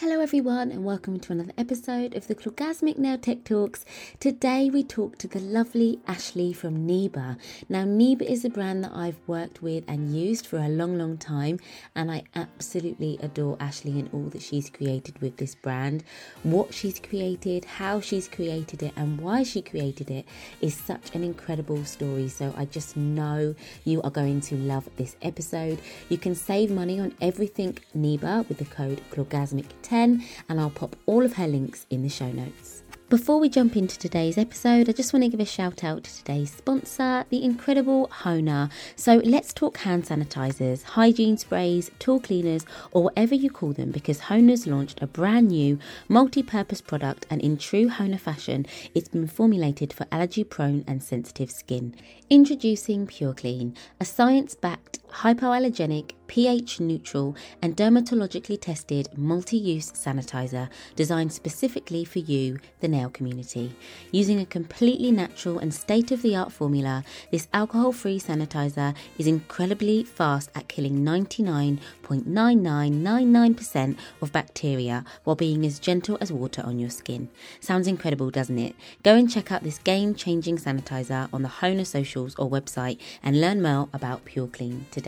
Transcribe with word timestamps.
Hello, 0.00 0.20
everyone, 0.20 0.72
and 0.72 0.82
welcome 0.82 1.20
to 1.20 1.32
another 1.32 1.52
episode 1.58 2.16
of 2.16 2.26
the 2.26 2.34
Clawgasmic 2.34 2.96
Nail 2.96 3.18
Tech 3.18 3.44
Talks. 3.44 3.84
Today, 4.18 4.70
we 4.70 4.82
talk 4.82 5.18
to 5.18 5.28
the 5.28 5.40
lovely 5.40 6.00
Ashleigh 6.08 6.56
from 6.56 6.88
Niba. 6.88 7.36
Now, 7.68 7.84
Niba 7.84 8.22
is 8.22 8.42
a 8.46 8.48
brand 8.48 8.82
that 8.82 8.92
I've 8.94 9.20
worked 9.26 9.60
with 9.60 9.84
and 9.86 10.16
used 10.16 10.46
for 10.46 10.56
a 10.56 10.70
long, 10.70 10.96
long 10.96 11.18
time, 11.18 11.60
and 11.94 12.10
I 12.10 12.22
absolutely 12.34 13.18
adore 13.20 13.58
Ashleigh 13.58 13.98
and 13.98 14.08
all 14.14 14.30
that 14.30 14.40
she's 14.40 14.70
created 14.70 15.20
with 15.20 15.36
this 15.36 15.54
brand. 15.54 16.02
What 16.44 16.72
she's 16.72 16.98
created, 16.98 17.66
how 17.66 18.00
she's 18.00 18.26
created 18.26 18.82
it, 18.82 18.94
and 18.96 19.20
why 19.20 19.42
she 19.42 19.60
created 19.60 20.10
it 20.10 20.24
is 20.62 20.74
such 20.74 21.14
an 21.14 21.22
incredible 21.22 21.84
story. 21.84 22.28
So, 22.28 22.54
I 22.56 22.64
just 22.64 22.96
know 22.96 23.54
you 23.84 24.00
are 24.00 24.10
going 24.10 24.40
to 24.40 24.54
love 24.54 24.88
this 24.96 25.16
episode. 25.20 25.78
You 26.08 26.16
can 26.16 26.34
save 26.34 26.70
money 26.70 26.98
on 26.98 27.14
everything 27.20 27.76
Niba 27.94 28.48
with 28.48 28.56
the 28.56 28.64
code 28.64 29.02
Clawgasmic 29.10 29.66
10, 29.90 30.24
and 30.48 30.60
I'll 30.60 30.70
pop 30.70 30.94
all 31.06 31.24
of 31.24 31.32
her 31.32 31.48
links 31.48 31.84
in 31.90 32.02
the 32.02 32.08
show 32.08 32.30
notes. 32.30 32.84
Before 33.08 33.40
we 33.40 33.48
jump 33.48 33.76
into 33.76 33.98
today's 33.98 34.38
episode, 34.38 34.88
I 34.88 34.92
just 34.92 35.12
want 35.12 35.24
to 35.24 35.28
give 35.28 35.40
a 35.40 35.44
shout 35.44 35.82
out 35.82 36.04
to 36.04 36.16
today's 36.18 36.52
sponsor, 36.52 37.24
the 37.28 37.42
incredible 37.42 38.06
Hona. 38.22 38.70
So 38.94 39.16
let's 39.24 39.52
talk 39.52 39.78
hand 39.78 40.04
sanitizers, 40.04 40.84
hygiene 40.84 41.36
sprays, 41.36 41.90
tool 41.98 42.20
cleaners, 42.20 42.64
or 42.92 43.02
whatever 43.02 43.34
you 43.34 43.50
call 43.50 43.72
them, 43.72 43.90
because 43.90 44.20
Hona's 44.20 44.68
launched 44.68 45.02
a 45.02 45.08
brand 45.08 45.48
new 45.48 45.80
multi 46.08 46.44
purpose 46.44 46.80
product, 46.80 47.26
and 47.28 47.40
in 47.42 47.58
true 47.58 47.88
Hona 47.88 48.20
fashion, 48.20 48.66
it's 48.94 49.08
been 49.08 49.26
formulated 49.26 49.92
for 49.92 50.06
allergy 50.12 50.44
prone 50.44 50.84
and 50.86 51.02
sensitive 51.02 51.50
skin. 51.50 51.96
Introducing 52.30 53.08
Pure 53.08 53.34
Clean, 53.34 53.74
a 54.00 54.04
science 54.04 54.54
backed, 54.54 55.00
hypoallergenic, 55.12 56.12
pH 56.30 56.78
neutral, 56.78 57.34
and 57.60 57.76
dermatologically 57.76 58.56
tested 58.60 59.08
multi 59.16 59.56
use 59.56 59.90
sanitizer 59.90 60.68
designed 60.94 61.32
specifically 61.32 62.04
for 62.04 62.20
you, 62.20 62.60
the 62.78 62.86
nail 62.86 63.10
community. 63.10 63.74
Using 64.12 64.38
a 64.38 64.46
completely 64.46 65.10
natural 65.10 65.58
and 65.58 65.74
state 65.74 66.12
of 66.12 66.22
the 66.22 66.36
art 66.36 66.52
formula, 66.52 67.02
this 67.32 67.48
alcohol 67.52 67.90
free 67.90 68.20
sanitizer 68.20 68.94
is 69.18 69.26
incredibly 69.26 70.04
fast 70.04 70.50
at 70.54 70.68
killing 70.68 71.04
99.9999% 71.04 73.96
of 74.22 74.30
bacteria 74.30 75.04
while 75.24 75.34
being 75.34 75.66
as 75.66 75.80
gentle 75.80 76.16
as 76.20 76.32
water 76.32 76.62
on 76.64 76.78
your 76.78 76.90
skin. 76.90 77.28
Sounds 77.58 77.88
incredible, 77.88 78.30
doesn't 78.30 78.58
it? 78.58 78.76
Go 79.02 79.16
and 79.16 79.28
check 79.28 79.50
out 79.50 79.64
this 79.64 79.78
game 79.78 80.14
changing 80.14 80.58
sanitizer 80.58 81.28
on 81.32 81.42
the 81.42 81.48
Hona 81.48 81.84
socials 81.84 82.36
or 82.36 82.48
website 82.48 83.00
and 83.20 83.40
learn 83.40 83.60
more 83.60 83.88
about 83.92 84.24
Pure 84.24 84.46
Clean 84.48 84.86
today. 84.92 84.99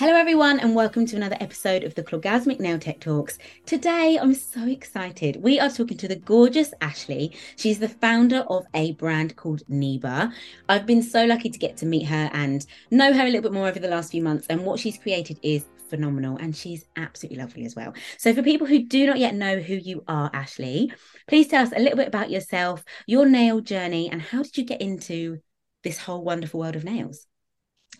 Hello, 0.00 0.14
everyone, 0.14 0.58
and 0.60 0.74
welcome 0.74 1.04
to 1.04 1.16
another 1.16 1.36
episode 1.40 1.84
of 1.84 1.94
the 1.94 2.02
Clawgasmic 2.02 2.58
Nail 2.58 2.78
Tech 2.78 3.00
Talks. 3.00 3.36
Today, 3.66 4.18
I'm 4.18 4.32
so 4.32 4.66
excited. 4.66 5.36
We 5.42 5.60
are 5.60 5.68
talking 5.68 5.98
to 5.98 6.08
the 6.08 6.16
gorgeous 6.16 6.72
Ashleigh. 6.80 7.36
She's 7.56 7.78
the 7.78 7.90
founder 7.90 8.38
of 8.48 8.64
a 8.72 8.92
brand 8.92 9.36
called 9.36 9.62
Niba. 9.68 10.32
I've 10.70 10.86
been 10.86 11.02
so 11.02 11.26
lucky 11.26 11.50
to 11.50 11.58
get 11.58 11.76
to 11.76 11.86
meet 11.86 12.04
her 12.04 12.30
and 12.32 12.64
know 12.90 13.12
her 13.12 13.24
a 13.24 13.26
little 13.26 13.42
bit 13.42 13.52
more 13.52 13.68
over 13.68 13.78
the 13.78 13.88
last 13.88 14.12
few 14.12 14.22
months, 14.22 14.46
and 14.48 14.64
what 14.64 14.80
she's 14.80 14.96
created 14.96 15.38
is 15.42 15.66
phenomenal, 15.90 16.38
and 16.38 16.56
she's 16.56 16.86
absolutely 16.96 17.36
lovely 17.36 17.66
as 17.66 17.76
well. 17.76 17.92
So, 18.16 18.32
for 18.32 18.42
people 18.42 18.66
who 18.66 18.86
do 18.86 19.06
not 19.06 19.18
yet 19.18 19.34
know 19.34 19.60
who 19.60 19.74
you 19.74 20.02
are, 20.08 20.30
Ashleigh, 20.30 20.94
please 21.28 21.48
tell 21.48 21.62
us 21.62 21.74
a 21.76 21.78
little 21.78 21.98
bit 21.98 22.08
about 22.08 22.30
yourself, 22.30 22.82
your 23.06 23.26
nail 23.26 23.60
journey, 23.60 24.08
and 24.10 24.22
how 24.22 24.44
did 24.44 24.56
you 24.56 24.64
get 24.64 24.80
into 24.80 25.40
this 25.84 25.98
whole 25.98 26.24
wonderful 26.24 26.60
world 26.60 26.76
of 26.76 26.84
nails? 26.84 27.26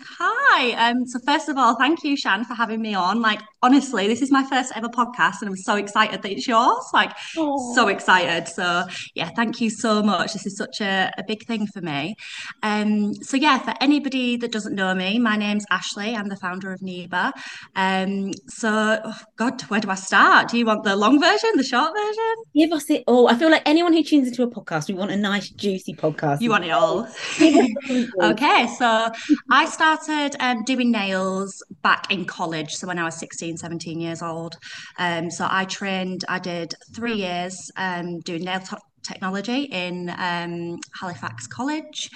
Hi. 0.02 0.90
Um, 0.90 1.06
so 1.06 1.18
first 1.26 1.48
of 1.48 1.56
all, 1.56 1.74
thank 1.76 2.02
you, 2.04 2.16
Chan, 2.16 2.44
for 2.44 2.54
having 2.54 2.80
me 2.80 2.94
on. 2.94 3.20
Like, 3.20 3.40
honestly, 3.62 4.06
this 4.06 4.22
is 4.22 4.30
my 4.30 4.44
first 4.44 4.72
ever 4.74 4.88
podcast, 4.88 5.40
and 5.40 5.48
I'm 5.48 5.56
so 5.56 5.76
excited 5.76 6.22
that 6.22 6.30
it's 6.30 6.46
yours. 6.46 6.84
Like, 6.94 7.10
Aww. 7.36 7.74
so 7.74 7.88
excited. 7.88 8.48
So 8.48 8.84
yeah, 9.14 9.30
thank 9.36 9.60
you 9.60 9.68
so 9.68 10.02
much. 10.02 10.32
This 10.32 10.46
is 10.46 10.56
such 10.56 10.80
a, 10.80 11.12
a 11.18 11.24
big 11.26 11.46
thing 11.46 11.66
for 11.66 11.80
me. 11.80 12.14
Um, 12.62 13.14
so 13.14 13.36
yeah, 13.36 13.58
for 13.58 13.74
anybody 13.80 14.36
that 14.38 14.52
doesn't 14.52 14.74
know 14.74 14.94
me, 14.94 15.18
my 15.18 15.36
name's 15.36 15.66
Ashleigh. 15.70 16.16
I'm 16.16 16.28
the 16.28 16.36
founder 16.36 16.72
of 16.72 16.80
Niba. 16.80 17.32
Um, 17.76 18.32
so 18.48 19.00
oh 19.04 19.18
God, 19.36 19.60
where 19.62 19.80
do 19.80 19.90
I 19.90 19.96
start? 19.96 20.48
Do 20.48 20.58
you 20.58 20.66
want 20.66 20.84
the 20.84 20.96
long 20.96 21.20
version, 21.20 21.50
the 21.56 21.64
short 21.64 21.92
version? 21.94 22.34
Give 22.54 22.72
us 22.72 22.88
it 22.90 23.04
all. 23.06 23.28
I 23.28 23.34
feel 23.34 23.50
like 23.50 23.62
anyone 23.66 23.92
who 23.92 24.02
tunes 24.02 24.28
into 24.28 24.42
a 24.42 24.50
podcast, 24.50 24.88
we 24.88 24.94
want 24.94 25.10
a 25.10 25.16
nice, 25.16 25.50
juicy 25.50 25.94
podcast. 25.94 26.40
You 26.40 26.50
want 26.50 26.64
it 26.64 26.70
all. 26.70 27.08
okay, 28.32 28.66
so 28.78 29.10
I 29.50 29.66
started 29.80 30.36
um, 30.40 30.62
doing 30.64 30.90
nails 30.90 31.62
back 31.80 32.12
in 32.12 32.26
college. 32.26 32.70
So 32.74 32.86
when 32.86 32.98
I 32.98 33.04
was 33.04 33.16
16, 33.16 33.56
17 33.56 33.98
years 33.98 34.20
old. 34.20 34.58
Um, 34.98 35.30
so 35.30 35.46
I 35.48 35.64
trained, 35.64 36.22
I 36.28 36.38
did 36.38 36.74
three 36.94 37.14
years 37.14 37.56
um, 37.78 38.20
doing 38.20 38.44
nail 38.44 38.60
technology 39.02 39.64
in 39.64 40.10
um, 40.18 40.78
Halifax 40.98 41.46
College. 41.46 42.10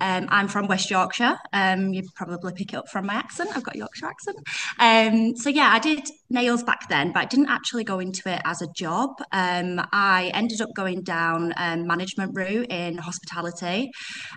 Um, 0.00 0.26
I'm 0.30 0.48
from 0.48 0.66
West 0.66 0.90
Yorkshire. 0.90 1.36
Um, 1.52 1.92
you 1.92 2.02
probably 2.14 2.52
pick 2.52 2.72
it 2.72 2.76
up 2.76 2.88
from 2.88 3.06
my 3.06 3.14
accent. 3.14 3.50
I've 3.54 3.64
got 3.64 3.76
Yorkshire 3.76 4.06
accent. 4.06 4.38
Um, 4.78 5.36
so 5.36 5.48
yeah, 5.48 5.70
I 5.72 5.78
did 5.78 6.06
nails 6.30 6.62
back 6.62 6.88
then, 6.88 7.12
but 7.12 7.20
I 7.20 7.24
didn't 7.24 7.48
actually 7.48 7.84
go 7.84 7.98
into 7.98 8.32
it 8.32 8.40
as 8.44 8.62
a 8.62 8.68
job. 8.74 9.10
Um, 9.32 9.80
I 9.92 10.30
ended 10.34 10.60
up 10.60 10.70
going 10.74 11.02
down 11.02 11.52
um, 11.56 11.86
management 11.86 12.32
route 12.34 12.70
in 12.70 12.98
hospitality. 12.98 13.90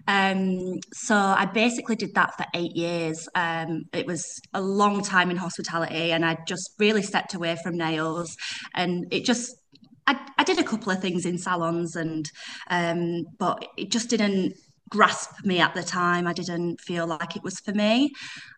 so 0.07 1.15
I 1.15 1.49
basically 1.53 1.95
did 1.95 2.13
that 2.15 2.35
for 2.37 2.45
eight 2.53 2.75
years. 2.75 3.27
it 3.35 4.07
was 4.07 4.25
a 4.53 4.61
long 4.61 5.03
time 5.03 5.31
in 5.31 5.37
hospitality, 5.37 6.11
and 6.11 6.25
I 6.25 6.37
just 6.47 6.71
really 6.79 7.01
stepped 7.01 7.33
away 7.33 7.57
from 7.63 7.77
nails, 7.77 8.35
and 8.73 9.05
it 9.11 9.25
just 9.25 9.55
I, 10.07 10.19
I 10.37 10.43
did 10.43 10.59
a 10.59 10.63
couple 10.63 10.91
of 10.91 11.01
things 11.01 11.25
in 11.25 11.37
salons 11.37 11.95
and 11.95 12.29
um, 12.69 13.25
but 13.37 13.65
it 13.77 13.91
just 13.91 14.09
didn't 14.09 14.53
grasp 14.89 15.45
me 15.45 15.59
at 15.59 15.73
the 15.73 15.83
time. 15.83 16.27
I 16.27 16.33
didn't 16.33 16.81
feel 16.81 17.07
like 17.07 17.35
it 17.35 17.43
was 17.43 17.59
for 17.59 17.71
me. 17.71 18.11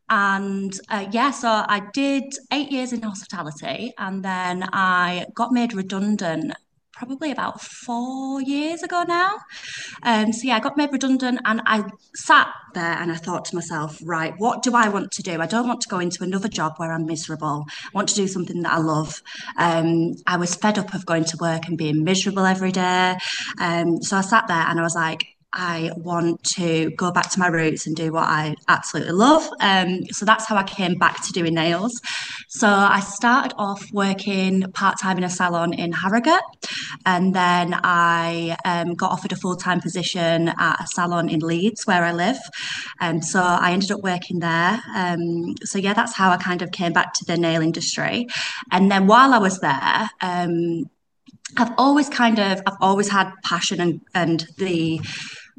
And 0.10 0.74
uh, 0.90 1.06
yeah, 1.12 1.32
so 1.32 1.48
I 1.48 1.84
did 1.94 2.24
eight 2.52 2.72
years 2.72 2.92
in 2.92 3.02
hospitality 3.02 3.94
and 3.98 4.24
then 4.26 4.68
I 4.74 5.28
got 5.36 5.52
made 5.52 5.74
redundant 5.74 6.54
probably 7.06 7.32
about 7.32 7.60
four 7.60 8.42
years 8.42 8.82
ago 8.82 9.04
now. 9.06 9.38
Um, 10.04 10.32
so 10.32 10.48
yeah, 10.48 10.56
I 10.56 10.60
got 10.62 10.78
made 10.78 10.92
redundant 10.94 11.42
and 11.44 11.62
I 11.66 11.84
sat 12.16 12.48
there 12.74 12.94
and 12.94 13.12
I 13.12 13.16
thought 13.16 13.44
to 13.46 13.56
myself, 13.56 14.00
right, 14.06 14.34
what 14.38 14.64
do 14.64 14.74
I 14.74 14.88
want 14.88 15.12
to 15.12 15.22
do? 15.22 15.42
I 15.42 15.46
don't 15.46 15.68
want 15.68 15.82
to 15.82 15.90
go 15.90 16.00
into 16.00 16.24
another 16.24 16.48
job 16.48 16.76
where 16.78 16.94
I'm 16.94 17.06
miserable. 17.06 17.66
I 17.68 17.90
want 17.94 18.08
to 18.10 18.16
do 18.16 18.28
something 18.28 18.62
that 18.62 18.72
I 18.72 18.78
love. 18.78 19.22
Um, 19.58 20.14
I 20.28 20.38
was 20.38 20.56
fed 20.56 20.80
up 20.80 20.94
of 20.94 21.06
going 21.06 21.26
to 21.26 21.38
work 21.42 21.68
and 21.68 21.78
being 21.78 22.06
miserable 22.06 22.46
every 22.46 22.72
day. 22.72 23.18
Um, 23.60 24.02
so 24.02 24.16
I 24.16 24.22
sat 24.22 24.48
there 24.48 24.66
and 24.66 24.80
I 24.80 24.84
was 24.84 24.96
like, 24.96 25.26
I 25.54 25.92
want 25.96 26.44
to 26.56 26.92
go 26.92 27.12
back 27.12 27.30
to 27.32 27.40
my 27.40 27.48
roots 27.48 27.86
and 27.86 27.96
do 27.96 28.12
what 28.12 28.24
I 28.24 28.56
absolutely 28.68 29.14
love. 29.14 29.48
Um, 29.60 30.06
so 30.12 30.26
that's 30.26 30.46
how 30.46 30.56
I 30.56 30.64
came 30.64 30.96
back 30.96 31.24
to 31.26 31.32
doing 31.32 31.54
nails. 31.54 32.02
So 32.50 32.68
I 32.68 33.00
started 33.00 33.54
off 33.58 33.92
working 33.92 34.64
part 34.74 35.00
time 35.00 35.18
in 35.18 35.24
a 35.24 35.30
salon 35.30 35.74
in 35.74 35.92
Harrogate, 35.92 36.42
and 37.06 37.34
then 37.34 37.80
I 37.84 38.58
um, 38.66 38.96
got 38.96 39.12
offered 39.12 39.32
a 39.32 39.36
full 39.36 39.56
time 39.56 39.82
position 39.82 40.50
at 40.50 40.84
a 40.84 40.88
salon 40.88 41.30
in 41.30 41.40
Leeds 41.40 41.86
where 41.86 42.04
I 42.04 42.12
live. 42.12 42.38
And 43.00 43.18
um, 43.18 43.22
so 43.22 43.42
I 43.42 43.72
ended 43.72 43.92
up 43.92 44.02
working 44.02 44.40
there. 44.40 44.82
Um, 44.96 45.56
so 45.64 45.78
yeah, 45.78 45.94
that's 45.94 46.16
how 46.16 46.32
I 46.32 46.38
kind 46.38 46.62
of 46.62 46.72
came 46.72 46.94
back 46.94 47.14
to 47.14 47.26
the 47.26 47.38
nail 47.38 47.62
industry. 47.62 48.28
And 48.72 48.92
then 48.92 49.08
while 49.08 49.34
I 49.34 49.38
was 49.38 49.60
there, 49.60 50.10
um, 50.22 50.90
I've 51.58 51.74
always 51.78 52.10
kind 52.10 52.40
of 52.40 52.62
I've 52.66 52.78
always 52.82 53.10
had 53.10 53.32
passion 53.44 53.80
and 53.80 54.02
and 54.14 54.48
the 54.58 55.02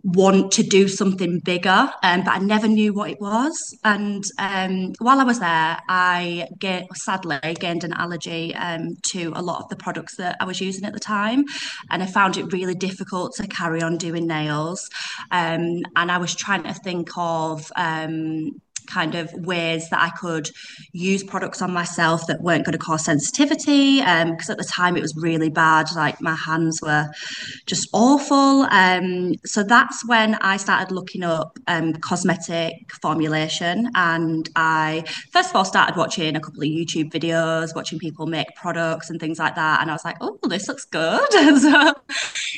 want 0.05 0.53
to 0.53 0.63
do 0.63 0.87
something 0.87 1.41
bigger, 1.41 1.91
um, 2.03 2.23
but 2.25 2.35
I 2.35 2.39
never 2.39 2.69
knew 2.69 2.93
what 2.93 3.11
it 3.11 3.21
was. 3.21 3.77
And 3.83 4.23
um, 4.39 4.93
while 4.99 5.19
I 5.19 5.25
was 5.25 5.41
there, 5.41 5.79
I 5.89 6.47
get, 6.59 6.87
sadly 6.95 7.39
gained 7.59 7.85
an 7.85 7.95
allergy 7.95 8.55
um, 8.55 8.97
to 9.11 9.33
a 9.35 9.43
lot 9.43 9.63
of 9.63 9.69
the 9.71 9.77
products 9.77 10.17
that 10.17 10.37
I 10.41 10.45
was 10.45 10.61
using 10.61 10.85
at 10.85 10.93
the 10.93 11.01
time, 11.01 11.45
and 11.91 12.03
I 12.03 12.07
found 12.07 12.37
it 12.37 12.53
really 12.53 12.75
difficult 12.75 13.35
to 13.37 13.47
carry 13.47 13.83
on 13.83 13.97
doing 13.97 14.27
nails. 14.27 14.91
Um, 15.31 15.83
and 15.97 16.13
I 16.13 16.19
was 16.19 16.35
trying 16.35 16.65
to 16.65 16.75
think 16.75 17.09
of 17.17 17.73
um, 17.77 18.61
kind 18.87 19.15
of 19.15 19.33
ways 19.35 19.91
that 19.91 20.01
I 20.01 20.11
could 20.11 20.51
use 20.93 21.23
products 21.23 21.63
on 21.63 21.73
myself 21.73 22.27
that 22.27 22.41
weren't 22.41 22.65
going 22.65 22.73
to 22.73 22.79
cause 22.79 23.05
sensitivity. 23.05 23.99
Because 23.99 24.49
um, 24.49 24.53
at 24.53 24.59
the 24.59 24.71
time 24.71 24.97
it 24.97 25.01
was 25.03 25.15
really 25.17 25.51
bad, 25.51 25.87
like 25.95 26.21
my 26.21 26.35
hands 26.35 26.81
were 26.83 27.09
just 27.67 27.89
awful. 27.93 28.63
Um, 28.71 29.35
so 29.45 29.63
that's 29.63 30.07
when 30.07 30.35
I 30.37 30.57
started 30.57 30.95
looking 30.95 31.23
up 31.23 31.59
um, 31.67 31.95
cosmetic 31.95 32.93
formulation. 33.01 33.91
And 33.95 34.49
I, 34.57 35.05
first 35.33 35.51
of 35.51 35.57
all, 35.57 35.65
started 35.65 35.97
watching 35.97 36.37
a 36.37 36.41
couple 36.41 36.63
of 36.63 36.69
YouTube 36.69 37.11
videos, 37.13 37.75
watching 37.75 37.99
people 37.99 38.27
make 38.27 38.55
products 38.55 39.11
and 39.11 39.21
things 39.21 39.39
like 39.39 39.55
that. 39.55 39.81
And 39.81 39.91
I 39.91 39.95
was 39.95 40.05
like, 40.05 40.17
oh, 40.21 40.39
this 40.49 40.69
looks 40.69 40.85
good. 40.85 41.33
so, 41.61 41.95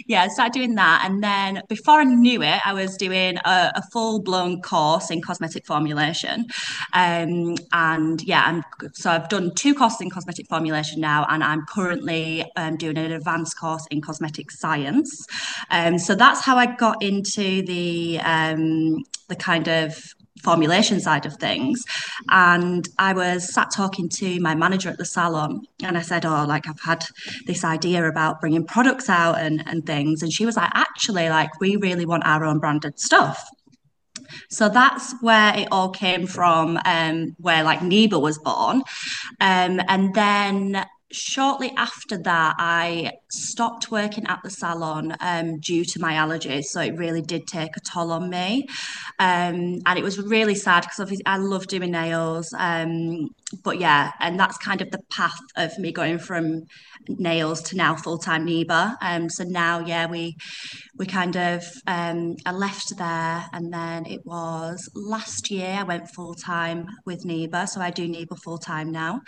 yeah, 0.06 0.25
I 0.25 0.28
started 0.28 0.52
doing 0.52 0.75
that. 0.76 1.05
And 1.05 1.23
then 1.23 1.62
before 1.69 2.00
I 2.00 2.05
knew 2.05 2.43
it, 2.43 2.61
I 2.64 2.73
was 2.73 2.96
doing 2.96 3.38
a, 3.38 3.73
a 3.75 3.82
full 3.93 4.20
blown 4.20 4.62
course 4.62 5.11
in 5.11 5.23
cosmetic 5.23 5.67
formulation. 5.67 6.16
Um, 6.93 7.57
and 7.73 8.23
yeah, 8.23 8.43
I'm, 8.47 8.91
so 8.95 9.11
I've 9.11 9.29
done 9.29 9.53
two 9.55 9.75
courses 9.75 10.01
in 10.01 10.11
cosmetic 10.11 10.47
formulation 10.49 11.01
now, 11.01 11.27
and 11.29 11.43
I'm 11.43 11.65
currently 11.67 12.45
um, 12.57 12.77
doing 12.77 12.99
an 12.99 13.13
advanced 13.13 13.59
course 13.59 13.87
in 13.91 14.01
cosmetic 14.01 14.51
science. 14.51 15.27
Um, 15.71 15.99
so 15.99 16.15
that's 16.15 16.45
how 16.45 16.57
I 16.57 16.67
got 16.77 17.03
into 17.03 17.63
the 17.63 18.21
um, 18.21 19.05
the 19.29 19.37
kind 19.37 19.69
of 19.69 20.15
formulation 20.43 21.01
side 21.01 21.27
of 21.27 21.35
things. 21.35 21.85
And 22.31 22.89
I 22.99 23.12
was 23.12 23.53
sat 23.53 23.71
talking 23.71 24.09
to 24.11 24.41
my 24.41 24.55
manager 24.55 24.89
at 24.89 24.99
the 24.99 25.05
salon 25.05 25.62
and 25.83 25.97
I 25.97 26.03
said, 26.03 26.25
Oh, 26.25 26.45
like 26.47 26.69
I've 26.69 26.81
had 26.81 27.05
this 27.47 27.65
idea 27.65 28.07
about 28.07 28.41
bringing 28.41 28.65
products 28.65 29.09
out 29.09 29.39
and, 29.39 29.62
and 29.67 29.85
things. 29.85 30.23
And 30.23 30.33
she 30.33 30.47
was 30.47 30.57
like, 30.57 30.71
Actually, 30.75 31.29
like 31.31 31.51
we 31.61 31.77
really 31.77 32.07
want 32.07 32.25
our 32.27 32.45
own 32.45 32.59
branded 32.59 32.99
stuff. 32.99 33.49
So 34.50 34.69
that's 34.69 35.14
where 35.20 35.56
it 35.56 35.69
all 35.70 35.90
came 35.90 36.26
from, 36.26 36.78
um, 36.84 37.37
where 37.38 37.62
like 37.62 37.81
Niba 37.81 38.20
was 38.20 38.38
born. 38.38 38.82
Um, 39.40 39.81
and 39.88 40.14
then 40.14 40.87
shortly 41.12 41.73
after 41.76 42.19
that, 42.19 42.56
I 42.58 43.12
stopped 43.31 43.90
working 43.90 44.26
at 44.26 44.40
the 44.43 44.50
salon 44.50 45.17
um, 45.20 45.58
due 45.61 45.84
to 45.84 46.00
my 46.00 46.14
allergies. 46.14 46.64
So 46.64 46.81
it 46.81 46.96
really 46.96 47.23
did 47.23 47.46
take 47.46 47.76
a 47.76 47.81
toll 47.81 48.12
on 48.12 48.28
me. 48.28 48.67
Um, 49.19 49.81
and 49.87 49.99
it 49.99 50.02
was 50.02 50.19
really 50.19 50.55
sad 50.55 50.82
because 50.82 51.20
I 51.25 51.37
love 51.38 51.67
doing 51.67 51.93
nails. 51.93 52.52
Um, 52.56 53.28
but 53.62 53.78
yeah, 53.78 54.12
and 54.20 54.38
that's 54.38 54.58
kind 54.58 54.82
of 54.82 54.90
the 54.90 55.00
path 55.11 55.38
of 55.56 55.78
me 55.78 55.93
going 55.93 56.19
from 56.19 56.64
nails 57.08 57.62
to 57.62 57.76
now 57.76 57.94
full 57.94 58.19
time 58.19 58.47
Niba. 58.47 58.97
Um, 59.00 59.29
so 59.29 59.44
now, 59.44 59.81
yeah, 59.81 60.06
we 60.06 60.37
we 60.99 61.06
kind 61.06 61.37
of 61.37 61.64
um, 61.87 62.37
I 62.44 62.53
left 62.53 62.97
there, 62.97 63.47
and 63.53 63.73
then 63.73 64.06
it 64.06 64.20
was 64.25 64.88
last 64.94 65.50
year 65.50 65.76
I 65.79 65.82
went 65.82 66.11
full 66.11 66.35
time 66.35 66.87
with 67.05 67.25
Niba. 67.25 67.69
So 67.69 67.81
I 67.81 67.91
do 67.91 68.08
Niba 68.08 68.38
full 68.43 68.58
time 68.58 68.91
now, 68.91 69.20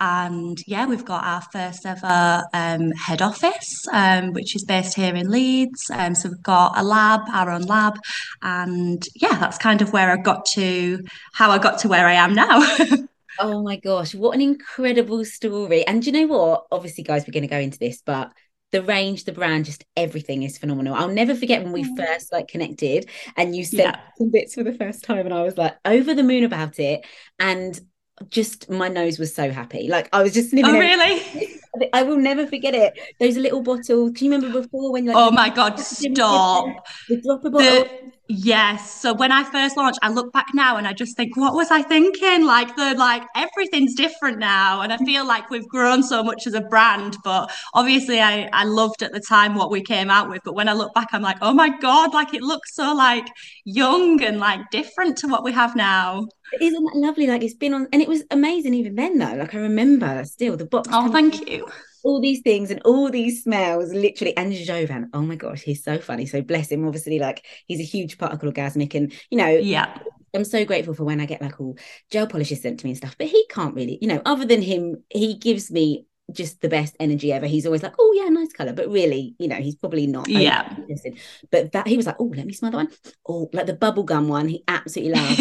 and 0.00 0.58
yeah, 0.66 0.86
we've 0.86 1.04
got 1.04 1.24
our 1.24 1.42
first 1.52 1.86
ever 1.86 2.44
um, 2.52 2.90
head 2.92 3.22
office, 3.22 3.86
um, 3.92 4.32
which 4.32 4.56
is 4.56 4.64
based 4.64 4.96
here 4.96 5.14
in 5.14 5.30
Leeds. 5.30 5.90
Um, 5.92 6.14
so 6.14 6.28
we've 6.28 6.42
got 6.42 6.78
a 6.78 6.82
lab, 6.82 7.22
our 7.32 7.50
own 7.50 7.62
lab, 7.62 7.94
and 8.42 9.02
yeah, 9.14 9.38
that's 9.38 9.58
kind 9.58 9.82
of 9.82 9.92
where 9.92 10.10
I 10.10 10.16
got 10.16 10.46
to 10.54 10.98
how 11.34 11.50
I 11.50 11.58
got 11.58 11.78
to 11.80 11.88
where 11.88 12.06
I 12.06 12.14
am 12.14 12.34
now. 12.34 12.76
Oh 13.38 13.62
my 13.62 13.76
gosh, 13.76 14.14
what 14.14 14.34
an 14.34 14.40
incredible 14.40 15.24
story. 15.24 15.86
And 15.86 16.04
you 16.04 16.12
know 16.12 16.26
what? 16.26 16.66
Obviously, 16.70 17.04
guys, 17.04 17.26
we're 17.26 17.32
going 17.32 17.42
to 17.42 17.48
go 17.48 17.58
into 17.58 17.78
this, 17.78 18.02
but 18.04 18.32
the 18.72 18.82
range, 18.82 19.24
the 19.24 19.32
brand, 19.32 19.64
just 19.64 19.84
everything 19.96 20.42
is 20.42 20.58
phenomenal. 20.58 20.94
I'll 20.94 21.08
never 21.08 21.34
forget 21.34 21.62
when 21.62 21.72
we 21.72 21.86
oh. 21.88 21.96
first 21.96 22.32
like 22.32 22.48
connected 22.48 23.08
and 23.36 23.54
you 23.54 23.64
said 23.64 23.78
yeah. 23.78 24.00
some 24.18 24.30
bits 24.30 24.54
for 24.54 24.64
the 24.64 24.74
first 24.74 25.04
time, 25.04 25.26
and 25.26 25.34
I 25.34 25.42
was 25.42 25.56
like 25.56 25.76
over 25.84 26.14
the 26.14 26.22
moon 26.22 26.44
about 26.44 26.78
it. 26.78 27.06
And 27.38 27.80
just 28.28 28.70
my 28.70 28.88
nose 28.88 29.18
was 29.18 29.34
so 29.34 29.50
happy. 29.50 29.88
Like 29.88 30.08
I 30.12 30.22
was 30.22 30.34
just 30.34 30.50
sniffing. 30.50 30.74
Oh, 30.74 30.78
really? 30.78 31.60
I 31.92 32.02
will 32.04 32.16
never 32.16 32.46
forget 32.46 32.74
it. 32.74 32.98
Those 33.18 33.36
little 33.36 33.62
bottles. 33.62 34.12
Can 34.12 34.26
you 34.26 34.32
remember 34.32 34.60
before 34.60 34.92
when 34.92 35.06
like 35.06 35.16
Oh 35.16 35.30
my 35.30 35.50
god, 35.50 35.78
stop. 35.78 36.86
The 37.08 37.20
drop 37.20 37.44
a 37.44 37.50
bottle. 37.50 37.84
The, 37.84 38.12
yes. 38.28 39.00
So 39.00 39.12
when 39.14 39.32
I 39.32 39.44
first 39.44 39.76
launched, 39.76 39.98
I 40.02 40.10
look 40.10 40.32
back 40.32 40.46
now 40.54 40.76
and 40.76 40.86
I 40.86 40.92
just 40.92 41.16
think, 41.16 41.36
what 41.36 41.54
was 41.54 41.70
I 41.70 41.82
thinking? 41.82 42.44
Like 42.44 42.74
the 42.76 42.94
like 42.96 43.22
everything's 43.36 43.94
different 43.94 44.38
now. 44.38 44.80
And 44.80 44.92
I 44.92 44.96
feel 44.98 45.26
like 45.26 45.50
we've 45.50 45.68
grown 45.68 46.02
so 46.02 46.22
much 46.22 46.46
as 46.46 46.54
a 46.54 46.60
brand. 46.60 47.16
But 47.24 47.50
obviously 47.74 48.20
I, 48.20 48.48
I 48.52 48.64
loved 48.64 49.02
at 49.02 49.12
the 49.12 49.20
time 49.20 49.54
what 49.54 49.70
we 49.70 49.82
came 49.82 50.10
out 50.10 50.28
with. 50.28 50.42
But 50.44 50.54
when 50.54 50.68
I 50.68 50.72
look 50.72 50.94
back, 50.94 51.08
I'm 51.12 51.22
like, 51.22 51.38
oh 51.42 51.52
my 51.52 51.70
God, 51.78 52.14
like 52.14 52.34
it 52.34 52.42
looks 52.42 52.74
so 52.74 52.94
like 52.94 53.26
young 53.64 54.22
and 54.22 54.38
like 54.38 54.60
different 54.70 55.18
to 55.18 55.28
what 55.28 55.44
we 55.44 55.52
have 55.52 55.76
now. 55.76 56.26
Isn't 56.60 56.84
that 56.84 56.96
lovely? 56.96 57.26
Like 57.26 57.42
it's 57.42 57.54
been 57.54 57.74
on, 57.74 57.88
and 57.92 58.00
it 58.00 58.08
was 58.08 58.22
amazing 58.30 58.74
even 58.74 58.94
then 58.94 59.18
though. 59.18 59.34
Like 59.34 59.54
I 59.54 59.58
remember 59.58 60.24
still 60.24 60.56
the 60.56 60.66
box. 60.66 60.88
Oh, 60.92 61.10
thank 61.10 61.48
you. 61.48 61.68
All 62.04 62.20
these 62.20 62.40
things 62.42 62.70
and 62.70 62.80
all 62.84 63.10
these 63.10 63.42
smells, 63.42 63.92
literally. 63.92 64.36
And 64.36 64.52
Jovan, 64.52 65.10
oh 65.12 65.22
my 65.22 65.36
gosh, 65.36 65.62
he's 65.62 65.82
so 65.82 65.98
funny. 65.98 66.26
So 66.26 66.42
bless 66.42 66.70
him. 66.70 66.86
Obviously, 66.86 67.18
like 67.18 67.44
he's 67.66 67.80
a 67.80 67.84
huge 67.84 68.18
part 68.18 68.32
of 68.32 68.40
Clawgasmic, 68.40 68.94
and 68.94 69.12
you 69.30 69.38
know, 69.38 69.48
yeah. 69.48 69.98
I'm 70.34 70.44
so 70.44 70.64
grateful 70.64 70.94
for 70.94 71.04
when 71.04 71.20
I 71.20 71.26
get 71.26 71.40
like 71.40 71.60
all 71.60 71.76
gel 72.10 72.26
polishes 72.26 72.62
sent 72.62 72.80
to 72.80 72.86
me 72.86 72.90
and 72.90 72.98
stuff. 72.98 73.16
But 73.18 73.28
he 73.28 73.46
can't 73.48 73.74
really, 73.74 73.98
you 74.00 74.08
know, 74.08 74.20
other 74.24 74.44
than 74.44 74.62
him, 74.62 75.02
he 75.10 75.34
gives 75.34 75.70
me 75.70 76.06
just 76.32 76.60
the 76.60 76.68
best 76.68 76.96
energy 76.98 77.32
ever. 77.32 77.46
He's 77.46 77.66
always 77.66 77.82
like, 77.82 77.94
oh 77.98 78.12
yeah, 78.16 78.28
nice 78.28 78.52
color, 78.52 78.72
but 78.72 78.88
really, 78.88 79.34
you 79.38 79.48
know, 79.48 79.56
he's 79.56 79.76
probably 79.76 80.06
not. 80.06 80.28
Yeah. 80.28 80.74
Interested. 80.76 81.18
But 81.50 81.72
that 81.72 81.86
he 81.86 81.96
was 81.96 82.06
like, 82.06 82.16
oh, 82.18 82.32
let 82.34 82.46
me 82.46 82.52
smell 82.52 82.70
that 82.72 82.76
one. 82.76 82.88
Oh, 83.26 83.50
like 83.52 83.66
the 83.66 83.74
bubble 83.74 84.04
gum 84.04 84.28
one, 84.28 84.48
he 84.48 84.64
absolutely 84.66 85.14
loved. 85.20 85.40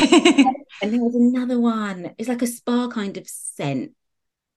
and 0.81 0.93
there 0.93 1.03
was 1.03 1.15
another 1.15 1.59
one. 1.59 2.13
It's 2.17 2.29
like 2.29 2.41
a 2.41 2.47
spa 2.47 2.87
kind 2.89 3.17
of 3.17 3.27
scent. 3.27 3.91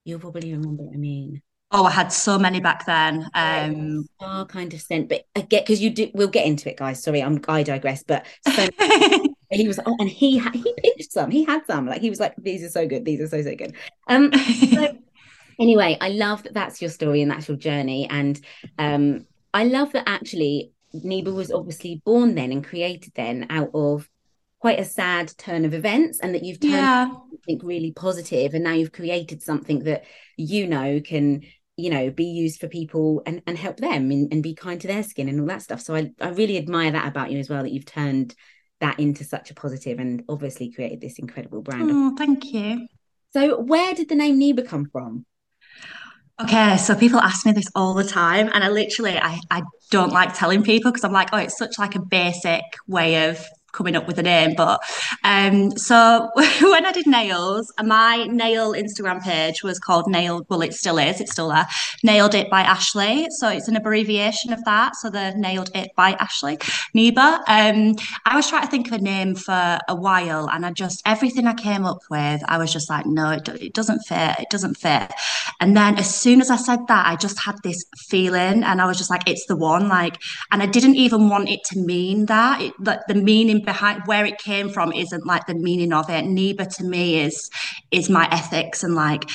You'll 0.05 0.21
probably 0.21 0.53
remember 0.53 0.85
what 0.85 0.95
I 0.95 0.99
mean. 0.99 1.43
Oh, 1.73 1.85
I 1.85 1.91
had 1.91 2.13
so 2.13 2.39
many 2.39 2.61
back 2.61 2.87
then. 2.87 3.29
Um, 3.35 4.05
spa 4.15 4.45
kind 4.45 4.73
of 4.73 4.81
scent, 4.81 5.09
but 5.09 5.25
I 5.35 5.41
get 5.41 5.65
because 5.65 5.81
you 5.81 5.91
do. 5.91 6.11
We'll 6.15 6.29
get 6.29 6.47
into 6.47 6.71
it, 6.71 6.77
guys. 6.77 7.03
Sorry, 7.03 7.23
I'm 7.23 7.41
I 7.49 7.65
digress. 7.65 8.05
But 8.05 8.25
so 8.47 8.69
he 9.51 9.67
was, 9.67 9.81
oh, 9.85 9.97
and 9.99 10.09
he 10.09 10.39
had 10.39 10.55
he 10.55 10.75
pinched 10.79 11.13
some. 11.13 11.31
He 11.31 11.45
had 11.45 11.67
some. 11.67 11.87
Like 11.87 12.01
he 12.01 12.11
was 12.11 12.21
like, 12.21 12.35
these 12.39 12.63
are 12.63 12.69
so 12.69 12.87
good. 12.87 13.05
These 13.05 13.21
are 13.21 13.29
so 13.29 13.43
so 13.43 13.57
good. 13.57 13.75
Um. 14.07 14.33
So, 14.73 14.97
anyway, 15.59 15.99
I 16.01 16.11
love 16.11 16.45
that 16.45 16.55
that's 16.55 16.81
your 16.81 16.91
story 16.91 17.21
and 17.21 17.31
that's 17.31 17.49
your 17.49 17.57
journey. 17.57 18.09
And 18.09 18.41
um, 18.79 19.27
I 19.53 19.65
love 19.65 19.93
that 19.93 20.09
actually 20.09 20.73
Niba 20.95 21.35
was 21.35 21.51
obviously 21.51 22.01
born 22.05 22.37
then 22.37 22.53
and 22.53 22.65
created 22.65 23.13
then 23.15 23.47
out 23.51 23.71
of 23.75 24.09
quite 24.61 24.81
a 24.81 24.85
sad 24.85 25.33
turn 25.37 25.65
of 25.65 25.75
events 25.75 26.21
and 26.21 26.35
that 26.35 26.45
you've 26.45 26.61
turned 26.61 26.73
yeah. 26.73 27.07
something 27.07 27.61
really 27.63 27.93
positive 27.93 28.55
and 28.55 28.65
now 28.65 28.73
you've 28.73 28.93
created 28.93 29.43
something 29.43 29.85
that 29.85 30.05
you 30.37 30.67
know 30.67 31.01
can 31.01 31.43
you 31.77 31.91
know 31.91 32.11
be 32.11 32.25
used 32.25 32.61
for 32.61 32.69
people 32.69 33.23
and, 33.27 33.43
and 33.47 33.59
help 33.59 33.77
them 33.77 34.11
and, 34.11 34.33
and 34.33 34.43
be 34.43 34.55
kind 34.55 34.81
to 34.81 34.87
their 34.87 35.03
skin 35.03 35.29
and 35.29 35.41
all 35.41 35.47
that 35.47 35.63
stuff. 35.63 35.81
So 35.81 35.95
I, 35.95 36.11
I 36.21 36.29
really 36.31 36.57
admire 36.57 36.93
that 36.93 37.09
about 37.09 37.31
you 37.31 37.39
as 37.39 37.49
well 37.49 37.63
that 37.63 37.73
you've 37.73 37.87
turned 37.87 38.35
that 38.81 38.99
into 39.01 39.25
such 39.25 39.51
a 39.51 39.55
positive 39.55 39.99
and 39.99 40.23
obviously 40.29 40.71
created 40.71 41.01
this 41.01 41.19
incredible 41.19 41.63
brand. 41.63 41.91
Oh, 41.91 42.15
thank 42.17 42.53
you. 42.53 42.87
So 43.33 43.61
where 43.61 43.95
did 43.95 44.09
the 44.09 44.15
name 44.15 44.39
Niba 44.39 44.67
come 44.67 44.87
from? 44.91 45.25
Okay, 46.39 46.77
so 46.77 46.95
people 46.95 47.19
ask 47.19 47.47
me 47.47 47.53
this 47.53 47.69
all 47.75 47.95
the 47.95 48.05
time, 48.05 48.51
and 48.53 48.63
I 48.63 48.69
literally 48.69 49.17
I, 49.17 49.41
I 49.51 49.63
don't 49.91 50.13
like 50.13 50.35
telling 50.35 50.63
people 50.63 50.93
because 50.93 51.03
I'm 51.03 51.13
like, 51.13 51.31
oh, 51.33 51.39
it's 51.39 51.57
such 51.57 51.79
like 51.79 51.95
a 51.95 52.01
basic 52.01 52.63
way 52.87 53.31
of 53.31 53.43
coming 53.77 53.97
up 53.97 54.07
with 54.07 54.19
a 54.19 54.23
name. 54.23 54.55
But 54.57 54.81
um, 55.23 55.71
so 55.77 56.31
when 56.37 56.87
I 56.87 56.93
did 56.93 57.07
nails, 57.07 57.73
my 57.83 58.25
nail 58.25 58.73
Instagram 58.73 59.23
page 59.23 59.63
was 59.63 59.79
called 59.79 60.09
Nailed. 60.09 60.47
Well, 60.49 60.63
it 60.63 60.75
still 60.75 60.99
is. 60.99 61.21
It's 61.21 61.33
still 61.33 61.49
there. 61.49 61.67
Nailed 62.03 62.35
It 62.35 62.51
by 62.51 62.63
Ashleigh. 62.65 63.27
So 63.31 63.49
it's 63.49 63.69
an 63.69 63.77
abbreviation 63.77 64.53
of 64.53 64.65
that. 64.65 64.97
So 64.97 65.11
the 65.11 65.33
Nailed 65.37 65.71
It 65.75 65.91
by 65.97 66.15
Ashleigh 66.15 66.59
Niba. 66.95 67.41
Um, 67.47 67.97
I 68.25 68.37
was 68.37 68.49
trying 68.49 68.63
to 68.63 68.69
think 68.69 68.89
of 68.89 68.95
a 68.95 68.99
name 68.99 69.35
for 69.35 69.79
a 69.89 69.95
while, 69.95 70.49
and 70.51 70.65
I 70.65 70.73
just 70.73 71.03
everything 71.07 71.47
I 71.47 71.55
came 71.55 71.85
up 71.85 71.99
with, 72.11 72.43
I 72.47 72.59
was 72.59 72.73
just 72.73 72.89
like, 72.89 73.07
no, 73.07 73.31
it, 73.31 73.49
it 73.49 73.75
doesn't 73.75 74.01
fit. 74.01 74.39
It 74.39 74.51
doesn't 74.51 74.75
fit. 74.77 75.13
And 75.61 75.77
then 75.77 75.99
as 75.99 76.15
soon 76.15 76.41
as 76.41 76.51
I 76.51 76.57
said 76.57 76.81
that, 76.89 77.07
I 77.07 77.17
just 77.17 77.39
had 77.45 77.57
this 77.63 77.85
feeling, 78.09 78.65
and 78.65 78.81
I 78.81 78.87
was 78.87 78.99
just 78.99 79.11
like, 79.11 79.29
it's 79.29 79.47
the 79.47 79.57
one. 79.57 79.89
Like, 79.89 80.19
and 80.51 80.63
I 80.63 80.67
didn't 80.67 80.97
even 80.97 81.29
want 81.29 81.49
it 81.49 81.65
to 81.67 81.79
mean 81.79 82.27
that. 82.27 82.61
It, 82.61 82.73
like 82.81 83.07
the 83.09 83.15
meaning 83.15 83.63
behind 83.67 84.03
where 84.07 84.25
it 84.25 84.39
came 84.39 84.71
from 84.71 84.93
isn't 84.93 85.27
like 85.27 85.47
the 85.47 85.55
meaning 85.55 85.93
of 85.93 86.09
it. 86.09 86.25
Niba 86.25 86.75
to 86.77 86.85
me 86.85 87.21
is 87.21 87.51
is 87.91 88.09
my 88.09 88.27
ethics 88.31 88.83
and 88.83 88.95
like 88.95 89.29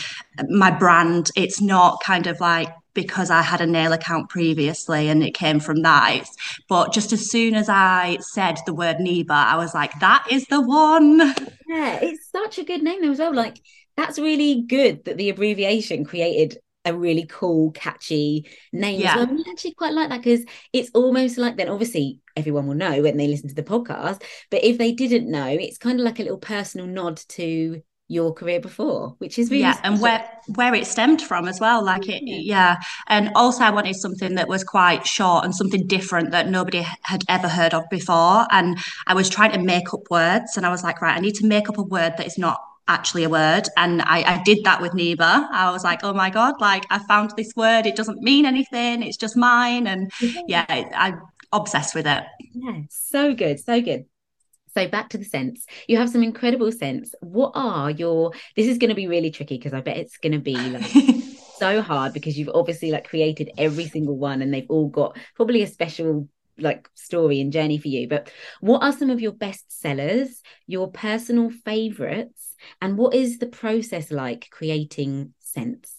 my 0.50 0.72
brand. 0.72 1.30
It's 1.36 1.62
not 1.62 2.02
kind 2.04 2.26
of 2.26 2.40
like 2.40 2.70
because 2.94 3.30
I 3.30 3.42
had 3.42 3.62
a 3.62 3.68
nail 3.68 3.94
account 3.94 4.30
previously 4.30 5.08
and 5.08 5.24
it 5.24 5.34
came 5.34 5.60
from 5.60 5.84
that. 5.84 6.26
But 6.68 6.92
just 6.92 7.14
as 7.14 7.30
soon 7.30 7.54
as 7.54 7.70
I 7.70 8.18
said 8.22 8.58
the 8.66 8.74
word 8.74 8.98
Niba, 8.98 9.32
I 9.32 9.56
was 9.56 9.74
like, 9.74 9.98
that 10.00 10.26
is 10.30 10.46
the 10.48 10.62
one. 10.62 11.20
Yeah, 11.68 12.00
it's 12.02 12.30
such 12.32 12.58
a 12.58 12.66
good 12.66 12.84
name 12.84 13.04
as 13.04 13.20
well. 13.20 13.34
Like 13.34 13.62
that's 13.96 14.20
really 14.20 14.64
good 14.64 15.06
that 15.06 15.18
the 15.18 15.30
abbreviation 15.30 16.04
created 16.04 16.58
a 16.86 16.96
really 16.96 17.26
cool, 17.30 17.72
catchy 17.72 18.50
name 18.74 19.02
yeah. 19.02 19.16
well. 19.16 19.30
I 19.30 19.52
actually 19.52 19.74
quite 19.74 19.94
like 19.94 20.10
that 20.10 20.24
because 20.24 20.46
it's 20.74 20.90
almost 20.94 21.38
like 21.38 21.58
then 21.58 21.70
obviously 21.70 22.20
everyone 22.36 22.68
will 22.68 22.76
know 22.76 23.02
when 23.02 23.18
they 23.18 23.28
listen 23.28 23.50
to 23.50 23.56
the 23.56 23.64
podcast. 23.64 24.24
But 24.50 24.64
if 24.64 24.78
they 24.78 24.92
didn't 24.92 25.30
know, 25.30 25.48
it's 25.48 25.78
kind 25.78 26.00
of 26.00 26.06
like 26.06 26.20
a 26.20 26.24
little 26.24 26.38
personal 26.38 26.88
nod 26.88 27.18
to 27.30 27.82
your 28.08 28.34
career 28.34 28.60
before, 28.60 29.16
which 29.20 29.40
is 29.40 29.50
really 29.50 29.62
yeah, 29.62 29.72
special. 29.72 29.94
and 29.94 30.02
where 30.02 30.30
where 30.56 30.74
it 30.74 30.86
stemmed 30.86 31.22
from 31.22 31.48
as 31.48 31.62
well. 31.62 31.84
Like 31.84 32.10
it, 32.10 32.22
yeah. 32.26 32.40
yeah. 32.44 32.76
And 33.08 33.32
also, 33.36 33.64
I 33.64 33.70
wanted 33.70 33.96
something 33.96 34.36
that 34.36 34.50
was 34.50 34.66
quite 34.66 35.08
short 35.08 35.46
and 35.46 35.56
something 35.56 35.88
different 35.88 36.32
that 36.32 36.50
nobody 36.50 36.86
had 37.04 37.24
ever 37.30 37.48
heard 37.48 37.74
of 37.74 37.84
before. 37.90 38.46
And 38.52 38.78
I 39.08 39.14
was 39.14 39.30
trying 39.30 39.54
to 39.54 39.60
make 39.60 39.94
up 39.94 40.02
words, 40.10 40.58
and 40.58 40.66
I 40.66 40.70
was 40.70 40.84
like, 40.84 41.02
right, 41.02 41.16
I 41.16 41.22
need 41.22 41.36
to 41.36 41.48
make 41.48 41.70
up 41.70 41.78
a 41.78 41.84
word 41.84 42.16
that 42.18 42.28
is 42.28 42.38
not 42.38 42.60
actually 42.92 43.24
a 43.24 43.30
word. 43.30 43.68
And 43.78 44.02
I, 44.02 44.24
I 44.24 44.44
did 44.44 44.64
that 44.66 44.82
with 44.82 44.92
Niba. 44.92 45.48
I 45.52 45.72
was 45.72 45.84
like, 45.84 46.02
oh 46.04 46.14
my 46.14 46.30
God, 46.30 46.56
like 46.60 46.84
I 46.90 47.00
found 47.00 47.34
this 47.38 47.54
word. 47.56 47.86
It 47.86 47.96
doesn't 47.96 48.22
mean 48.22 48.46
anything. 48.46 49.02
It's 49.02 49.18
just 49.18 49.38
mine. 49.38 49.88
And 49.88 50.12
mm-hmm. 50.14 50.40
yeah, 50.48 50.66
I, 50.68 51.10
am 51.10 51.22
obsessed 51.52 51.96
with 51.96 52.08
it. 52.08 52.24
Yeah, 52.54 52.82
so 52.90 53.34
good. 53.34 53.60
So 53.60 53.82
good. 53.82 54.06
So 54.74 54.88
back 54.88 55.10
to 55.10 55.18
the 55.18 55.26
sense. 55.26 55.66
You 55.88 55.98
have 55.98 56.10
some 56.10 56.24
incredible 56.24 56.72
sense. 56.72 57.14
What 57.22 57.52
are 57.56 57.92
your 57.92 58.32
this 58.56 58.68
is 58.68 58.78
going 58.78 58.90
to 58.90 58.96
be 58.96 59.08
really 59.08 59.32
tricky 59.32 59.58
because 59.58 59.74
I 59.74 59.82
bet 59.82 59.98
it's 59.98 60.18
going 60.18 60.34
to 60.34 60.40
be 60.40 60.56
like 60.56 60.86
so 61.58 61.82
hard 61.82 62.14
because 62.14 62.38
you've 62.38 62.52
obviously 62.54 62.92
like 62.92 63.08
created 63.08 63.52
every 63.58 63.88
single 63.88 64.18
one 64.18 64.42
and 64.42 64.54
they've 64.54 64.70
all 64.70 64.88
got 64.88 65.18
probably 65.36 65.62
a 65.62 65.68
special 65.68 66.30
like 66.58 66.88
story 66.96 67.42
and 67.42 67.52
journey 67.52 67.78
for 67.78 67.88
you. 67.88 68.08
But 68.08 68.32
what 68.62 68.84
are 68.84 68.92
some 68.92 69.10
of 69.10 69.20
your 69.20 69.32
best 69.32 69.80
sellers, 69.82 70.42
your 70.68 70.90
personal 70.92 71.50
favorites, 71.50 72.51
and 72.82 72.98
what 72.98 73.14
is 73.14 73.40
the 73.40 73.48
process 73.48 74.12
like 74.12 74.50
creating 74.52 75.34
scents? 75.40 75.96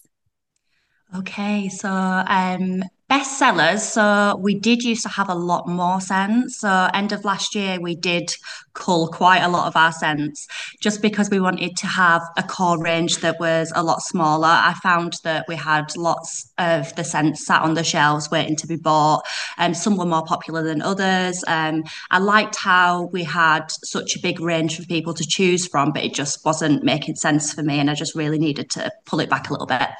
Okay, 1.14 1.68
so 1.68 1.90
um 1.90 2.82
bestsellers. 3.12 3.80
So 3.80 4.36
we 4.40 4.54
did 4.54 4.82
used 4.82 5.02
to 5.02 5.10
have 5.10 5.28
a 5.28 5.34
lot 5.34 5.68
more 5.68 6.00
scents. 6.00 6.60
So 6.60 6.88
end 6.94 7.12
of 7.12 7.26
last 7.26 7.54
year, 7.54 7.78
we 7.78 7.94
did 7.94 8.32
cull 8.72 9.08
quite 9.08 9.42
a 9.42 9.50
lot 9.50 9.66
of 9.66 9.76
our 9.76 9.92
scents 9.92 10.46
just 10.80 11.02
because 11.02 11.28
we 11.28 11.38
wanted 11.38 11.76
to 11.76 11.86
have 11.86 12.22
a 12.38 12.42
core 12.42 12.82
range 12.82 13.18
that 13.18 13.38
was 13.38 13.70
a 13.74 13.82
lot 13.82 14.00
smaller. 14.00 14.48
I 14.48 14.72
found 14.82 15.12
that 15.24 15.44
we 15.46 15.56
had 15.56 15.94
lots 15.94 16.50
of 16.56 16.94
the 16.96 17.04
scents 17.04 17.44
sat 17.44 17.60
on 17.60 17.74
the 17.74 17.84
shelves 17.84 18.30
waiting 18.30 18.56
to 18.56 18.66
be 18.66 18.76
bought, 18.76 19.26
and 19.58 19.76
some 19.76 19.98
were 19.98 20.06
more 20.06 20.24
popular 20.24 20.62
than 20.62 20.80
others. 20.80 21.44
Um, 21.46 21.84
I 22.10 22.18
liked 22.18 22.56
how 22.56 23.10
we 23.12 23.24
had 23.24 23.70
such 23.84 24.16
a 24.16 24.20
big 24.20 24.40
range 24.40 24.78
for 24.78 24.86
people 24.86 25.12
to 25.12 25.26
choose 25.26 25.66
from, 25.66 25.92
but 25.92 26.02
it 26.02 26.14
just 26.14 26.42
wasn't 26.46 26.82
making 26.82 27.16
sense 27.16 27.52
for 27.52 27.62
me, 27.62 27.78
and 27.78 27.90
I 27.90 27.94
just 27.94 28.14
really 28.14 28.38
needed 28.38 28.70
to 28.70 28.90
pull 29.04 29.20
it 29.20 29.28
back 29.28 29.50
a 29.50 29.52
little 29.52 29.66
bit. 29.66 29.90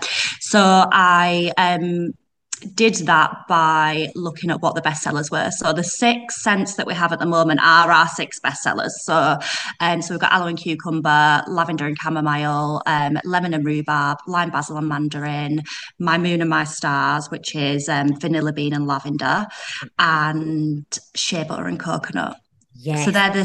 So 0.41 0.89
I 0.91 1.53
um, 1.59 2.15
did 2.75 2.95
that 3.07 3.37
by 3.49 4.09
looking 4.15 4.51
at 4.51 4.61
what 4.61 4.75
the 4.75 4.83
bestsellers 4.83 5.31
were. 5.31 5.51
So 5.51 5.73
the 5.73 5.85
six 5.85 6.43
scents 6.43 6.75
that 6.75 6.87
we 6.87 6.95
have 6.95 7.13
at 7.13 7.19
the 7.19 7.27
moment 7.27 7.61
are 7.63 7.91
our 7.91 8.09
six 8.09 8.41
bestsellers. 8.41 8.91
So, 9.03 9.39
um, 9.81 10.03
so 10.03 10.15
we've 10.15 10.21
got 10.21 10.33
aloe 10.33 10.47
and 10.47 10.59
cucumber, 10.59 11.43
lavender 11.49 11.87
and 11.87 11.97
chamomile, 11.99 12.83
um, 12.87 13.19
lemon 13.25 13.55
and 13.55 13.65
rhubarb, 13.65 14.19
lime 14.27 14.51
basil 14.51 14.77
and 14.77 14.89
mandarin, 14.89 15.63
my 15.99 16.19
moon 16.19 16.41
and 16.41 16.51
my 16.51 16.65
stars, 16.65 17.31
which 17.31 17.55
is 17.55 17.89
um, 17.89 18.19
vanilla 18.19 18.53
bean 18.53 18.73
and 18.73 18.87
lavender, 18.87 19.47
and 19.99 20.87
shea 21.15 21.45
butter 21.45 21.67
and 21.67 21.81
coconut. 21.81 22.37
Yes. 22.75 23.05
So 23.05 23.11
they're 23.11 23.31
the 23.31 23.45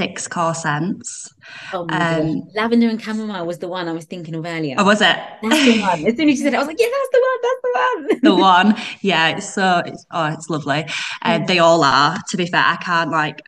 six 0.00 0.26
core 0.26 0.54
scents. 0.54 1.34
Oh 1.74 1.86
um, 1.90 2.48
Lavender 2.54 2.88
and 2.88 3.00
chamomile 3.02 3.44
was 3.44 3.58
the 3.58 3.68
one 3.68 3.86
I 3.86 3.92
was 3.92 4.06
thinking 4.06 4.34
of 4.34 4.46
earlier. 4.46 4.76
Oh, 4.78 4.84
was 4.84 5.02
it? 5.02 5.16
That's 5.42 5.64
the 5.66 5.80
one. 5.80 6.06
As 6.06 6.16
soon 6.16 6.28
as 6.30 6.38
you 6.38 6.44
said 6.44 6.54
it, 6.54 6.56
I 6.56 6.58
was 6.58 6.68
like, 6.68 6.80
yeah, 6.80 6.86
that's 6.96 7.10
the 7.12 7.22
one. 7.28 7.38
That's 7.42 7.60
the 7.62 7.72
one. 7.74 8.20
the 8.22 8.34
one. 8.34 8.82
Yeah. 9.02 9.36
It's 9.36 9.52
so, 9.52 9.82
it's, 9.84 10.06
oh, 10.10 10.26
it's 10.32 10.48
lovely. 10.48 10.86
And 11.20 11.42
uh, 11.42 11.46
they 11.46 11.58
all 11.58 11.84
are, 11.84 12.16
to 12.30 12.36
be 12.38 12.46
fair. 12.46 12.64
I 12.64 12.76
can't 12.76 13.10
like, 13.10 13.42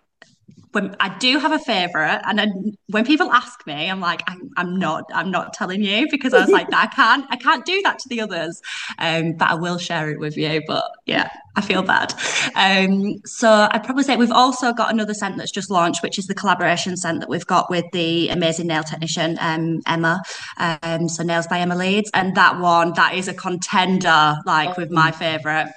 when 0.72 0.96
I 1.00 1.16
do 1.18 1.38
have 1.38 1.52
a 1.52 1.58
favorite, 1.58 2.20
and 2.24 2.38
then 2.38 2.76
when 2.88 3.04
people 3.04 3.30
ask 3.30 3.66
me, 3.66 3.90
I'm 3.90 4.00
like, 4.00 4.22
I'm, 4.26 4.50
I'm 4.56 4.78
not, 4.78 5.04
I'm 5.14 5.30
not 5.30 5.52
telling 5.52 5.82
you 5.82 6.08
because 6.10 6.32
I 6.32 6.40
was 6.40 6.50
like, 6.50 6.72
I 6.72 6.86
can't, 6.86 7.26
I 7.30 7.36
can't 7.36 7.64
do 7.64 7.80
that 7.82 7.98
to 8.00 8.08
the 8.08 8.20
others, 8.22 8.60
um, 8.98 9.34
but 9.34 9.50
I 9.50 9.54
will 9.54 9.78
share 9.78 10.10
it 10.10 10.18
with 10.18 10.36
you. 10.36 10.62
But 10.66 10.84
yeah, 11.04 11.30
I 11.56 11.60
feel 11.60 11.82
bad. 11.82 12.14
Um, 12.54 13.20
so 13.26 13.68
I'd 13.70 13.84
probably 13.84 14.04
say 14.04 14.16
we've 14.16 14.32
also 14.32 14.72
got 14.72 14.90
another 14.90 15.14
scent 15.14 15.36
that's 15.36 15.50
just 15.50 15.70
launched, 15.70 16.02
which 16.02 16.18
is 16.18 16.26
the 16.26 16.34
collaboration 16.34 16.96
scent 16.96 17.20
that 17.20 17.28
we've 17.28 17.46
got 17.46 17.70
with 17.70 17.84
the 17.92 18.30
amazing 18.30 18.66
nail 18.66 18.82
technician 18.82 19.36
um, 19.40 19.80
Emma. 19.86 20.22
Um, 20.56 21.08
so 21.08 21.22
Nails 21.22 21.46
by 21.46 21.58
Emma 21.60 21.76
Leeds, 21.76 22.10
and 22.14 22.34
that 22.36 22.58
one 22.58 22.94
that 22.94 23.14
is 23.14 23.28
a 23.28 23.34
contender, 23.34 24.36
like 24.46 24.70
oh, 24.70 24.74
with 24.78 24.90
my 24.90 25.10
favorite. 25.10 25.70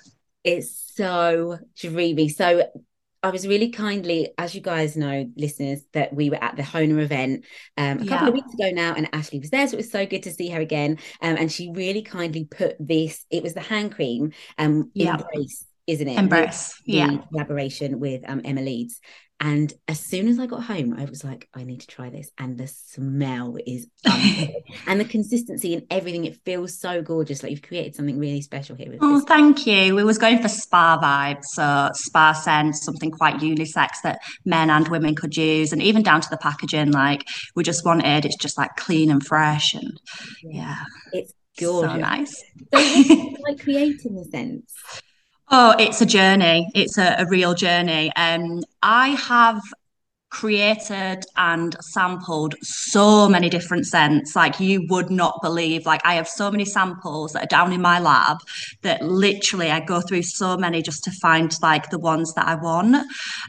It's 0.44 0.94
so 0.96 1.60
dreamy. 1.76 2.30
So 2.30 2.70
I 3.26 3.32
was 3.32 3.48
really 3.48 3.70
kindly, 3.70 4.30
as 4.38 4.54
you 4.54 4.62
guys 4.62 4.96
know, 4.96 5.28
listeners, 5.36 5.82
that 5.94 6.14
we 6.14 6.30
were 6.30 6.44
at 6.44 6.58
the 6.58 6.62
Hona 6.62 7.02
event 7.02 7.44
um, 7.76 8.02
a 8.02 8.04
yeah. 8.04 8.10
couple 8.10 8.28
of 8.28 8.34
weeks 8.36 8.54
ago 8.54 8.70
now, 8.72 8.94
and 8.94 9.12
Ashleigh 9.14 9.42
was 9.42 9.50
there, 9.50 9.68
so 9.68 9.74
it 9.74 9.78
was 9.78 9.92
so 9.92 10.06
good 10.06 10.22
to 10.24 10.32
see 10.32 10.50
her 10.50 10.62
again. 10.62 11.00
Um, 11.24 11.36
and 11.36 11.52
she 11.52 11.72
really 11.74 12.04
kindly 12.04 12.46
put 12.46 12.76
this. 12.80 13.26
It 13.32 13.42
was 13.42 13.56
the 13.56 13.62
hand 13.62 13.96
cream, 13.96 14.32
um, 14.60 14.92
yeah. 14.94 15.16
embrace, 15.16 15.66
isn't 15.88 16.08
it? 16.08 16.20
Embrace, 16.20 16.80
yeah. 16.86 17.18
Collaboration 17.32 18.00
with 18.00 18.22
um, 18.28 18.42
Emma 18.46 18.62
Leeds, 18.62 19.02
and 19.42 19.74
as 19.90 20.00
soon 20.00 20.30
as 20.30 20.40
I 20.40 20.46
got 20.46 20.64
home, 20.64 20.96
I 20.98 21.04
was 21.06 21.26
like, 21.26 21.50
I 21.54 21.66
need 21.66 21.82
to 21.82 21.88
try 21.88 22.10
this. 22.10 22.32
And 22.38 22.58
the 22.58 22.68
smell 22.68 23.58
is 23.68 23.88
and 24.88 25.00
the 25.00 25.06
consistency 25.06 25.74
and 25.74 25.86
everything, 25.90 26.24
it 26.24 26.38
feels 26.46 26.80
so 26.80 27.02
gorgeous. 27.02 27.44
Like 27.44 27.52
you've 27.52 27.62
created 27.62 27.96
something 27.96 28.18
really 28.18 28.42
special 28.42 28.78
here. 28.78 28.96
oh, 29.02 29.16
this. 29.16 29.26
thank 29.26 29.68
you. 29.68 29.94
We 29.94 30.06
was 30.06 30.18
going 30.18 30.42
for 30.42 30.48
spa 30.48 30.98
vibes, 31.02 31.44
so 31.46 31.90
spa 31.94 32.32
scent, 32.32 32.78
something 32.78 33.12
quite 33.12 33.36
unisex 33.36 33.90
that 34.04 34.22
men 34.46 34.70
and 34.70 34.88
women 34.88 35.16
could 35.16 35.36
use, 35.36 35.74
and 35.74 35.82
even 35.82 36.02
down 36.02 36.22
to 36.22 36.30
the 36.30 36.38
packaging. 36.38 36.92
Like 36.92 37.28
we 37.56 37.64
just 37.64 37.84
wanted, 37.86 38.24
it's 38.24 38.38
just 38.38 38.58
like 38.58 38.78
clean 38.78 39.12
and 39.12 39.26
fresh, 39.26 39.74
and 39.74 40.00
yeah, 40.44 40.78
it's 41.12 41.34
gorgeous. 41.60 41.92
So 41.92 41.98
nice. 41.98 42.44
So 42.74 43.34
like 43.44 43.60
creating 43.62 44.16
the 44.16 44.26
scents? 44.32 44.74
Oh, 45.50 45.76
it's 45.78 46.02
a 46.02 46.06
journey. 46.06 46.70
It's 46.74 46.98
a, 46.98 47.16
a 47.20 47.26
real 47.28 47.54
journey. 47.54 48.12
Um, 48.16 48.64
I 48.82 49.10
have 49.10 49.62
created 50.36 51.24
and 51.38 51.78
sampled 51.80 52.56
so 52.62 53.30
many 53.30 53.50
different 53.50 53.88
scents. 53.88 54.36
Like 54.36 54.60
you 54.60 54.86
would 54.90 55.10
not 55.10 55.42
believe 55.42 55.86
like 55.86 56.02
i 56.04 56.16
have 56.16 56.28
so 56.28 56.52
many 56.52 56.66
samples 56.66 57.32
that 57.32 57.44
are 57.46 57.54
down 57.58 57.72
in 57.72 57.82
my 57.82 58.00
lab 58.00 58.40
that 58.82 59.02
literally 59.02 59.72
i 59.72 59.80
go 59.80 60.02
through 60.02 60.24
so 60.24 60.58
many 60.58 60.82
just 60.82 61.06
to 61.06 61.12
find 61.12 61.56
like 61.62 61.90
the 61.90 62.00
ones 62.00 62.34
that 62.34 62.48
i 62.48 62.56
want. 62.56 62.96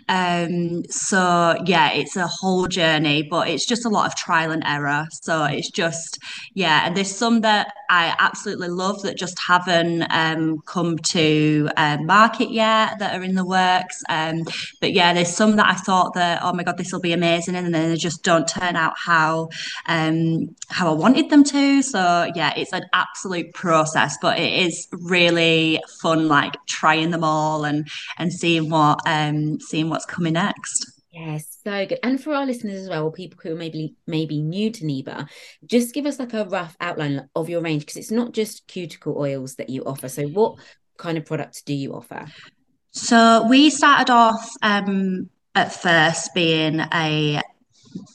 Um 0.08 0.84
so 0.88 1.56
yeah 1.66 1.90
it's 1.90 2.14
a 2.14 2.28
whole 2.28 2.68
journey 2.68 3.20
but 3.34 3.48
it's 3.48 3.66
just 3.66 3.84
a 3.84 3.88
lot 3.88 4.06
of 4.06 4.14
trial 4.14 4.52
and 4.52 4.62
error. 4.64 5.08
So 5.10 5.44
it's 5.44 5.70
just 5.70 6.20
yeah 6.54 6.86
and 6.86 6.96
there's 6.96 7.14
some 7.24 7.40
that 7.40 7.66
i 7.90 8.14
absolutely 8.20 8.68
love 8.68 9.02
that 9.02 9.16
just 9.16 9.38
haven't 9.40 10.04
um 10.10 10.60
come 10.66 10.98
to 10.98 11.68
uh, 11.76 11.98
market 12.02 12.50
yet 12.50 13.00
that 13.00 13.12
are 13.16 13.24
in 13.24 13.34
the 13.34 13.44
works. 13.44 14.04
Um 14.08 14.44
but 14.80 14.92
yeah 14.92 15.12
there's 15.12 15.34
some 15.34 15.56
that 15.56 15.66
i 15.66 15.74
thought 15.74 16.14
that 16.14 16.40
oh 16.44 16.52
my 16.52 16.62
god 16.62 16.75
this 16.76 16.92
will 16.92 17.00
be 17.00 17.12
amazing 17.12 17.54
and 17.54 17.74
then 17.74 17.90
they 17.90 17.96
just 17.96 18.22
don't 18.22 18.48
turn 18.48 18.76
out 18.76 18.94
how 18.96 19.48
um 19.86 20.54
how 20.68 20.90
I 20.90 20.94
wanted 20.94 21.30
them 21.30 21.44
to 21.44 21.82
so 21.82 22.30
yeah 22.34 22.52
it's 22.56 22.72
an 22.72 22.84
absolute 22.92 23.52
process 23.54 24.16
but 24.20 24.38
it 24.38 24.52
is 24.66 24.88
really 24.92 25.80
fun 26.00 26.28
like 26.28 26.56
trying 26.66 27.10
them 27.10 27.24
all 27.24 27.64
and 27.64 27.88
and 28.18 28.32
seeing 28.32 28.70
what 28.70 29.00
um 29.06 29.60
seeing 29.60 29.88
what's 29.88 30.06
coming 30.06 30.34
next 30.34 30.92
Yes, 31.16 31.60
so 31.64 31.86
good. 31.86 31.98
And 32.02 32.22
for 32.22 32.34
our 32.34 32.44
listeners 32.44 32.82
as 32.82 32.90
well, 32.90 33.10
people 33.10 33.38
who 33.42 33.52
are 33.52 33.56
maybe 33.56 33.94
maybe 34.06 34.42
new 34.42 34.70
to 34.70 34.84
Niba, 34.84 35.26
just 35.64 35.94
give 35.94 36.04
us 36.04 36.18
like 36.18 36.34
a 36.34 36.44
rough 36.44 36.76
outline 36.78 37.30
of 37.34 37.48
your 37.48 37.62
range 37.62 37.80
because 37.82 37.96
it's 37.96 38.10
not 38.10 38.32
just 38.32 38.66
cuticle 38.66 39.16
oils 39.16 39.54
that 39.54 39.70
you 39.70 39.82
offer. 39.84 40.10
So 40.10 40.24
what 40.26 40.58
kind 40.98 41.16
of 41.16 41.24
products 41.24 41.62
do 41.62 41.72
you 41.72 41.94
offer? 41.94 42.26
So 42.90 43.46
we 43.48 43.70
started 43.70 44.12
off 44.12 44.46
um, 44.60 45.30
at 45.56 45.72
first 45.72 46.32
being 46.34 46.80
a 46.92 47.40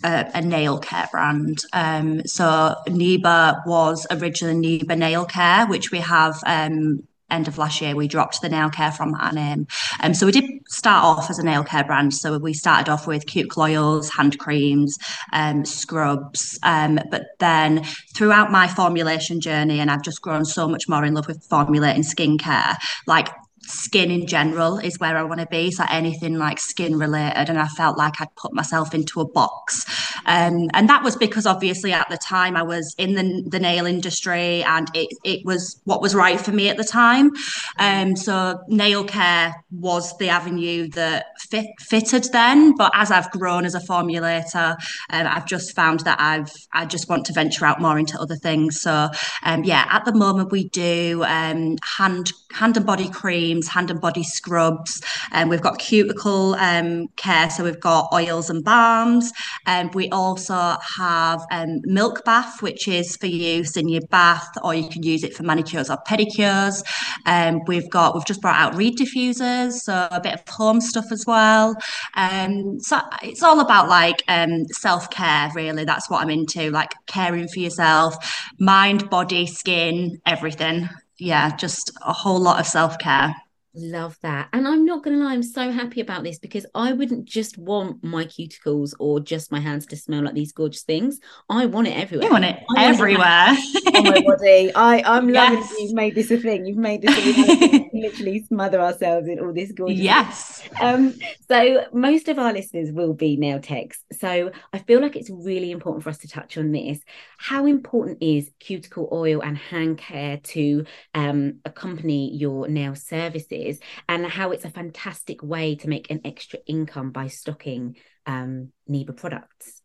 a, 0.03 0.29
a, 0.35 0.41
nail 0.41 0.77
care 0.77 1.09
brand. 1.11 1.63
Um, 1.73 2.21
so 2.27 2.75
Niba 2.87 3.65
was 3.65 4.05
originally 4.11 4.79
Niba 4.79 4.95
Nail 4.95 5.25
Care, 5.25 5.65
which 5.65 5.91
we 5.91 5.97
have 5.97 6.39
um, 6.45 7.01
end 7.31 7.47
of 7.47 7.57
last 7.57 7.81
year. 7.81 7.95
We 7.95 8.07
dropped 8.07 8.41
the 8.41 8.49
nail 8.49 8.69
care 8.69 8.91
from 8.91 9.13
that 9.13 9.33
name. 9.33 9.65
Um, 10.01 10.13
so 10.13 10.27
we 10.27 10.31
did 10.33 10.45
start 10.67 11.03
off 11.03 11.31
as 11.31 11.39
a 11.39 11.43
nail 11.43 11.63
care 11.63 11.83
brand. 11.83 12.13
So 12.13 12.37
we 12.37 12.53
started 12.53 12.91
off 12.91 13.07
with 13.07 13.25
cute 13.25 13.57
oils, 13.57 14.09
hand 14.11 14.37
creams, 14.37 14.97
um, 15.33 15.65
scrubs. 15.65 16.59
Um, 16.61 16.99
but 17.09 17.23
then 17.39 17.83
throughout 18.13 18.51
my 18.51 18.67
formulation 18.67 19.39
journey, 19.41 19.79
and 19.79 19.89
I've 19.89 20.03
just 20.03 20.21
grown 20.21 20.45
so 20.45 20.67
much 20.67 20.87
more 20.87 21.03
in 21.03 21.15
love 21.15 21.27
with 21.27 21.43
formulating 21.49 22.03
skincare, 22.03 22.75
like 23.07 23.29
skin 23.63 24.11
in 24.11 24.27
general 24.27 24.77
is 24.79 24.99
where 24.99 25.17
I 25.17 25.23
want 25.23 25.39
to 25.39 25.47
be. 25.47 25.71
So 25.71 25.83
anything 25.89 26.37
like 26.37 26.59
skin 26.59 26.97
related. 26.97 27.49
And 27.49 27.59
I 27.59 27.67
felt 27.67 27.97
like 27.97 28.19
I'd 28.19 28.35
put 28.35 28.53
myself 28.53 28.93
into 28.93 29.21
a 29.21 29.27
box. 29.27 29.85
Um, 30.25 30.69
and 30.73 30.89
that 30.89 31.03
was 31.03 31.15
because 31.15 31.45
obviously 31.45 31.93
at 31.93 32.09
the 32.09 32.17
time 32.17 32.55
I 32.55 32.63
was 32.63 32.95
in 32.97 33.13
the, 33.13 33.43
the 33.47 33.59
nail 33.59 33.85
industry 33.85 34.63
and 34.63 34.89
it, 34.93 35.09
it 35.23 35.45
was 35.45 35.81
what 35.85 36.01
was 36.01 36.15
right 36.15 36.39
for 36.39 36.51
me 36.51 36.69
at 36.69 36.77
the 36.77 36.83
time. 36.83 37.31
Um, 37.79 38.15
so 38.15 38.59
nail 38.67 39.03
care 39.03 39.53
was 39.71 40.17
the 40.17 40.29
avenue 40.29 40.89
that 40.89 41.25
fit, 41.39 41.67
fitted 41.79 42.25
then. 42.31 42.75
But 42.75 42.91
as 42.95 43.11
I've 43.11 43.31
grown 43.31 43.65
as 43.65 43.75
a 43.75 43.79
formulator, 43.79 44.71
um, 45.09 45.27
I've 45.27 45.45
just 45.45 45.75
found 45.75 46.01
that 46.01 46.19
I've 46.19 46.51
I 46.73 46.85
just 46.85 47.09
want 47.09 47.25
to 47.25 47.33
venture 47.33 47.65
out 47.65 47.81
more 47.81 47.97
into 47.97 48.19
other 48.19 48.35
things. 48.35 48.81
So 48.81 49.09
um, 49.43 49.63
yeah, 49.63 49.87
at 49.89 50.05
the 50.05 50.13
moment 50.13 50.51
we 50.51 50.69
do 50.69 51.23
um, 51.25 51.77
hand 51.97 52.31
hand 52.53 52.77
and 52.77 52.85
body 52.85 53.09
creams, 53.09 53.67
hand 53.67 53.91
and 53.91 54.01
body 54.01 54.23
scrubs, 54.23 55.01
and 55.31 55.49
we've 55.49 55.61
got 55.61 55.79
cuticle 55.79 56.55
um, 56.55 57.07
care. 57.15 57.49
So 57.49 57.63
we've 57.63 57.79
got 57.79 58.09
oils 58.13 58.49
and 58.49 58.63
balms, 58.63 59.31
and 59.65 59.93
we 59.93 60.09
also 60.09 60.75
have 60.97 61.45
um, 61.51 61.79
milk 61.83 62.23
bath, 62.25 62.61
which 62.61 62.87
is 62.87 63.15
for 63.17 63.27
use 63.27 63.77
in 63.77 63.89
your 63.89 64.01
bath, 64.09 64.49
or 64.63 64.73
you 64.73 64.89
can 64.89 65.03
use 65.03 65.23
it 65.23 65.35
for 65.35 65.43
manicures 65.43 65.89
or 65.89 65.97
pedicures. 66.07 66.83
Um, 67.25 67.61
we've 67.67 67.89
got 67.89 68.15
we've 68.15 68.25
just 68.25 68.41
brought 68.41 68.59
out 68.59 68.75
reed 68.75 68.97
diffusers, 68.97 69.73
so 69.73 70.07
a 70.11 70.21
bit 70.21 70.33
of 70.33 70.47
home 70.47 70.81
stuff 70.81 71.11
as 71.11 71.25
well. 71.25 71.75
Um, 72.15 72.79
so 72.79 72.99
it's 73.23 73.43
all 73.43 73.59
about 73.59 73.89
like 73.89 74.23
um, 74.27 74.65
self 74.71 75.09
care, 75.09 75.49
really. 75.55 75.85
That's 75.85 76.09
what 76.09 76.21
I'm 76.21 76.29
into, 76.29 76.71
like 76.71 76.93
caring 77.07 77.47
for 77.47 77.59
yourself, 77.59 78.15
mind, 78.59 79.09
body, 79.09 79.47
skin, 79.47 80.19
everything. 80.25 80.89
Yeah, 81.21 81.55
just 81.55 81.91
a 82.01 82.11
whole 82.11 82.39
lot 82.39 82.59
of 82.59 82.65
self 82.65 82.97
care. 82.97 83.35
Love 83.73 84.17
that. 84.21 84.49
And 84.51 84.67
I'm 84.67 84.83
not 84.83 85.01
going 85.01 85.17
to 85.17 85.23
lie, 85.23 85.31
I'm 85.31 85.43
so 85.43 85.71
happy 85.71 86.01
about 86.01 86.23
this 86.23 86.39
because 86.39 86.65
I 86.75 86.91
wouldn't 86.91 87.23
just 87.23 87.57
want 87.57 88.03
my 88.03 88.25
cuticles 88.25 88.93
or 88.99 89.21
just 89.21 89.49
my 89.49 89.59
hands 89.59 89.85
to 89.87 89.95
smell 89.95 90.23
like 90.23 90.33
these 90.33 90.51
gorgeous 90.51 90.83
things. 90.83 91.19
I 91.49 91.67
want 91.67 91.87
it 91.87 91.91
everywhere. 91.91 92.25
You 92.25 92.33
want 92.33 92.45
it 92.45 92.59
I 92.75 92.85
everywhere. 92.85 93.23
on 93.95 94.03
my 94.03 94.21
body. 94.25 94.73
I, 94.75 95.03
I'm 95.05 95.29
loving 95.29 95.59
yes. 95.59 95.73
You've 95.79 95.93
made 95.93 96.15
this 96.15 96.31
a 96.31 96.37
thing. 96.37 96.65
You've 96.65 96.77
made 96.77 97.01
this 97.01 97.15
a 97.15 97.89
literally 97.93 98.43
smother 98.43 98.81
ourselves 98.81 99.29
in 99.29 99.39
all 99.39 99.53
this 99.53 99.71
gorgeous. 99.71 99.99
Yes. 99.99 100.67
Um, 100.81 101.13
so 101.47 101.85
most 101.93 102.27
of 102.27 102.39
our 102.39 102.51
listeners 102.51 102.91
will 102.91 103.13
be 103.13 103.37
nail 103.37 103.61
techs. 103.61 104.03
So 104.19 104.51
I 104.73 104.79
feel 104.79 104.99
like 104.99 105.15
it's 105.15 105.29
really 105.29 105.71
important 105.71 106.03
for 106.03 106.09
us 106.09 106.17
to 106.19 106.27
touch 106.27 106.57
on 106.57 106.73
this. 106.73 106.99
How 107.43 107.65
important 107.65 108.19
is 108.21 108.51
cuticle 108.59 109.09
oil 109.11 109.41
and 109.41 109.57
hand 109.57 109.97
care 109.97 110.37
to 110.37 110.85
um, 111.15 111.59
accompany 111.65 112.35
your 112.35 112.67
nail 112.67 112.95
services? 112.95 113.79
and 114.07 114.25
how 114.25 114.51
it's 114.51 114.65
a 114.65 114.69
fantastic 114.69 115.41
way 115.41 115.75
to 115.75 115.87
make 115.87 116.11
an 116.11 116.21
extra 116.25 116.59
income 116.67 117.11
by 117.11 117.27
stocking 117.27 117.95
um, 118.25 118.69
Niba 118.89 119.15
products. 119.15 119.80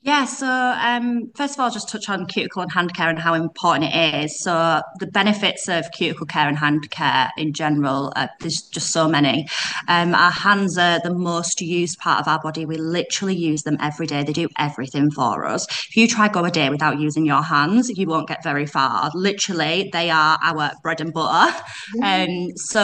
Yeah, 0.00 0.26
so 0.26 0.46
um, 0.46 1.32
first 1.34 1.54
of 1.54 1.60
all, 1.60 1.70
just 1.70 1.88
touch 1.88 2.08
on 2.08 2.26
cuticle 2.26 2.62
and 2.62 2.70
hand 2.70 2.94
care 2.94 3.08
and 3.08 3.18
how 3.18 3.34
important 3.34 3.92
it 3.92 4.24
is. 4.24 4.38
So 4.38 4.80
the 5.00 5.08
benefits 5.08 5.68
of 5.68 5.90
cuticle 5.90 6.24
care 6.24 6.46
and 6.46 6.56
hand 6.56 6.88
care 6.90 7.30
in 7.36 7.52
general, 7.52 8.12
uh, 8.14 8.28
there's 8.40 8.62
just 8.62 8.92
so 8.92 9.08
many. 9.08 9.48
Um, 9.88 10.14
our 10.14 10.30
hands 10.30 10.78
are 10.78 11.00
the 11.00 11.12
most 11.12 11.60
used 11.60 11.98
part 11.98 12.20
of 12.20 12.28
our 12.28 12.40
body. 12.40 12.64
We 12.64 12.76
literally 12.76 13.34
use 13.34 13.64
them 13.64 13.76
every 13.80 14.06
day. 14.06 14.22
They 14.22 14.32
do 14.32 14.48
everything 14.56 15.10
for 15.10 15.44
us. 15.44 15.66
If 15.88 15.96
you 15.96 16.06
try 16.06 16.28
go 16.28 16.44
a 16.44 16.50
day 16.50 16.70
without 16.70 17.00
using 17.00 17.26
your 17.26 17.42
hands, 17.42 17.90
you 17.90 18.06
won't 18.06 18.28
get 18.28 18.44
very 18.44 18.66
far. 18.66 19.10
Literally, 19.14 19.90
they 19.92 20.10
are 20.10 20.38
our 20.40 20.70
bread 20.80 21.00
and 21.00 21.12
butter. 21.12 21.52
Mm. 21.96 22.50
Um, 22.50 22.56
so 22.56 22.80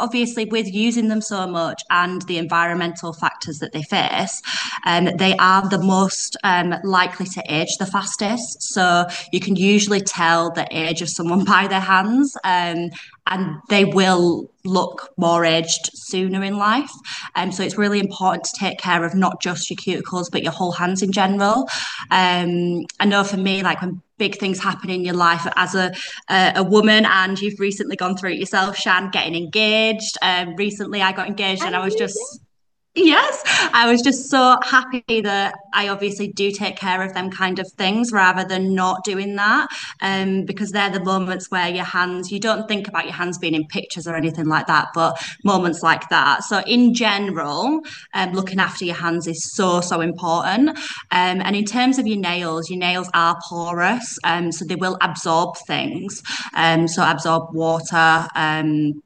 obviously, 0.00 0.44
with 0.44 0.70
using 0.70 1.08
them 1.08 1.22
so 1.22 1.46
much 1.46 1.82
and 1.88 2.20
the 2.22 2.36
environmental 2.36 3.14
factors 3.14 3.58
that 3.60 3.72
they 3.72 3.82
face, 3.82 4.42
um, 4.84 5.06
they 5.16 5.34
are 5.38 5.66
the 5.66 5.78
most 5.78 6.36
um, 6.44 6.57
um, 6.58 6.74
likely 6.84 7.26
to 7.26 7.42
age 7.48 7.76
the 7.78 7.86
fastest. 7.86 8.62
So 8.62 9.06
you 9.32 9.40
can 9.40 9.56
usually 9.56 10.00
tell 10.00 10.50
the 10.50 10.66
age 10.70 11.02
of 11.02 11.08
someone 11.08 11.44
by 11.54 11.66
their 11.66 11.80
hands, 11.80 12.36
um, 12.44 12.90
and 13.26 13.56
they 13.68 13.84
will 13.84 14.50
look 14.64 15.10
more 15.16 15.44
aged 15.44 15.90
sooner 15.94 16.42
in 16.42 16.56
life. 16.56 16.90
Um, 17.34 17.52
so 17.52 17.62
it's 17.62 17.76
really 17.76 18.00
important 18.00 18.44
to 18.44 18.52
take 18.58 18.78
care 18.78 19.04
of 19.04 19.14
not 19.14 19.40
just 19.40 19.70
your 19.70 19.76
cuticles, 19.76 20.30
but 20.30 20.42
your 20.42 20.52
whole 20.52 20.72
hands 20.72 21.02
in 21.02 21.12
general. 21.12 21.68
Um, 22.10 22.84
I 23.00 23.04
know 23.04 23.24
for 23.24 23.36
me, 23.36 23.62
like 23.62 23.82
when 23.82 24.02
big 24.18 24.38
things 24.38 24.58
happen 24.58 24.90
in 24.90 25.04
your 25.04 25.14
life 25.14 25.46
as 25.56 25.74
a 25.74 25.92
a, 26.28 26.52
a 26.56 26.62
woman, 26.62 27.06
and 27.06 27.38
you've 27.38 27.60
recently 27.60 27.96
gone 27.96 28.16
through 28.16 28.30
it 28.30 28.38
yourself, 28.38 28.76
Chan, 28.76 29.10
getting 29.10 29.34
engaged. 29.34 30.16
Um, 30.22 30.56
recently, 30.56 31.02
I 31.02 31.12
got 31.12 31.28
engaged, 31.28 31.62
and 31.62 31.76
I 31.76 31.84
was 31.84 31.94
just 31.94 32.18
Yes, 33.00 33.42
I 33.72 33.88
was 33.88 34.02
just 34.02 34.28
so 34.28 34.56
happy 34.64 35.20
that 35.20 35.54
I 35.72 35.86
obviously 35.88 36.32
do 36.32 36.50
take 36.50 36.76
care 36.76 37.00
of 37.00 37.14
them 37.14 37.30
kind 37.30 37.60
of 37.60 37.70
things 37.72 38.10
rather 38.10 38.44
than 38.44 38.74
not 38.74 39.04
doing 39.04 39.36
that. 39.36 39.68
Um, 40.00 40.44
because 40.44 40.72
they're 40.72 40.90
the 40.90 41.04
moments 41.04 41.48
where 41.48 41.68
your 41.68 41.84
hands, 41.84 42.32
you 42.32 42.40
don't 42.40 42.66
think 42.66 42.88
about 42.88 43.04
your 43.04 43.14
hands 43.14 43.38
being 43.38 43.54
in 43.54 43.66
pictures 43.68 44.08
or 44.08 44.16
anything 44.16 44.46
like 44.46 44.66
that, 44.66 44.88
but 44.94 45.16
moments 45.44 45.80
like 45.80 46.08
that. 46.08 46.42
So, 46.42 46.60
in 46.66 46.92
general, 46.92 47.82
um, 48.14 48.32
looking 48.32 48.58
after 48.58 48.84
your 48.84 48.96
hands 48.96 49.28
is 49.28 49.52
so, 49.54 49.80
so 49.80 50.00
important. 50.00 50.70
Um, 51.12 51.40
and 51.40 51.54
in 51.54 51.64
terms 51.64 51.98
of 52.00 52.06
your 52.08 52.18
nails, 52.18 52.68
your 52.68 52.80
nails 52.80 53.08
are 53.14 53.38
porous, 53.48 54.18
um, 54.24 54.50
so 54.50 54.64
they 54.64 54.74
will 54.74 54.98
absorb 55.00 55.56
things, 55.68 56.20
um, 56.54 56.88
so 56.88 57.08
absorb 57.08 57.54
water. 57.54 58.26
Um, 58.34 59.02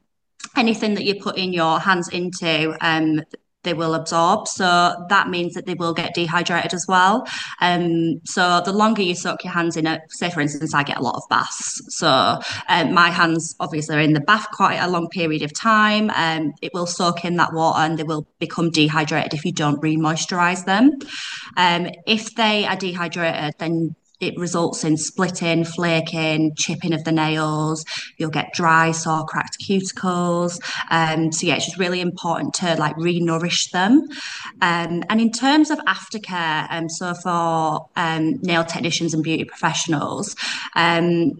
anything 0.55 0.93
that 0.95 1.03
you 1.03 1.15
put 1.15 1.37
in 1.37 1.53
your 1.53 1.79
hands 1.79 2.09
into 2.09 2.75
um, 2.81 3.21
they 3.63 3.73
will 3.73 3.95
absorb. 3.95 4.47
So 4.47 5.05
that 5.09 5.29
means 5.29 5.53
that 5.53 5.65
they 5.65 5.73
will 5.73 5.93
get 5.93 6.13
dehydrated 6.13 6.73
as 6.73 6.85
well. 6.87 7.27
Um, 7.61 8.21
so 8.25 8.61
the 8.63 8.73
longer 8.73 9.01
you 9.01 9.15
soak 9.15 9.43
your 9.43 9.53
hands 9.53 9.77
in 9.77 9.87
it, 9.87 10.01
say 10.09 10.29
for 10.29 10.41
instance, 10.41 10.73
I 10.73 10.83
get 10.83 10.97
a 10.97 11.01
lot 11.01 11.15
of 11.15 11.23
baths. 11.29 11.81
So 11.95 12.39
um, 12.69 12.93
my 12.93 13.09
hands 13.09 13.55
obviously 13.59 13.95
are 13.95 13.99
in 13.99 14.13
the 14.13 14.21
bath 14.21 14.47
quite 14.51 14.77
a 14.77 14.89
long 14.89 15.07
period 15.09 15.41
of 15.41 15.53
time. 15.53 16.11
Um, 16.15 16.53
it 16.61 16.73
will 16.73 16.87
soak 16.87 17.25
in 17.25 17.37
that 17.37 17.53
water 17.53 17.79
and 17.79 17.97
they 17.97 18.03
will 18.03 18.27
become 18.39 18.69
dehydrated 18.69 19.33
if 19.33 19.45
you 19.45 19.51
don't 19.51 19.81
re-moisturize 19.81 20.65
them. 20.65 20.91
Um, 21.57 21.89
if 22.05 22.35
they 22.35 22.65
are 22.65 22.75
dehydrated, 22.75 23.55
then 23.57 23.95
it 24.27 24.37
results 24.37 24.83
in 24.83 24.97
splitting, 24.97 25.65
flaking, 25.65 26.53
chipping 26.55 26.93
of 26.93 27.03
the 27.03 27.11
nails. 27.11 27.85
You'll 28.17 28.29
get 28.29 28.53
dry, 28.53 28.91
sore, 28.91 29.25
cracked 29.25 29.57
cuticles. 29.61 30.59
Um, 30.89 31.31
so 31.31 31.47
yeah, 31.47 31.55
it's 31.55 31.65
just 31.65 31.77
really 31.77 32.01
important 32.01 32.53
to 32.55 32.75
like 32.75 32.95
re-nourish 32.97 33.71
them. 33.71 34.07
Um, 34.61 35.03
and 35.09 35.21
in 35.21 35.31
terms 35.31 35.69
of 35.71 35.79
aftercare, 35.79 36.67
um, 36.69 36.89
so 36.89 37.13
for 37.13 37.89
um, 37.95 38.39
nail 38.41 38.63
technicians 38.63 39.13
and 39.13 39.23
beauty 39.23 39.45
professionals, 39.45 40.35
um, 40.75 41.33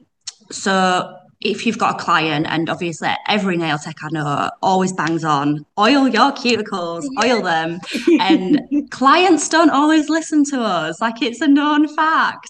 so 0.52 1.18
if 1.44 1.66
you've 1.66 1.78
got 1.78 2.00
a 2.00 2.04
client, 2.04 2.46
and 2.50 2.70
obviously 2.70 3.10
every 3.28 3.58
nail 3.58 3.78
tech 3.78 3.98
I 4.04 4.10
know 4.12 4.50
always 4.62 4.94
bangs 4.94 5.24
on, 5.24 5.66
oil 5.78 6.08
your 6.08 6.32
cuticles, 6.32 7.06
oil 7.24 7.42
them. 7.42 7.80
And 8.20 8.62
clients 8.92 9.50
don't 9.50 9.70
always 9.70 10.08
listen 10.10 10.44
to 10.46 10.62
us. 10.62 11.02
Like 11.02 11.22
it's 11.22 11.42
a 11.42 11.48
known 11.48 11.94
fact. 11.94 12.50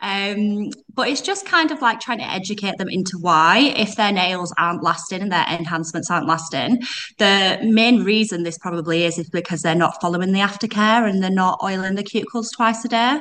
Um, 0.00 0.70
but 0.92 1.08
it's 1.08 1.20
just 1.20 1.46
kind 1.46 1.70
of 1.70 1.80
like 1.80 2.00
trying 2.00 2.18
to 2.18 2.30
educate 2.30 2.78
them 2.78 2.88
into 2.88 3.18
why, 3.18 3.72
if 3.76 3.96
their 3.96 4.12
nails 4.12 4.52
aren't 4.58 4.82
lasting 4.82 5.22
and 5.22 5.32
their 5.32 5.46
enhancements 5.48 6.10
aren't 6.10 6.28
lasting, 6.28 6.80
the 7.18 7.58
main 7.62 8.04
reason 8.04 8.42
this 8.42 8.58
probably 8.58 9.04
is 9.04 9.18
is 9.18 9.28
because 9.30 9.62
they're 9.62 9.74
not 9.74 10.00
following 10.00 10.32
the 10.32 10.40
aftercare 10.40 11.08
and 11.08 11.22
they're 11.22 11.30
not 11.30 11.58
oiling 11.62 11.94
the 11.94 12.04
cuticles 12.04 12.48
twice 12.54 12.84
a 12.84 12.88
day. 12.88 13.20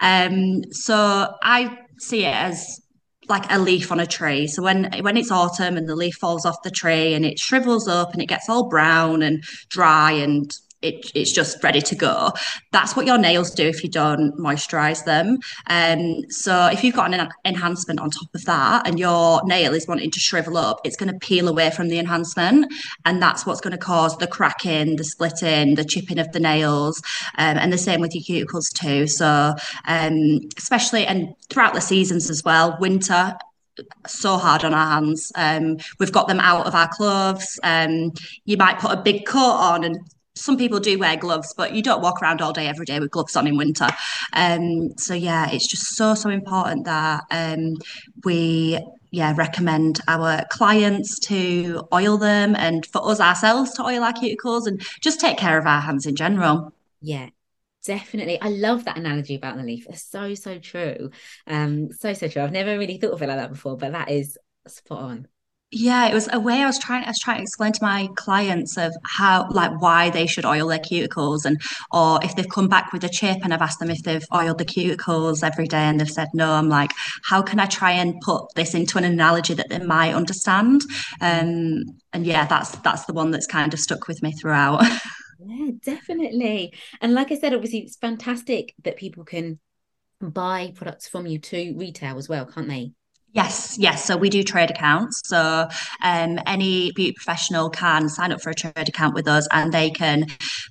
Um, 0.00 0.62
so 0.72 1.34
I 1.42 1.78
see 1.98 2.24
it 2.24 2.34
as 2.34 2.81
like 3.28 3.50
a 3.50 3.58
leaf 3.58 3.92
on 3.92 4.00
a 4.00 4.06
tree. 4.06 4.46
So 4.46 4.62
when 4.62 4.90
when 5.00 5.16
it's 5.16 5.30
autumn 5.30 5.76
and 5.76 5.88
the 5.88 5.96
leaf 5.96 6.14
falls 6.14 6.44
off 6.44 6.62
the 6.62 6.70
tree 6.70 7.14
and 7.14 7.24
it 7.24 7.38
shrivels 7.38 7.88
up 7.88 8.12
and 8.12 8.22
it 8.22 8.26
gets 8.26 8.48
all 8.48 8.68
brown 8.68 9.22
and 9.22 9.44
dry 9.68 10.12
and 10.12 10.52
it, 10.82 11.10
it's 11.14 11.32
just 11.32 11.62
ready 11.62 11.80
to 11.80 11.94
go. 11.94 12.32
That's 12.72 12.96
what 12.96 13.06
your 13.06 13.18
nails 13.18 13.50
do 13.52 13.66
if 13.66 13.82
you 13.82 13.90
don't 13.90 14.36
moisturize 14.38 15.04
them. 15.04 15.38
Um, 15.68 16.30
so 16.30 16.66
if 16.66 16.84
you've 16.84 16.94
got 16.94 17.12
an 17.12 17.28
enhancement 17.44 18.00
on 18.00 18.10
top 18.10 18.34
of 18.34 18.44
that 18.44 18.86
and 18.86 18.98
your 18.98 19.40
nail 19.44 19.74
is 19.74 19.86
wanting 19.86 20.10
to 20.10 20.20
shrivel 20.20 20.56
up, 20.56 20.80
it's 20.84 20.96
going 20.96 21.12
to 21.12 21.18
peel 21.18 21.48
away 21.48 21.70
from 21.70 21.88
the 21.88 21.98
enhancement. 21.98 22.72
And 23.04 23.22
that's 23.22 23.46
what's 23.46 23.60
going 23.60 23.72
to 23.72 23.78
cause 23.78 24.16
the 24.18 24.26
cracking, 24.26 24.96
the 24.96 25.04
splitting, 25.04 25.76
the 25.76 25.84
chipping 25.84 26.18
of 26.18 26.30
the 26.32 26.40
nails. 26.40 27.02
Um, 27.38 27.58
and 27.58 27.72
the 27.72 27.78
same 27.78 28.00
with 28.00 28.14
your 28.14 28.46
cuticles 28.46 28.72
too. 28.72 29.06
So 29.06 29.54
um, 29.86 30.40
especially 30.56 31.06
and 31.06 31.34
throughout 31.48 31.74
the 31.74 31.80
seasons 31.80 32.30
as 32.30 32.42
well, 32.44 32.76
winter 32.80 33.34
so 34.06 34.36
hard 34.36 34.64
on 34.64 34.74
our 34.74 34.86
hands. 34.86 35.32
Um, 35.34 35.78
we've 35.98 36.12
got 36.12 36.28
them 36.28 36.40
out 36.40 36.66
of 36.66 36.74
our 36.74 36.88
clothes. 36.88 37.58
Um, 37.62 38.12
you 38.44 38.56
might 38.56 38.78
put 38.78 38.92
a 38.92 39.00
big 39.00 39.26
coat 39.26 39.38
on 39.38 39.84
and 39.84 39.98
some 40.34 40.56
people 40.56 40.80
do 40.80 40.98
wear 40.98 41.16
gloves, 41.16 41.52
but 41.56 41.74
you 41.74 41.82
don't 41.82 42.02
walk 42.02 42.22
around 42.22 42.40
all 42.40 42.52
day 42.52 42.66
every 42.66 42.86
day 42.86 42.98
with 42.98 43.10
gloves 43.10 43.36
on 43.36 43.46
in 43.46 43.56
winter. 43.56 43.88
Um, 44.32 44.96
so 44.96 45.14
yeah, 45.14 45.50
it's 45.50 45.66
just 45.66 45.96
so 45.96 46.14
so 46.14 46.30
important 46.30 46.84
that 46.86 47.24
um, 47.30 47.76
we 48.24 48.80
yeah 49.10 49.34
recommend 49.36 50.00
our 50.08 50.42
clients 50.50 51.18
to 51.20 51.86
oil 51.92 52.16
them, 52.16 52.56
and 52.56 52.86
for 52.86 53.06
us 53.08 53.20
ourselves 53.20 53.72
to 53.74 53.82
oil 53.82 54.02
our 54.02 54.12
cuticles, 54.12 54.66
and 54.66 54.80
just 55.00 55.20
take 55.20 55.36
care 55.36 55.58
of 55.58 55.66
our 55.66 55.80
hands 55.80 56.06
in 56.06 56.16
general. 56.16 56.72
Yeah, 57.00 57.28
definitely. 57.84 58.40
I 58.40 58.48
love 58.48 58.84
that 58.84 58.96
analogy 58.96 59.34
about 59.34 59.56
the 59.56 59.64
leaf. 59.64 59.86
It's 59.88 60.02
so, 60.02 60.34
so 60.34 60.58
true. 60.58 61.10
Um, 61.46 61.92
so, 61.92 62.12
so 62.12 62.28
true. 62.28 62.42
I've 62.42 62.52
never 62.52 62.78
really 62.78 62.98
thought 62.98 63.12
of 63.12 63.22
it 63.22 63.28
like 63.28 63.38
that 63.38 63.50
before, 63.50 63.76
but 63.76 63.92
that 63.92 64.10
is 64.10 64.38
spot 64.66 65.02
on. 65.02 65.28
Yeah, 65.74 66.06
it 66.06 66.12
was 66.12 66.28
a 66.30 66.38
way 66.38 66.60
I 66.62 66.66
was 66.66 66.78
trying 66.78 67.04
I 67.04 67.08
was 67.08 67.18
trying 67.18 67.38
to 67.38 67.42
explain 67.44 67.72
to 67.72 67.78
my 67.82 68.06
clients 68.16 68.76
of 68.76 68.94
how 69.04 69.48
like 69.50 69.80
why 69.80 70.10
they 70.10 70.26
should 70.26 70.44
oil 70.44 70.68
their 70.68 70.78
cuticles 70.78 71.46
and 71.46 71.58
or 71.90 72.22
if 72.22 72.36
they've 72.36 72.48
come 72.48 72.68
back 72.68 72.92
with 72.92 73.04
a 73.04 73.08
chip 73.08 73.38
and 73.42 73.54
I've 73.54 73.62
asked 73.62 73.78
them 73.78 73.88
if 73.88 74.02
they've 74.02 74.24
oiled 74.34 74.58
the 74.58 74.66
cuticles 74.66 75.42
every 75.42 75.66
day 75.66 75.78
and 75.78 75.98
they've 75.98 76.10
said 76.10 76.28
no, 76.34 76.52
I'm 76.52 76.68
like, 76.68 76.90
how 77.24 77.40
can 77.40 77.58
I 77.58 77.64
try 77.64 77.92
and 77.92 78.20
put 78.20 78.54
this 78.54 78.74
into 78.74 78.98
an 78.98 79.04
analogy 79.04 79.54
that 79.54 79.70
they 79.70 79.78
might 79.78 80.12
understand? 80.14 80.82
Um 81.22 81.84
and 82.12 82.26
yeah, 82.26 82.44
that's 82.46 82.72
that's 82.80 83.06
the 83.06 83.14
one 83.14 83.30
that's 83.30 83.46
kind 83.46 83.72
of 83.72 83.80
stuck 83.80 84.08
with 84.08 84.22
me 84.22 84.32
throughout. 84.32 84.84
Yeah, 85.38 85.72
definitely. 85.82 86.72
And 87.00 87.14
like 87.14 87.32
I 87.32 87.38
said, 87.38 87.52
obviously 87.54 87.80
it's 87.80 87.96
fantastic 87.96 88.74
that 88.84 88.96
people 88.96 89.24
can 89.24 89.58
buy 90.20 90.72
products 90.74 91.08
from 91.08 91.26
you 91.26 91.38
to 91.40 91.74
retail 91.76 92.18
as 92.18 92.28
well, 92.28 92.46
can't 92.46 92.68
they? 92.68 92.92
Yes, 93.34 93.78
yes. 93.78 94.04
So 94.04 94.18
we 94.18 94.28
do 94.28 94.42
trade 94.42 94.70
accounts. 94.70 95.22
So 95.24 95.66
um, 96.02 96.38
any 96.44 96.92
beauty 96.92 97.12
professional 97.12 97.70
can 97.70 98.10
sign 98.10 98.30
up 98.30 98.42
for 98.42 98.50
a 98.50 98.54
trade 98.54 98.88
account 98.88 99.14
with 99.14 99.26
us 99.26 99.48
and 99.52 99.72
they 99.72 99.88
can 99.90 100.26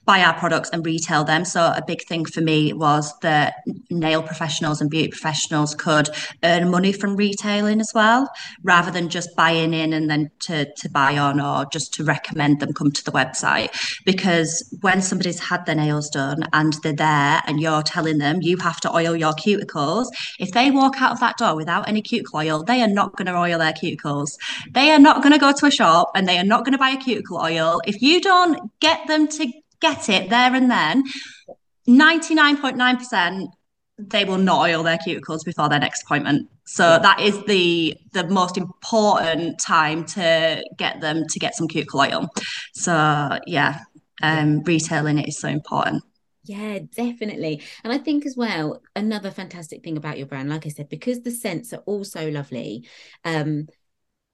buy 0.06 0.22
our 0.22 0.36
products 0.36 0.70
and 0.72 0.86
retail 0.86 1.24
them. 1.24 1.44
So 1.44 1.62
a 1.62 1.82
big 1.86 2.04
thing 2.04 2.24
for 2.24 2.42
me 2.42 2.72
was 2.74 3.18
that 3.22 3.56
nail 3.90 4.22
professionals 4.22 4.80
and 4.80 4.92
beauty 4.92 5.08
professionals 5.08 5.74
could 5.74 6.10
earn 6.44 6.70
money 6.70 6.92
from 6.92 7.16
retailing 7.16 7.82
as 7.82 7.92
well, 7.96 8.30
rather 8.64 8.92
than 8.92 9.10
just 9.10 9.36
buying 9.36 9.74
in 9.74 9.92
and 9.92 10.08
then 10.08 10.30
to, 10.42 10.72
to 10.72 10.90
buy 10.90 11.18
on 11.18 11.42
or 11.42 11.66
just 11.66 11.96
to 11.96 12.04
recommend 12.04 12.60
them 12.60 12.74
come 12.74 12.92
to 12.92 13.04
the 13.04 13.12
website. 13.12 13.70
Because 14.06 14.78
when 14.82 15.02
somebody's 15.02 15.40
had 15.40 15.66
their 15.66 15.76
nails 15.76 16.12
done 16.12 16.44
and 16.54 16.74
they're 16.84 16.94
there 16.94 17.42
and 17.48 17.60
you're 17.60 17.82
telling 17.82 18.20
them 18.20 18.44
you 18.44 18.58
have 18.58 18.80
to 18.82 18.96
oil 18.96 19.16
your 19.16 19.34
cuticles, 19.34 20.06
if 20.38 20.52
they 20.52 20.70
walk 20.70 21.02
out 21.02 21.14
of 21.14 21.20
that 21.22 21.38
door 21.38 21.56
without 21.56 21.88
any 21.90 22.04
cuticle 22.04 22.38
oil, 22.38 22.51
oil, 22.52 22.64
they 22.64 22.82
are 22.82 22.88
not 22.88 23.16
going 23.16 23.28
to 23.28 23.36
oil 23.36 23.60
their 23.60 23.74
cuticles. 23.74 24.38
They 24.72 24.92
are 24.92 25.00
not 25.00 25.22
going 25.22 25.34
to 25.34 25.40
go 25.40 25.52
to 25.52 25.66
a 25.66 25.72
shop 25.72 26.12
and 26.16 26.28
they 26.28 26.38
are 26.38 26.44
not 26.44 26.66
going 26.66 26.74
to 26.74 26.78
buy 26.78 26.92
a 26.92 26.98
cuticle 26.98 27.38
oil. 27.38 27.82
If 27.86 28.02
you 28.02 28.22
don't 28.22 28.72
get 28.80 29.08
them 29.08 29.28
to 29.28 29.52
get 29.80 30.10
it 30.10 30.30
there 30.30 30.54
and 30.54 30.70
then, 30.70 31.04
99.9% 31.88 33.48
they 34.10 34.26
will 34.26 34.38
not 34.38 34.68
oil 34.68 34.84
their 34.84 34.98
cuticles 34.98 35.46
before 35.46 35.70
their 35.70 35.80
next 35.80 36.04
appointment. 36.04 36.50
So 36.66 37.00
that 37.00 37.20
is 37.20 37.44
the 37.46 37.96
the 38.14 38.28
most 38.28 38.58
important 38.58 39.60
time 39.60 40.06
to 40.06 40.64
get 40.78 41.02
them 41.02 41.26
to 41.28 41.40
get 41.40 41.56
some 41.56 41.68
cuticle 41.68 42.02
oil. 42.02 42.30
So 42.74 43.38
yeah, 43.46 43.80
um, 44.22 44.64
retailing 44.64 45.20
it 45.20 45.28
is 45.28 45.40
so 45.40 45.50
important. 45.50 46.04
Yeah, 46.44 46.80
definitely. 46.96 47.62
And 47.84 47.94
I 47.94 48.00
think 48.00 48.26
as 48.26 48.36
well, 48.36 48.82
another 48.96 49.32
fantastic 49.32 49.84
thing 49.84 49.98
about 49.98 50.18
your 50.18 50.28
brand, 50.28 50.50
like 50.50 50.66
I 50.66 50.70
said, 50.70 50.90
because 50.90 51.22
the 51.22 51.32
scents 51.32 51.72
are 51.74 51.84
all 51.86 52.04
so 52.04 52.28
lovely. 52.30 52.88
Um, 53.24 53.68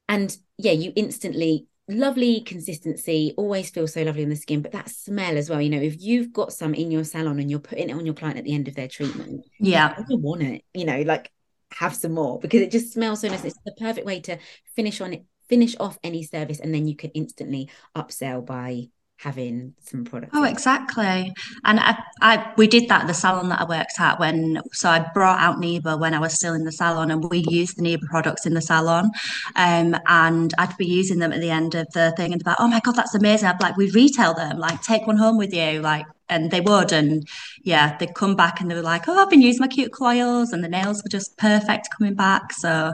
and 0.07 0.35
yeah, 0.57 0.71
you 0.71 0.93
instantly 0.95 1.67
lovely 1.89 2.41
consistency, 2.41 3.33
always 3.37 3.69
feel 3.69 3.87
so 3.87 4.03
lovely 4.03 4.23
in 4.23 4.29
the 4.29 4.35
skin, 4.35 4.61
but 4.61 4.71
that 4.71 4.89
smell 4.89 5.37
as 5.37 5.49
well. 5.49 5.61
You 5.61 5.69
know, 5.69 5.81
if 5.81 6.01
you've 6.01 6.33
got 6.33 6.53
some 6.53 6.73
in 6.73 6.91
your 6.91 7.03
salon 7.03 7.39
and 7.39 7.49
you're 7.51 7.59
putting 7.59 7.89
it 7.89 7.93
on 7.93 8.05
your 8.05 8.15
client 8.15 8.37
at 8.37 8.45
the 8.45 8.53
end 8.53 8.67
of 8.67 8.75
their 8.75 8.87
treatment, 8.87 9.45
yeah, 9.61 9.95
you 10.09 10.17
want 10.17 10.43
it, 10.43 10.63
you 10.73 10.85
know, 10.85 11.01
like 11.01 11.31
have 11.73 11.95
some 11.95 12.13
more 12.13 12.39
because 12.39 12.61
it 12.61 12.71
just 12.71 12.93
smells 12.93 13.21
so 13.21 13.29
nice. 13.29 13.43
It's 13.43 13.59
the 13.65 13.75
perfect 13.79 14.05
way 14.05 14.21
to 14.21 14.37
finish 14.75 15.01
on 15.01 15.13
it, 15.13 15.25
finish 15.49 15.75
off 15.79 15.97
any 16.03 16.23
service, 16.23 16.59
and 16.59 16.73
then 16.73 16.87
you 16.87 16.95
can 16.95 17.11
instantly 17.11 17.69
upsell 17.95 18.45
by 18.45 18.89
having 19.17 19.73
some 19.81 20.05
products. 20.05 20.31
Oh, 20.35 20.43
exactly. 20.43 21.33
And 21.65 21.79
I, 21.79 21.97
I, 22.21 22.53
we 22.55 22.67
did 22.67 22.87
that 22.89 23.01
at 23.01 23.07
the 23.07 23.13
salon 23.13 23.49
that 23.49 23.61
I 23.61 23.65
worked 23.65 23.99
at 23.99 24.19
when, 24.19 24.61
so 24.73 24.89
I 24.89 24.99
brought 25.13 25.39
out 25.39 25.57
Niba 25.57 25.99
when 25.99 26.13
I 26.13 26.19
was 26.19 26.33
still 26.33 26.53
in 26.53 26.63
the 26.65 26.71
salon, 26.71 27.09
and 27.09 27.27
we 27.29 27.43
used 27.49 27.77
the 27.77 27.81
Niba 27.81 28.05
products 28.09 28.45
in 28.45 28.53
the 28.53 28.61
salon, 28.61 29.09
um, 29.55 29.95
and 30.07 30.53
I'd 30.57 30.77
be 30.77 30.85
using 30.85 31.19
them 31.19 31.33
at 31.33 31.41
the 31.41 31.49
end 31.49 31.73
of 31.75 31.87
the 31.93 32.13
thing, 32.15 32.31
and 32.31 32.41
about, 32.41 32.57
oh 32.59 32.67
my 32.67 32.79
god, 32.79 32.95
that's 32.95 33.15
amazing! 33.15 33.49
I'd 33.49 33.61
like, 33.61 33.75
we 33.75 33.89
retail 33.91 34.33
them, 34.33 34.59
like 34.59 34.81
take 34.81 35.07
one 35.07 35.17
home 35.17 35.37
with 35.37 35.53
you, 35.53 35.81
like. 35.81 36.05
And 36.29 36.51
they 36.51 36.59
would, 36.59 36.91
and 36.91 37.25
yeah, 37.63 37.95
they'd 37.97 38.13
come 38.13 38.35
back 38.35 38.59
and 38.59 38.69
they 38.69 38.75
were 38.75 38.81
like, 38.81 39.07
"Oh, 39.07 39.17
I've 39.17 39.29
been 39.29 39.41
using 39.41 39.61
my 39.61 39.69
cuticle 39.69 40.07
oils, 40.07 40.51
and 40.51 40.61
the 40.61 40.67
nails 40.67 41.01
were 41.01 41.07
just 41.09 41.37
perfect 41.37 41.87
coming 41.97 42.15
back." 42.15 42.51
So, 42.51 42.93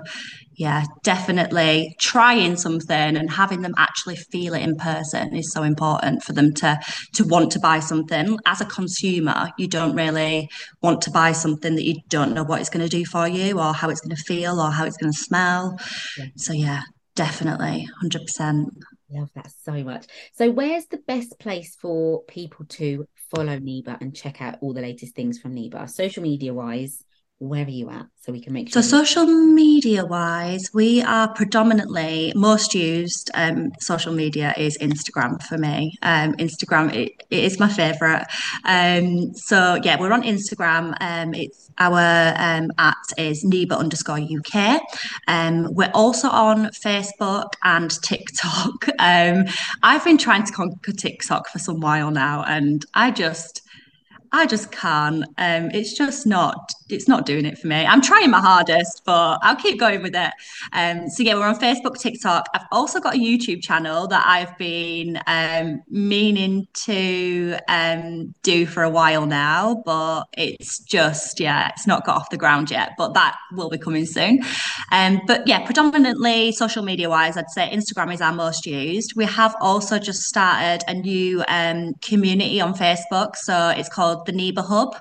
yeah, 0.56 0.86
definitely 1.04 1.96
trying 2.00 2.58
something 2.58 3.18
and 3.18 3.32
having 3.32 3.62
them 3.62 3.74
actually 3.78 4.16
feel 4.16 4.54
it 4.54 4.62
in 4.62 4.76
person 4.76 5.36
is 5.36 5.52
so 5.52 5.64
important 5.64 6.24
for 6.24 6.34
them 6.34 6.54
to 6.56 6.80
to 7.16 7.24
want 7.26 7.52
to 7.52 7.60
buy 7.60 7.80
something. 7.80 8.38
As 8.46 8.62
a 8.62 8.66
consumer, 8.66 9.50
you 9.58 9.68
don't 9.68 9.96
really 9.96 10.50
want 10.82 11.02
to 11.04 11.12
buy 11.12 11.32
something 11.32 11.76
that 11.76 11.86
you 11.86 11.96
don't 12.10 12.34
know 12.34 12.44
what 12.44 12.60
it's 12.62 12.70
going 12.70 12.88
to 12.88 12.98
do 12.98 13.06
for 13.06 13.28
you 13.28 13.60
or 13.60 13.74
how 13.74 13.90
it's 13.90 14.02
going 14.02 14.16
to 14.16 14.24
feel 14.24 14.60
or 14.60 14.72
how 14.72 14.86
it's 14.86 14.98
going 14.98 15.12
to 15.12 15.20
smell. 15.20 15.78
Yeah. 16.18 16.26
So 16.36 16.54
yeah, 16.54 16.82
definitely, 17.16 17.88
hundred 18.00 18.22
percent. 18.22 18.70
Love 19.10 19.30
that 19.36 19.52
so 19.64 19.84
much. 19.84 20.08
So, 20.34 20.50
where's 20.50 20.88
the 20.88 20.98
best 20.98 21.38
place 21.40 21.76
for 21.80 22.24
people 22.24 22.66
to 22.70 23.08
follow 23.36 23.60
Niba 23.60 24.02
and 24.02 24.16
check 24.16 24.42
out 24.42 24.58
all 24.62 24.74
the 24.74 24.82
latest 24.82 25.16
things 25.16 25.38
from 25.38 25.56
Niba, 25.56 25.90
social 25.90 26.24
media 26.24 26.54
wise? 26.54 27.04
Where 27.40 27.66
are 27.66 27.70
you 27.70 27.90
at 27.90 28.06
so 28.22 28.32
we 28.32 28.40
can 28.40 28.54
make 28.54 28.72
sure 28.72 28.82
so 28.82 29.04
social 29.04 29.26
media 29.26 30.06
wise 30.06 30.70
we 30.74 31.02
are 31.02 31.28
predominantly 31.34 32.32
most 32.36 32.74
used 32.74 33.30
um, 33.34 33.70
social 33.82 34.14
media 34.14 34.54
is 34.56 34.78
instagram 34.78 35.42
for 35.44 35.58
me. 35.58 35.94
Um, 36.04 36.34
instagram 36.36 36.94
it, 36.94 37.12
it 37.30 37.44
is 37.44 37.60
my 37.60 37.68
favorite 37.68 38.26
um, 38.64 39.34
so 39.34 39.78
yeah 39.84 40.00
we're 40.00 40.14
on 40.14 40.24
instagram. 40.24 40.96
Um, 41.02 41.34
it's 41.34 41.70
our 41.80 42.34
um, 42.38 42.72
at 42.78 42.96
is 43.18 43.44
niba 43.44 43.78
underscore 43.78 44.20
uk 44.20 44.82
um, 45.28 45.68
we're 45.74 45.92
also 45.94 46.30
on 46.30 46.68
facebook 46.68 47.50
and 47.64 47.92
tiktok. 48.04 48.88
I've 49.00 50.06
been 50.06 50.18
trying 50.18 50.46
to 50.46 50.54
conquer 50.54 50.94
tiktok 50.94 51.50
for 51.50 51.60
some 51.60 51.82
while 51.82 52.12
now 52.12 52.44
and 52.44 52.86
i 52.94 53.12
just 53.12 53.63
I 54.36 54.48
just 54.48 54.72
can't. 54.72 55.26
Um, 55.38 55.70
it's 55.72 55.94
just 55.94 56.26
not. 56.26 56.74
It's 56.90 57.08
not 57.08 57.28
doing 57.28 57.46
it 57.46 57.58
for 57.60 57.68
me. 57.68 57.86
I'm 57.86 58.02
trying 58.02 58.32
my 58.32 58.40
hardest, 58.40 59.04
but 59.06 59.38
I'll 59.44 59.56
keep 59.56 59.80
going 59.80 60.02
with 60.02 60.16
it. 60.16 60.32
Um, 60.74 61.08
so 61.08 61.22
yeah, 61.22 61.36
we're 61.36 61.46
on 61.46 61.60
Facebook, 61.60 62.00
TikTok. 62.00 62.48
I've 62.54 62.66
also 62.72 63.00
got 63.00 63.14
a 63.14 63.18
YouTube 63.20 63.62
channel 63.62 64.08
that 64.08 64.24
I've 64.26 64.58
been 64.58 65.20
um, 65.28 65.84
meaning 65.88 66.68
to 66.86 67.58
um, 67.68 68.34
do 68.42 68.66
for 68.66 68.82
a 68.82 68.90
while 68.90 69.28
now, 69.28 69.84
but 69.86 70.24
it's 70.34 70.80
just 70.80 71.40
yeah, 71.40 71.70
it's 71.70 71.86
not 71.86 72.04
got 72.04 72.18
off 72.18 72.32
the 72.32 72.38
ground 72.38 72.72
yet. 72.72 72.94
But 72.98 73.14
that 73.14 73.36
will 73.52 73.70
be 73.70 73.78
coming 73.78 74.08
soon. 74.08 74.40
Um, 74.92 75.22
but 75.28 75.48
yeah, 75.48 75.64
predominantly 75.64 76.54
social 76.54 76.84
media 76.84 77.08
wise, 77.08 77.38
I'd 77.38 77.52
say 77.52 77.70
Instagram 77.72 78.12
is 78.12 78.20
our 78.22 78.34
most 78.34 78.66
used. 78.66 79.14
We 79.16 79.26
have 79.26 79.56
also 79.62 80.00
just 80.00 80.24
started 80.24 80.84
a 80.88 80.96
new 80.96 81.44
um, 81.48 81.94
community 82.02 82.60
on 82.60 82.74
Facebook, 82.74 83.36
so 83.36 83.70
it's 83.70 83.90
called 83.90 84.23
the 84.26 84.32
Niba 84.32 84.66
Hub. 84.66 84.96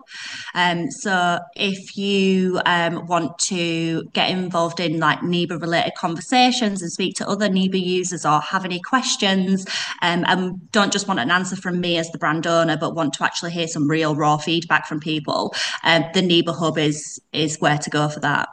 Um, 0.54 0.90
so 0.90 1.38
if 1.56 1.96
you 1.96 2.60
um, 2.66 3.06
want 3.06 3.38
to 3.40 4.04
get 4.12 4.30
involved 4.30 4.80
in 4.80 4.98
like 4.98 5.20
Niba 5.20 5.60
related 5.60 5.94
conversations 5.96 6.82
and 6.82 6.90
speak 6.90 7.14
to 7.16 7.28
other 7.28 7.48
Niba 7.48 7.82
users 7.82 8.24
or 8.24 8.40
have 8.40 8.64
any 8.64 8.80
questions 8.80 9.66
um, 10.02 10.24
and 10.26 10.70
don't 10.72 10.92
just 10.92 11.08
want 11.08 11.20
an 11.20 11.30
answer 11.30 11.56
from 11.56 11.80
me 11.80 11.98
as 11.98 12.10
the 12.10 12.18
brand 12.18 12.46
owner, 12.46 12.76
but 12.76 12.94
want 12.94 13.14
to 13.14 13.24
actually 13.24 13.52
hear 13.52 13.68
some 13.68 13.88
real 13.88 14.14
raw 14.14 14.36
feedback 14.36 14.86
from 14.86 15.00
people, 15.00 15.54
um, 15.84 16.04
the 16.14 16.20
Niba 16.20 16.54
Hub 16.56 16.78
is 16.78 17.20
is 17.32 17.58
where 17.60 17.78
to 17.78 17.90
go 17.90 18.08
for 18.08 18.20
that. 18.20 18.48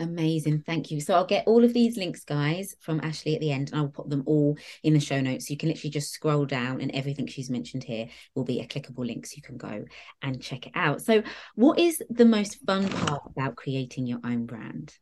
Amazing. 0.00 0.64
Thank 0.66 0.90
you. 0.90 1.00
So 1.00 1.14
I'll 1.14 1.24
get 1.24 1.46
all 1.46 1.62
of 1.62 1.72
these 1.72 1.96
links, 1.96 2.24
guys, 2.24 2.74
from 2.80 3.00
Ashleigh 3.00 3.36
at 3.36 3.40
the 3.40 3.52
end, 3.52 3.70
and 3.70 3.80
I'll 3.80 3.88
put 3.88 4.10
them 4.10 4.24
all 4.26 4.58
in 4.82 4.92
the 4.92 5.00
show 5.00 5.20
notes. 5.20 5.48
You 5.48 5.56
can 5.56 5.68
literally 5.68 5.90
just 5.90 6.12
scroll 6.12 6.46
down, 6.46 6.80
and 6.80 6.90
everything 6.90 7.28
she's 7.28 7.48
mentioned 7.48 7.84
here 7.84 8.08
will 8.34 8.44
be 8.44 8.60
a 8.60 8.66
clickable 8.66 9.06
link 9.06 9.24
so 9.24 9.34
you 9.36 9.42
can 9.42 9.56
go 9.56 9.84
and 10.20 10.42
check 10.42 10.66
it 10.66 10.72
out. 10.74 11.00
So, 11.00 11.22
what 11.54 11.78
is 11.78 12.02
the 12.10 12.24
most 12.24 12.58
fun 12.66 12.88
part 12.88 13.22
about 13.26 13.54
creating 13.54 14.08
your 14.08 14.18
own 14.24 14.46
brand? 14.46 14.92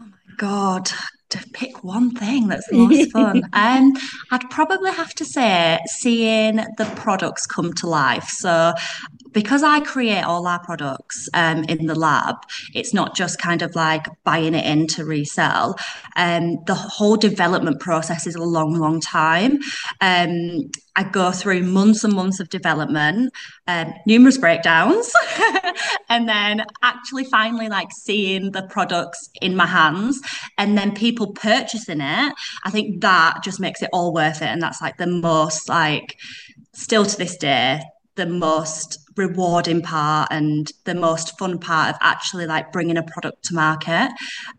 Oh 0.00 0.06
my 0.06 0.34
God, 0.38 0.90
to 1.30 1.44
pick 1.52 1.82
one 1.82 2.10
thing 2.12 2.48
that's 2.48 2.66
the 2.70 2.76
most 2.76 3.12
fun. 3.12 3.42
um, 3.52 3.92
I'd 4.30 4.48
probably 4.50 4.92
have 4.92 5.14
to 5.14 5.24
say 5.24 5.78
seeing 5.86 6.56
the 6.56 6.92
products 6.96 7.46
come 7.46 7.72
to 7.74 7.86
life. 7.86 8.28
So 8.28 8.74
because 9.32 9.62
I 9.62 9.80
create 9.80 10.22
all 10.22 10.46
our 10.46 10.60
products 10.60 11.28
um, 11.34 11.64
in 11.64 11.86
the 11.86 11.94
lab, 11.94 12.36
it's 12.74 12.94
not 12.94 13.14
just 13.14 13.38
kind 13.38 13.60
of 13.60 13.74
like 13.74 14.06
buying 14.24 14.54
it 14.54 14.64
in 14.64 14.86
to 14.88 15.04
resell. 15.04 15.76
Um, 16.16 16.64
the 16.66 16.74
whole 16.74 17.16
development 17.16 17.80
process 17.80 18.26
is 18.26 18.34
a 18.34 18.42
long, 18.42 18.78
long 18.78 19.00
time. 19.00 19.58
Um, 20.00 20.70
I 20.96 21.04
go 21.04 21.30
through 21.30 21.62
months 21.62 22.04
and 22.04 22.14
months 22.14 22.40
of 22.40 22.48
development, 22.48 23.32
um, 23.68 23.92
numerous 24.06 24.38
breakdowns, 24.38 25.12
and 26.08 26.28
then 26.28 26.64
actually 26.82 27.24
finally 27.24 27.68
like 27.68 27.88
seeing 27.92 28.52
the 28.52 28.62
products 28.62 29.28
in 29.42 29.54
my 29.54 29.66
hands 29.66 30.20
and 30.56 30.76
then 30.76 30.94
people 30.94 31.32
purchasing 31.32 32.00
it. 32.00 32.34
I 32.64 32.70
think 32.70 33.02
that 33.02 33.42
just 33.44 33.60
makes 33.60 33.82
it 33.82 33.90
all 33.92 34.12
worth 34.14 34.40
it. 34.40 34.48
And 34.48 34.62
that's 34.62 34.80
like 34.80 34.96
the 34.96 35.06
most 35.06 35.68
like 35.68 36.16
still 36.72 37.04
to 37.04 37.16
this 37.16 37.36
day 37.36 37.82
the 38.16 38.26
most 38.26 38.98
rewarding 39.16 39.80
part 39.80 40.28
and 40.30 40.70
the 40.84 40.94
most 40.94 41.38
fun 41.38 41.58
part 41.58 41.90
of 41.90 41.96
actually 42.00 42.46
like 42.46 42.72
bringing 42.72 42.96
a 42.96 43.02
product 43.02 43.44
to 43.44 43.54
market. 43.54 44.10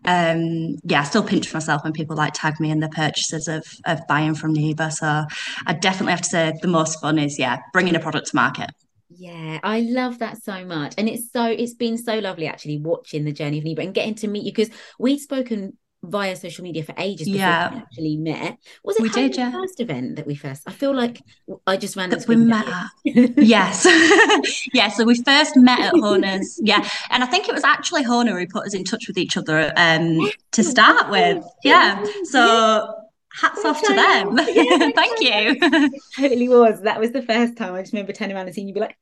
Um, 0.06 0.78
yeah, 0.84 1.02
I 1.02 1.04
still 1.04 1.24
pinch 1.24 1.54
myself 1.54 1.84
when 1.84 1.94
people 1.94 2.16
like 2.16 2.34
tag 2.34 2.60
me 2.60 2.72
in 2.72 2.80
the 2.80 2.90
purchases 2.90 3.48
of 3.48 3.66
of 3.86 4.06
buying 4.08 4.36
from 4.36 4.56
Niba. 4.56 4.92
So 4.92 5.26
I 5.66 5.74
definitely 5.74 6.12
have 6.12 6.22
to 6.22 6.30
say 6.30 6.54
the 6.62 6.68
most 6.68 7.02
fun 7.02 7.20
is 7.20 7.38
yeah, 7.38 7.60
bringing 7.74 7.96
a 7.96 8.00
product 8.00 8.28
to 8.28 8.36
market. 8.36 8.72
Yeah, 9.10 9.60
I 9.64 9.82
love 9.82 10.20
that 10.20 10.44
so 10.44 10.66
much. 10.66 10.94
And 10.98 11.08
it's 11.08 11.32
so 11.32 11.46
it's 11.46 11.74
been 11.74 11.98
so 11.98 12.20
lovely 12.20 12.48
actually 12.48 12.80
watching 12.80 13.26
the 13.26 13.32
journey 13.32 13.60
of 13.60 13.64
Niba 13.64 13.84
and 13.84 13.94
getting 13.94 14.16
to 14.16 14.28
meet 14.28 14.44
you 14.44 14.52
because 14.52 14.70
we'd 15.00 15.20
spoken 15.20 15.78
via 16.08 16.36
social 16.36 16.64
media 16.64 16.84
for 16.84 16.94
ages 16.98 17.28
before 17.28 17.40
yeah. 17.40 17.74
we 17.74 17.80
actually 17.80 18.18
met. 18.18 18.58
Was 18.84 18.98
it 18.98 19.04
we 19.04 19.10
did, 19.10 19.36
yeah. 19.36 19.52
first 19.52 19.80
event 19.80 20.16
that 20.16 20.26
we 20.26 20.36
first? 20.36 20.64
I 20.66 20.72
feel 20.72 20.96
like 20.96 21.22
I 21.66 21.78
just 21.78 21.96
ran 21.96 22.10
that 22.10 22.28
we 22.28 22.36
met. 22.36 22.66
yes, 23.04 23.86
yeah. 24.74 24.90
So 24.90 25.04
we 25.04 25.22
first 25.22 25.56
met 25.58 25.80
at 25.80 25.94
Hona's. 25.96 26.60
Yeah, 26.64 26.88
and 27.10 27.24
I 27.24 27.28
think 27.28 27.48
it 27.48 27.54
was 27.54 27.64
actually 27.64 28.04
Hona 28.04 28.40
who 28.40 28.48
put 28.48 28.66
us 28.66 28.74
in 28.74 28.84
touch 28.84 29.08
with 29.08 29.18
each 29.18 29.38
other 29.38 29.74
um, 29.76 30.20
to 30.52 30.64
start 30.64 31.10
with. 31.10 31.44
Yeah. 31.64 32.04
So. 32.26 32.94
Hats 33.40 33.64
off 33.66 33.80
to 33.84 33.94
them. 33.94 34.36
Yeah, 34.48 34.90
Thank 34.96 35.22
you. 35.22 35.60
It 35.62 36.02
totally 36.16 36.50
was. 36.50 36.82
That 36.82 37.00
was 37.00 37.12
the 37.12 37.22
first 37.22 37.56
time 37.56 37.76
I 37.76 37.82
just 37.82 37.94
remember 37.94 38.12
turning 38.12 38.36
around 38.36 38.48
and 38.48 38.56
seeing 38.56 38.68
you 38.68 38.74
be 38.74 38.80
like, 38.80 38.98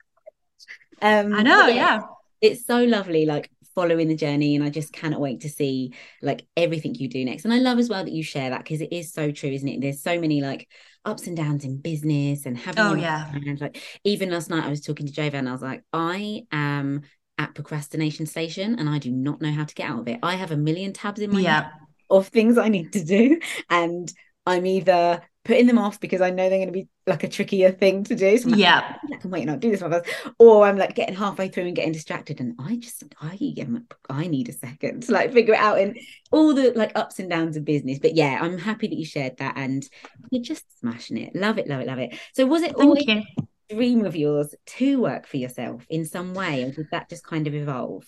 um, 1.02 1.34
I 1.34 1.42
know, 1.42 1.68
yeah. 1.68 2.02
It's 2.42 2.66
so 2.66 2.84
lovely. 2.84 3.26
Like 3.26 3.50
following 3.76 4.08
the 4.08 4.16
journey 4.16 4.56
and 4.56 4.64
I 4.64 4.70
just 4.70 4.94
cannot 4.94 5.20
wait 5.20 5.42
to 5.42 5.50
see 5.50 5.94
like 6.22 6.48
everything 6.56 6.96
you 6.96 7.08
do 7.08 7.24
next. 7.26 7.46
And 7.46 7.54
I 7.54 7.60
love 7.60 7.78
as 7.78 7.90
well 7.90 8.04
that 8.04 8.14
you 8.14 8.24
share 8.24 8.50
that 8.50 8.64
because 8.64 8.82
it 8.82 8.92
is 8.92 9.14
so 9.14 9.32
true, 9.32 9.50
isn't 9.50 9.68
it? 9.68 9.82
There's 9.82 10.02
so 10.02 10.20
many 10.20 10.42
like 10.42 10.68
ups 11.04 11.28
and 11.28 11.38
downs 11.38 11.66
in 11.66 11.78
business 11.78 12.46
and 12.48 12.58
having 12.58 12.84
oh 12.84 12.96
yeah 12.96 13.32
and 13.32 13.62
like 13.62 13.80
even 14.04 14.32
last 14.32 14.50
night 14.50 14.66
I 14.66 14.70
was 14.70 14.82
talking 14.82 15.06
to 15.06 15.14
Jova 15.14 15.36
and 15.36 15.48
I 15.48 15.52
was 15.52 15.62
like 15.62 15.84
I 15.94 16.46
am 16.52 17.04
at 17.38 17.54
procrastination 17.54 18.26
station 18.26 18.80
and 18.80 18.90
I 18.90 18.98
do 18.98 19.12
not 19.12 19.40
know 19.40 19.52
how 19.52 19.66
to 19.66 19.76
get 19.76 19.90
out 19.90 20.00
of 20.00 20.08
it. 20.08 20.20
I 20.24 20.36
have 20.36 20.52
a 20.52 20.58
million 20.58 20.94
tabs 20.94 21.20
in 21.20 21.32
my 21.32 21.42
yeah. 21.42 21.70
of 22.10 22.30
things 22.30 22.58
I 22.58 22.70
need 22.70 22.94
to 22.94 23.04
do 23.04 23.40
and 23.70 24.12
I'm 24.48 24.66
either 24.66 25.22
putting 25.46 25.68
them 25.68 25.78
off 25.78 26.00
because 26.00 26.22
I 26.22 26.32
know 26.32 26.50
they're 26.50 26.58
going 26.58 26.68
to 26.68 26.74
be 26.74 26.90
like 27.08 27.24
a 27.24 27.30
trickier 27.30 27.72
thing 27.72 28.04
to 28.06 28.16
do. 28.16 28.38
So 28.38 28.50
yeah, 28.50 28.98
I 29.14 29.18
can 29.18 29.30
wait 29.30 29.44
and 29.44 29.52
I'll 29.52 29.58
do 29.58 29.72
this 29.72 29.82
one 29.82 29.92
first. 29.92 30.10
Or 30.40 30.66
I'm 30.66 30.78
like 30.78 30.96
getting 30.96 31.16
halfway 31.16 31.48
through 31.48 31.68
and 31.68 31.76
getting 31.76 31.94
distracted, 31.94 32.42
and 32.42 32.56
I 32.60 32.76
just 32.76 33.04
I 33.22 33.38
am 33.58 33.88
I 34.10 34.28
need 34.28 34.50
a 34.50 34.54
second 34.54 35.04
to 35.04 35.14
like 35.14 35.32
figure 35.32 35.54
it 35.54 35.60
out 35.60 35.80
and 35.80 35.98
all 36.32 36.54
the 36.54 36.74
like 36.76 36.92
ups 36.96 37.20
and 37.20 37.30
downs 37.30 37.56
of 37.56 37.64
business. 37.64 38.00
But 38.00 38.16
yeah, 38.16 38.40
I'm 38.42 38.58
happy 38.58 38.88
that 38.88 38.98
you 38.98 39.06
shared 39.06 39.38
that 39.38 39.56
and 39.56 39.88
you're 40.32 40.44
just 40.44 40.66
smashing 40.80 41.18
it. 41.18 41.36
Love 41.36 41.58
it, 41.60 41.68
love 41.68 41.80
it, 41.80 41.88
love 41.88 42.00
it. 42.00 42.18
So 42.34 42.46
was 42.46 42.64
it 42.64 42.76
always 42.76 43.06
you. 43.06 43.22
dream 43.70 44.04
of 44.04 44.16
yours 44.16 44.54
to 44.66 45.00
work 45.00 45.28
for 45.28 45.38
yourself 45.38 45.86
in 45.90 46.06
some 46.06 46.34
way, 46.34 46.64
or 46.64 46.72
did 46.72 46.88
that 46.92 47.10
just 47.10 47.26
kind 47.26 47.46
of 47.48 47.54
evolve? 47.54 48.04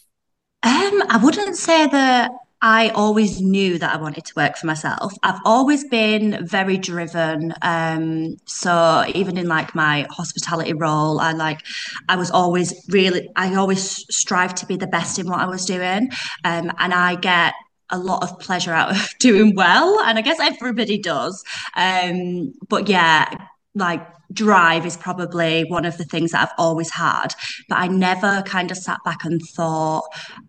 Um, 0.64 1.04
I 1.10 1.20
wouldn't 1.22 1.56
say 1.56 1.88
that 1.88 2.32
I 2.62 2.90
always 2.90 3.40
knew 3.40 3.78
that 3.78 3.94
I 3.94 4.02
wanted 4.02 4.26
to 4.26 4.34
work 4.36 4.58
for 4.58 4.66
myself. 4.66 5.14
I've 5.22 5.40
always 5.46 5.84
been 5.84 6.46
very 6.46 6.78
driven. 6.78 7.54
Um, 7.62 8.38
so 8.46 9.06
even 9.14 9.38
in 9.38 9.48
like 9.48 9.76
my 9.76 10.08
hospitality 10.10 10.74
role, 10.74 11.20
I 11.20 11.34
like 11.34 11.62
I 12.10 12.16
was 12.16 12.32
always 12.32 12.74
really 12.90 13.30
I 13.36 13.54
always 13.56 14.06
strive 14.16 14.56
to 14.56 14.66
be 14.66 14.76
the 14.76 14.88
best 14.88 15.20
in 15.20 15.30
what 15.30 15.40
I 15.40 15.46
was 15.46 15.66
doing. 15.66 16.10
Um, 16.44 16.72
and 16.80 16.94
I 16.94 17.16
get 17.16 17.54
a 17.92 18.00
lot 18.00 18.24
of 18.24 18.40
pleasure 18.40 18.74
out 18.74 18.92
of 18.92 19.10
doing 19.20 19.54
well. 19.56 20.00
And 20.02 20.18
I 20.18 20.22
guess 20.22 20.40
everybody 20.40 20.98
does. 20.98 21.44
Um, 21.76 22.54
but 22.68 22.90
yeah, 22.90 23.30
like 23.78 24.06
drive 24.34 24.86
is 24.86 24.98
probably 24.98 25.64
one 25.70 25.86
of 25.86 25.98
the 25.98 26.04
things 26.04 26.32
that 26.32 26.42
I've 26.42 26.56
always 26.58 26.90
had, 26.92 27.30
but 27.70 27.78
I 27.78 27.88
never 27.88 28.44
kind 28.46 28.72
of 28.72 28.78
sat 28.78 29.00
back 29.06 29.24
and 29.24 29.42
thought, 29.56 30.04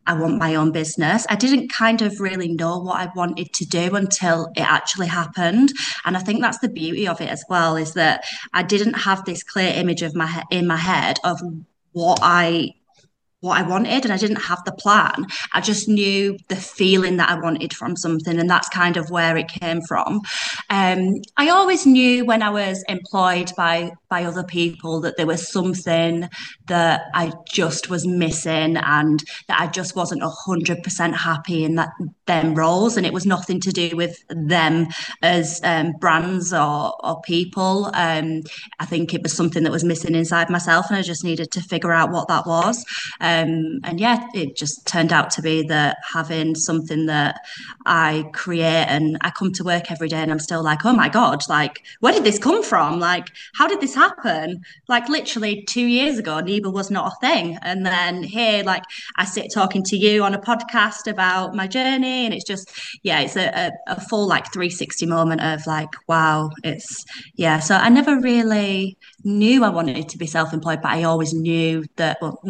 I 0.07 0.15
want 0.15 0.39
my 0.39 0.55
own 0.57 0.73
business. 0.73 1.27
I 1.31 1.37
didn't 1.37 1.69
kind 1.69 2.03
of 2.03 2.21
really 2.21 2.49
know 2.49 2.79
what 2.79 2.97
I 2.97 3.11
wanted 3.15 3.53
to 3.53 3.65
do 3.65 3.95
until 3.95 4.51
it 4.57 4.63
actually 4.63 5.07
happened. 5.07 5.73
And 6.05 6.17
I 6.17 6.21
think 6.21 6.41
that's 6.41 6.59
the 6.59 6.69
beauty 6.69 7.07
of 7.07 7.21
it 7.21 7.29
as 7.29 7.45
well, 7.49 7.77
is 7.77 7.95
that 7.95 8.25
I 8.53 8.63
didn't 8.63 8.95
have 8.95 9.25
this 9.25 9.43
clear 9.43 9.73
image 9.73 10.03
of 10.03 10.15
my 10.15 10.43
in 10.51 10.67
my 10.67 10.77
head 10.77 11.19
of 11.23 11.41
what 11.93 12.19
I 12.23 12.75
what 13.41 13.59
I 13.59 13.63
wanted 13.63 14.05
and 14.05 14.13
I 14.13 14.17
didn't 14.17 14.43
have 14.43 14.65
the 14.65 14.73
plan. 14.73 15.27
I 15.53 15.61
just 15.61 15.89
knew 15.89 16.37
the 16.49 16.57
feeling 16.57 17.19
that 17.19 17.31
I 17.31 17.39
wanted 17.39 17.73
from 17.73 17.97
something, 17.97 18.39
and 18.39 18.51
that's 18.51 18.69
kind 18.69 18.97
of 18.97 19.11
where 19.11 19.37
it 19.37 19.49
came 19.49 19.81
from. 19.83 20.21
Um, 20.71 21.21
I 21.37 21.51
always 21.51 21.87
knew 21.87 22.25
when 22.25 22.43
I 22.43 22.51
was 22.51 22.85
employed 22.89 23.53
by 23.57 23.93
by 24.09 24.25
other 24.25 24.45
people 24.45 25.01
that 25.03 25.17
there 25.17 25.27
was 25.27 25.51
something 25.51 26.29
that 26.69 27.03
I 27.15 27.33
just 27.47 27.91
was 27.91 28.07
missing 28.07 28.77
and 28.77 29.23
that 29.49 29.61
I 29.61 29.67
just 29.67 29.97
wasn't 29.97 30.23
hundred 30.23 30.83
percent 30.83 31.17
happy 31.17 31.65
in 31.65 31.75
that 31.77 31.91
them 32.27 32.55
roles, 32.55 32.97
and 32.97 33.07
it 33.07 33.13
was 33.13 33.27
nothing 33.27 33.61
to 33.61 33.73
do 33.73 33.97
with 33.97 34.23
them 34.29 34.89
as 35.23 35.61
um, 35.65 35.93
brands 36.01 36.53
or 36.53 36.95
or 37.05 37.21
people. 37.23 37.91
Um, 37.95 38.43
I 38.79 38.87
think 38.87 39.15
it 39.15 39.23
was 39.23 39.33
something 39.33 39.63
that 39.65 39.73
was 39.73 39.85
missing 39.85 40.15
inside 40.15 40.51
myself, 40.51 40.87
and 40.89 40.99
I 40.99 41.03
just 41.03 41.25
needed 41.25 41.51
to 41.53 41.61
figure 41.61 41.93
out 41.93 42.11
what 42.11 42.29
that 42.29 42.47
was. 42.47 42.85
Um, 43.21 43.81
and 43.85 43.99
yeah, 43.99 44.27
it 44.35 44.57
just 44.57 44.87
turned 44.87 45.13
out 45.13 45.31
to 45.33 45.43
be 45.43 45.63
that 45.65 45.99
having 46.13 46.55
something 46.55 47.07
that 47.07 47.41
I 47.87 48.29
create 48.33 48.87
and 48.89 49.19
I 49.23 49.31
come 49.31 49.53
to 49.53 49.65
work 49.65 49.91
every 49.91 50.09
day 50.09 50.19
and 50.19 50.31
I'm 50.31 50.39
still 50.39 50.63
like, 50.63 50.85
oh 50.85 50.93
my 50.93 51.09
God, 51.09 51.41
like, 51.49 51.83
where 52.01 52.13
did 52.13 52.25
this 52.25 52.39
come 52.39 52.63
from? 52.63 53.01
Like, 53.01 53.29
how 53.55 53.67
did 53.67 53.81
this 53.81 53.95
happen? 53.95 54.63
Like, 54.89 55.09
literally 55.09 55.65
two 55.65 55.87
years 55.87 56.19
ago, 56.19 56.41
Niba 56.59 56.73
was 56.73 56.91
not 56.91 57.13
a 57.13 57.27
thing. 57.27 57.59
And 57.63 57.85
then 57.85 58.23
here, 58.23 58.63
like, 58.63 58.83
I 59.17 59.25
sit 59.25 59.53
talking 59.53 59.83
to 59.85 59.97
you 59.97 60.23
on 60.23 60.35
a 60.35 60.39
podcast 60.39 61.11
about 61.11 61.55
my 61.55 61.67
journey. 61.67 62.25
And 62.25 62.35
it's 62.35 62.45
just, 62.45 62.71
yeah, 63.03 63.21
it's 63.21 63.37
a, 63.37 63.49
a, 63.49 63.73
a 63.89 64.01
full 64.01 64.27
like 64.27 64.53
360 64.53 65.07
moment 65.07 65.43
of 65.43 65.67
like, 65.67 65.91
wow, 66.09 66.51
it's, 66.65 67.05
yeah. 67.35 67.59
So 67.59 67.77
I 67.77 67.89
never 67.89 68.21
really 68.21 68.97
knew 69.25 69.65
I 69.65 69.69
wanted 69.69 70.09
to 70.09 70.19
be 70.19 70.27
self 70.27 70.53
employed, 70.53 70.81
but 70.83 70.93
I 70.93 71.05
always 71.05 71.33
knew 71.33 71.85
that, 71.97 72.19
well, 72.21 72.43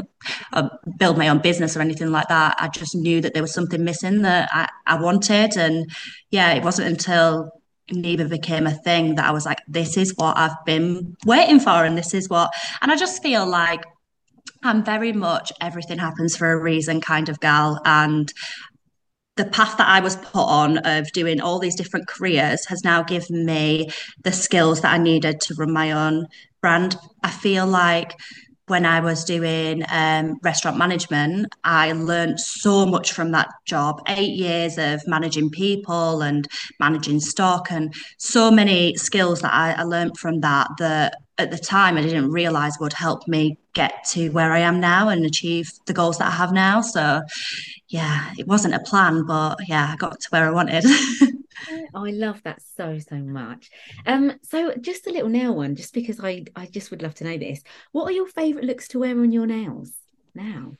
uh, 0.53 0.69
build 0.97 1.19
my 1.19 1.29
own 1.29 1.39
business 1.39 1.77
or 1.77 1.81
anything 1.81 2.11
like 2.11 2.29
that. 2.29 2.57
I 2.59 2.69
just 2.69 2.95
knew 2.95 3.21
that 3.21 3.35
there 3.35 3.43
was 3.43 3.55
something 3.55 3.85
missing 3.85 4.23
that 4.23 4.49
I, 4.53 4.69
I 4.87 5.01
wanted. 5.01 5.57
And 5.57 5.91
yeah, 6.31 6.53
it 6.53 6.63
wasn't 6.63 6.89
until 6.89 7.53
Niba 7.93 8.29
became 8.29 8.67
a 8.67 8.73
thing 8.73 9.15
that 9.15 9.25
I 9.25 9.31
was 9.31 9.47
like, 9.47 9.61
this 9.67 9.97
is 9.97 10.15
what 10.17 10.37
I've 10.37 10.65
been 10.65 11.17
waiting 11.25 11.61
for. 11.61 11.85
And 11.85 11.97
this 11.97 12.15
is 12.15 12.29
what, 12.29 12.53
and 12.83 12.93
I 12.93 12.97
just 12.97 13.23
feel 13.23 13.47
like 13.47 13.85
I'm 14.63 14.85
very 14.85 15.13
much 15.13 15.53
everything 15.61 15.99
happens 15.99 16.37
for 16.37 16.53
a 16.53 16.61
reason 16.61 17.01
kind 17.01 17.29
of 17.29 17.41
gal. 17.41 17.81
And 17.85 18.33
the 19.37 19.45
path 19.45 19.77
that 19.79 19.89
I 19.89 20.01
was 20.01 20.17
put 20.17 20.45
on 20.45 20.79
of 20.79 21.11
doing 21.13 21.41
all 21.41 21.59
these 21.61 21.77
different 21.77 22.09
careers 22.09 22.67
has 22.67 22.83
now 22.83 23.03
given 23.03 23.47
me 23.47 23.89
the 24.25 24.33
skills 24.33 24.81
that 24.81 24.93
I 24.93 24.99
needed 24.99 25.41
to 25.43 25.55
run 25.55 25.73
my 25.73 25.93
own 25.93 26.27
brand. 26.61 26.97
I 27.23 27.31
feel 27.31 27.67
like 27.67 28.17
when 28.67 28.85
I 28.85 29.01
was 29.01 29.25
doing 29.25 29.83
um, 29.89 30.39
restaurant 30.43 30.77
management, 30.77 31.55
I 31.65 31.93
learned 31.93 32.39
so 32.39 32.85
much 32.85 33.13
from 33.13 33.31
that 33.33 33.49
job. 33.65 34.03
Eight 34.09 34.35
years 34.35 34.77
of 34.77 35.01
managing 35.07 35.51
people 35.51 36.23
and 36.23 36.47
managing 36.79 37.21
stock, 37.21 37.71
and 37.71 37.95
so 38.19 38.51
many 38.51 38.95
skills 38.97 39.41
that 39.41 39.53
I, 39.53 39.73
I 39.73 39.83
learned 39.85 40.19
from 40.19 40.41
that. 40.41 40.69
That 40.79 41.15
at 41.39 41.51
the 41.51 41.59
time 41.59 41.97
I 41.97 42.03
didn't 42.03 42.31
realize 42.31 42.77
would 42.81 42.93
help 42.93 43.27
me 43.27 43.57
get 43.79 44.05
to 44.05 44.31
where 44.31 44.53
I 44.53 44.59
am 44.59 44.81
now 44.81 45.09
and 45.09 45.25
achieve 45.25 45.71
the 45.87 45.93
goals 45.93 46.19
that 46.19 46.27
I 46.27 46.37
have 46.43 46.53
now. 46.53 46.81
So, 46.81 47.23
yeah, 47.89 48.33
it 48.37 48.47
wasn't 48.49 48.75
a 48.75 48.81
plan, 48.81 49.25
but 49.25 49.57
yeah, 49.69 49.91
I 49.93 49.97
got 49.97 50.19
to 50.21 50.29
where 50.31 50.47
I 50.47 50.51
wanted. 50.51 50.85
Oh, 51.93 52.07
I 52.07 52.11
love 52.11 52.41
that 52.45 52.63
so 52.77 53.01
so 53.01 53.17
much. 53.17 53.69
Um, 54.07 54.35
so 54.43 54.73
just 54.81 55.09
a 55.09 55.11
little 55.11 55.29
nail 55.29 55.57
one, 55.57 55.75
just 55.75 55.93
because 55.93 56.21
I 56.23 56.45
I 56.55 56.67
just 56.67 56.93
would 56.93 57.03
love 57.03 57.15
to 57.17 57.25
know 57.25 57.37
this. 57.37 57.65
What 57.91 58.05
are 58.05 58.13
your 58.13 58.29
favourite 58.29 58.65
looks 58.65 58.87
to 58.89 59.01
wear 59.01 59.19
on 59.21 59.33
your 59.33 59.45
nails 59.47 59.91
now? 60.37 60.75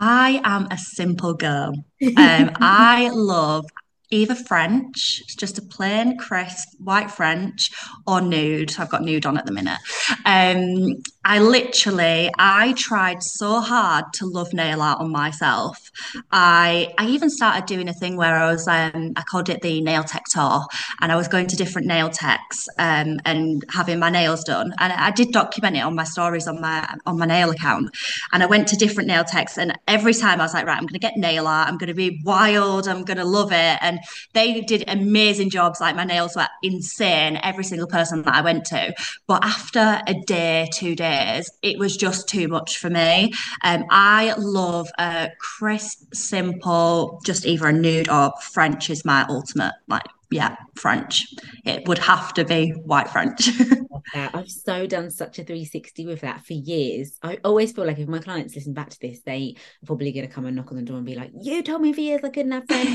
I 0.00 0.40
am 0.42 0.66
a 0.72 0.78
simple 0.78 1.34
girl. 1.34 1.74
Um, 2.16 2.50
I 2.60 3.08
love 3.12 3.66
either 4.10 4.34
French, 4.34 5.20
it's 5.24 5.34
just 5.34 5.58
a 5.58 5.62
plain 5.62 6.16
crisp 6.16 6.68
white 6.78 7.10
French, 7.10 7.70
or 8.06 8.20
nude. 8.20 8.74
I've 8.78 8.88
got 8.88 9.02
nude 9.02 9.26
on 9.26 9.38
at 9.38 9.46
the 9.46 9.52
minute. 9.52 9.78
Um, 10.24 11.02
I 11.28 11.40
literally, 11.40 12.30
I 12.38 12.72
tried 12.74 13.20
so 13.20 13.60
hard 13.60 14.12
to 14.14 14.26
love 14.26 14.52
nail 14.52 14.80
art 14.80 15.00
on 15.00 15.10
myself. 15.10 15.90
I 16.30 16.94
I 16.98 17.08
even 17.08 17.30
started 17.30 17.66
doing 17.66 17.88
a 17.88 17.92
thing 17.92 18.16
where 18.16 18.36
I 18.36 18.52
was, 18.52 18.68
um, 18.68 19.12
I 19.16 19.22
called 19.22 19.48
it 19.48 19.60
the 19.60 19.80
nail 19.80 20.04
tech 20.04 20.22
tour, 20.30 20.64
and 21.00 21.10
I 21.10 21.16
was 21.16 21.26
going 21.26 21.48
to 21.48 21.56
different 21.56 21.88
nail 21.88 22.10
techs 22.10 22.68
um, 22.78 23.18
and 23.24 23.64
having 23.70 23.98
my 23.98 24.08
nails 24.08 24.44
done. 24.44 24.72
And 24.78 24.92
I 24.92 25.10
did 25.10 25.32
document 25.32 25.76
it 25.76 25.80
on 25.80 25.96
my 25.96 26.04
stories 26.04 26.46
on 26.46 26.60
my 26.60 26.88
on 27.06 27.18
my 27.18 27.26
nail 27.26 27.50
account. 27.50 27.90
And 28.32 28.44
I 28.44 28.46
went 28.46 28.68
to 28.68 28.76
different 28.76 29.08
nail 29.08 29.24
techs, 29.24 29.58
and 29.58 29.76
every 29.88 30.14
time 30.14 30.40
I 30.40 30.44
was 30.44 30.54
like, 30.54 30.64
right, 30.64 30.78
I'm 30.78 30.86
going 30.86 31.00
to 31.00 31.00
get 31.00 31.16
nail 31.16 31.48
art. 31.48 31.66
I'm 31.66 31.76
going 31.76 31.88
to 31.88 31.94
be 31.94 32.20
wild. 32.24 32.86
I'm 32.86 33.02
going 33.02 33.18
to 33.18 33.24
love 33.24 33.50
it. 33.50 33.78
And 33.80 33.98
they 34.32 34.60
did 34.60 34.84
amazing 34.86 35.50
jobs. 35.50 35.80
Like 35.80 35.96
my 35.96 36.04
nails 36.04 36.36
were 36.36 36.46
insane. 36.62 37.40
Every 37.42 37.64
single 37.64 37.88
person 37.88 38.22
that 38.22 38.34
I 38.36 38.42
went 38.42 38.64
to. 38.66 38.94
But 39.26 39.44
after 39.44 40.00
a 40.06 40.14
day, 40.24 40.68
two 40.72 40.94
days 40.94 41.15
days, 41.16 41.50
it 41.62 41.78
was 41.78 41.96
just 41.96 42.28
too 42.28 42.48
much 42.48 42.78
for 42.78 42.90
me. 42.90 43.32
Um, 43.64 43.84
I 43.90 44.34
love 44.38 44.88
a 44.98 45.30
crisp, 45.40 46.14
simple, 46.14 47.20
just 47.24 47.46
either 47.46 47.68
a 47.68 47.72
nude 47.72 48.08
or 48.08 48.32
French 48.40 48.90
is 48.90 49.04
my 49.04 49.26
ultimate 49.28 49.74
like 49.88 50.06
yeah, 50.30 50.56
French. 50.74 51.24
It 51.64 51.86
would 51.86 51.98
have 51.98 52.34
to 52.34 52.44
be 52.44 52.70
white 52.70 53.08
French. 53.08 53.48
I've 54.14 54.50
so 54.50 54.86
done 54.86 55.10
such 55.10 55.38
a 55.38 55.44
360 55.44 56.06
with 56.06 56.20
that 56.22 56.44
for 56.44 56.52
years. 56.52 57.18
I 57.22 57.38
always 57.44 57.72
feel 57.72 57.86
like 57.86 57.98
if 57.98 58.08
my 58.08 58.18
clients 58.18 58.54
listen 58.54 58.72
back 58.72 58.90
to 58.90 59.00
this, 59.00 59.20
they 59.22 59.56
are 59.82 59.86
probably 59.86 60.12
going 60.12 60.26
to 60.26 60.32
come 60.32 60.46
and 60.46 60.56
knock 60.56 60.70
on 60.70 60.78
the 60.78 60.82
door 60.82 60.96
and 60.96 61.06
be 61.06 61.14
like, 61.14 61.30
You 61.40 61.62
told 61.62 61.82
me 61.82 61.92
for 61.92 62.00
years 62.00 62.22
I 62.24 62.30
couldn't 62.30 62.52
have 62.52 62.64
French. 62.68 62.88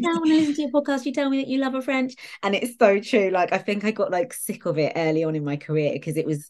now 0.00 0.20
when 0.20 0.32
I 0.32 0.36
listen 0.36 0.54
to 0.54 0.62
your 0.62 0.70
podcast, 0.70 1.04
you 1.04 1.12
tell 1.12 1.30
me 1.30 1.38
that 1.38 1.48
you 1.48 1.58
love 1.58 1.74
a 1.74 1.82
French. 1.82 2.14
And 2.42 2.54
it's 2.54 2.78
so 2.78 3.00
true. 3.00 3.30
Like, 3.30 3.52
I 3.52 3.58
think 3.58 3.84
I 3.84 3.90
got 3.90 4.10
like 4.10 4.32
sick 4.32 4.64
of 4.66 4.78
it 4.78 4.92
early 4.94 5.24
on 5.24 5.34
in 5.34 5.44
my 5.44 5.56
career 5.56 5.92
because 5.92 6.16
it 6.16 6.26
was 6.26 6.48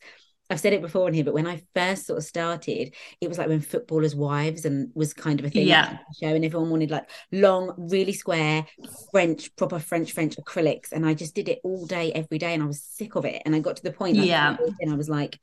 I've 0.50 0.60
said 0.60 0.72
it 0.72 0.80
before 0.80 1.06
on 1.06 1.12
here, 1.12 1.24
but 1.24 1.34
when 1.34 1.46
I 1.46 1.62
first 1.74 2.06
sort 2.06 2.18
of 2.18 2.24
started, 2.24 2.94
it 3.20 3.28
was 3.28 3.36
like 3.36 3.48
when 3.48 3.60
footballers' 3.60 4.14
wives 4.14 4.64
and 4.64 4.90
was 4.94 5.12
kind 5.12 5.38
of 5.40 5.46
a 5.46 5.50
thing. 5.50 5.66
Yeah. 5.66 5.98
Show 6.20 6.28
and 6.28 6.44
everyone 6.44 6.70
wanted 6.70 6.90
like 6.90 7.08
long, 7.32 7.74
really 7.76 8.14
square 8.14 8.66
French, 9.10 9.54
proper 9.56 9.78
French, 9.78 10.12
French 10.12 10.36
acrylics, 10.36 10.92
and 10.92 11.06
I 11.06 11.14
just 11.14 11.34
did 11.34 11.48
it 11.48 11.60
all 11.64 11.84
day, 11.86 12.12
every 12.12 12.38
day, 12.38 12.54
and 12.54 12.62
I 12.62 12.66
was 12.66 12.82
sick 12.82 13.14
of 13.14 13.24
it. 13.26 13.42
And 13.44 13.54
I 13.54 13.60
got 13.60 13.76
to 13.76 13.82
the 13.82 13.92
point, 13.92 14.16
like, 14.16 14.26
yeah, 14.26 14.56
and 14.80 14.90
I 14.90 14.96
was 14.96 15.10
like, 15.10 15.38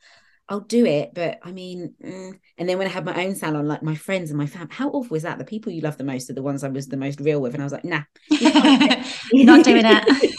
I'll 0.48 0.60
do 0.60 0.86
it, 0.86 1.12
but 1.14 1.40
I 1.42 1.52
mean, 1.52 1.96
mm. 2.04 2.40
and 2.58 2.70
then 2.70 2.78
when 2.78 2.86
I 2.86 2.92
had 2.92 3.04
my 3.04 3.26
own 3.26 3.34
salon, 3.34 3.68
like 3.68 3.82
my 3.82 3.96
friends 3.96 4.30
and 4.30 4.38
my 4.38 4.46
fam, 4.46 4.70
how 4.70 4.90
awful 4.90 5.18
is 5.18 5.24
that? 5.24 5.40
The 5.40 5.46
people 5.46 5.72
you 5.72 5.82
love 5.82 5.98
the 5.98 6.04
most 6.04 6.30
are 6.30 6.34
the 6.34 6.44
ones 6.44 6.64
I 6.64 6.68
was 6.68 6.88
the 6.88 6.98
most 6.98 7.20
real 7.20 7.42
with, 7.42 7.56
and 7.56 7.64
I 7.64 7.66
was 7.66 7.74
like, 7.74 7.84
nah, 7.84 8.04
not 8.30 9.66
doing 9.66 9.86
it. 9.86 10.32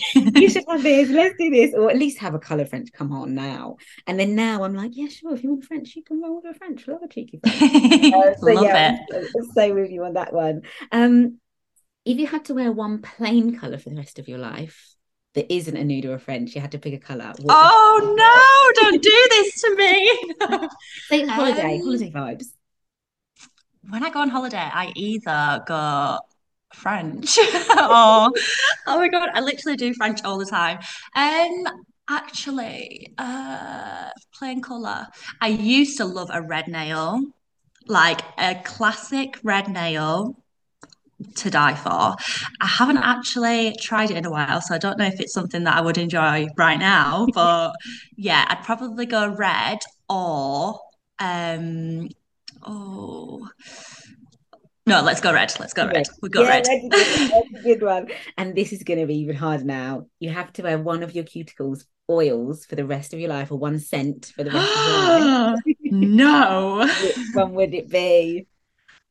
have 0.69 0.83
this. 0.83 1.11
Let's 1.11 1.35
do 1.39 1.51
this, 1.51 1.75
or 1.75 1.91
at 1.91 1.99
least 1.99 2.19
have 2.19 2.35
a 2.35 2.39
color 2.39 2.67
French. 2.67 2.93
Come 2.93 3.13
on 3.13 3.35
now, 3.35 3.77
and 4.07 4.19
then 4.19 4.35
now 4.35 4.65
I'm 4.65 4.75
like, 4.75 4.93
yeah, 4.95 5.09
sure. 5.09 5.35
If 5.35 5.43
you 5.43 5.51
want 5.51 5.65
French, 5.65 5.97
you 5.97 6.03
can 6.03 6.23
roll 6.23 6.37
with 6.37 6.55
a 6.55 6.59
French. 6.59 6.87
Love 6.89 7.03
a 7.03 7.09
cheeky 7.09 7.41
French. 7.43 8.15
Uh, 8.15 8.35
so 8.39 8.47
love 8.47 8.65
yeah, 8.65 8.99
it. 9.09 9.31
I'll 9.37 9.51
stay 9.51 9.73
with 9.73 9.91
you 9.91 10.05
on 10.05 10.15
that 10.15 10.33
one. 10.33 10.63
Um, 10.93 11.39
if 12.05 12.19
you 12.19 12.27
had 12.27 12.45
to 12.47 12.55
wear 12.55 12.71
one 12.71 13.03
plain 13.03 13.59
color 13.59 13.79
for 13.79 13.91
the 13.91 13.97
rest 13.97 14.19
of 14.19 14.29
your 14.29 14.39
life, 14.39 14.97
that 15.37 15.53
isn't 15.53 15.77
a 15.77 15.85
nude 15.85 16.07
or 16.07 16.15
a 16.15 16.19
French, 16.19 16.55
you 16.55 16.61
had 16.61 16.73
to 16.73 16.79
pick 16.79 16.95
a 16.95 16.99
colour. 16.99 17.33
Oh 17.49 18.15
no, 18.17 18.83
don't 18.83 19.03
do 19.03 19.27
this 19.31 19.61
to 19.61 19.77
me. 19.77 20.21
Holiday, 21.29 21.77
um, 21.77 21.81
holiday 21.83 22.11
vibes. 22.11 22.47
When 23.89 24.03
I 24.03 24.11
go 24.11 24.21
on 24.21 24.31
holiday, 24.31 24.57
I 24.57 24.93
either 24.97 25.63
go 25.67 26.19
French 26.77 27.39
oh, 27.39 28.31
oh 28.87 28.99
my 28.99 29.09
god, 29.09 29.31
I 29.35 29.41
literally 29.41 29.77
do 29.77 29.95
French 29.95 30.23
all 30.25 30.39
the 30.39 30.47
time. 30.47 30.79
Um 31.15 31.65
actually, 32.09 33.13
uh 33.19 34.11
plain 34.39 34.63
colour. 34.63 35.07
I 35.41 35.49
used 35.49 35.97
to 35.99 36.05
love 36.05 36.31
a 36.33 36.43
red 36.43 36.69
nail, 36.69 37.21
like 37.87 38.21
a 38.39 38.55
classic 38.65 39.39
red 39.43 39.69
nail 39.69 40.37
to 41.37 41.51
die 41.51 41.75
for. 41.75 42.15
I 42.61 42.67
haven't 42.67 42.99
actually 42.99 43.75
tried 43.81 44.11
it 44.11 44.19
in 44.19 44.27
a 44.27 44.31
while, 44.31 44.61
so 44.61 44.75
I 44.75 44.79
don't 44.79 44.99
know 44.99 45.07
if 45.07 45.21
it's 45.21 45.33
something 45.33 45.65
that 45.65 45.77
I 45.77 45.81
would 45.81 45.99
enjoy 45.99 46.49
right 46.57 46.79
now. 46.79 47.27
But 47.35 47.75
yeah, 48.17 48.45
I'd 48.49 48.65
probably 48.65 49.07
go 49.07 49.29
red 49.29 49.79
or 50.09 50.79
um 51.19 52.09
oh 52.63 53.49
no, 54.87 55.03
let's 55.03 55.21
go 55.21 55.33
red. 55.33 55.53
Let's 55.59 55.73
go 55.73 55.87
red. 55.87 56.07
We 56.23 56.29
go 56.29 56.43
yeah, 56.43 56.49
red. 56.49 56.67
That's 56.91 57.33
a 57.33 57.63
good 57.63 57.83
one. 57.83 58.09
And 58.39 58.55
this 58.55 58.73
is 58.73 58.83
going 58.83 59.01
to 59.01 59.07
be 59.07 59.17
even 59.19 59.37
harder 59.37 59.65
now. 59.65 60.07
You 60.21 60.31
have 60.31 60.53
to 60.55 60.63
wear 60.63 60.79
one 60.79 61.03
of 61.03 61.15
your 61.15 61.25
cuticles 61.25 61.85
oils 62.09 62.65
for 62.67 62.77
the 62.77 62.87
rest 62.87 63.13
of 63.13 63.21
your 63.21 63.31
life, 63.31 63.51
or 63.51 63.59
one 63.59 63.81
scent 63.81 64.33
for 64.37 64.45
the 64.45 64.51
rest 64.51 64.71
of 64.71 65.21
your 65.21 65.29
life. 65.29 65.61
no. 65.85 66.87
Which 67.03 67.17
one 67.35 67.55
would 67.55 67.75
it 67.75 67.91
be? 67.91 68.47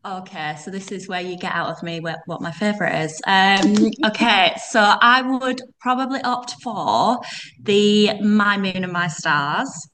Okay, 0.06 0.56
so 0.58 0.70
this 0.70 0.92
is 0.92 1.08
where 1.08 1.22
you 1.22 1.36
get 1.36 1.52
out 1.52 1.70
of 1.70 1.82
me 1.82 2.00
what, 2.00 2.20
what 2.28 2.40
my 2.40 2.52
favorite 2.52 2.94
is. 3.06 3.20
Um, 3.26 3.90
okay, 4.06 4.54
so 4.70 4.80
I 4.80 5.24
would 5.24 5.60
probably 5.80 6.22
opt 6.22 6.54
for 6.62 7.20
the 7.64 8.22
My 8.22 8.56
Moon 8.56 8.84
and 8.84 8.94
My 8.94 9.08
Stars, 9.08 9.90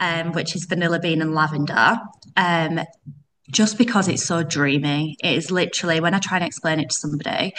um, 0.00 0.32
which 0.32 0.56
is 0.56 0.64
vanilla 0.64 0.98
bean 0.98 1.20
and 1.20 1.34
lavender. 1.34 1.98
Um, 2.38 2.80
just 3.50 3.78
because 3.78 4.08
it's 4.08 4.24
so 4.24 4.42
dreamy. 4.42 5.16
It 5.22 5.36
is 5.36 5.50
literally 5.50 6.00
when 6.00 6.14
I 6.14 6.18
try 6.18 6.38
and 6.38 6.46
explain 6.46 6.80
it 6.80 6.90
to 6.90 6.94
somebody, 6.94 7.54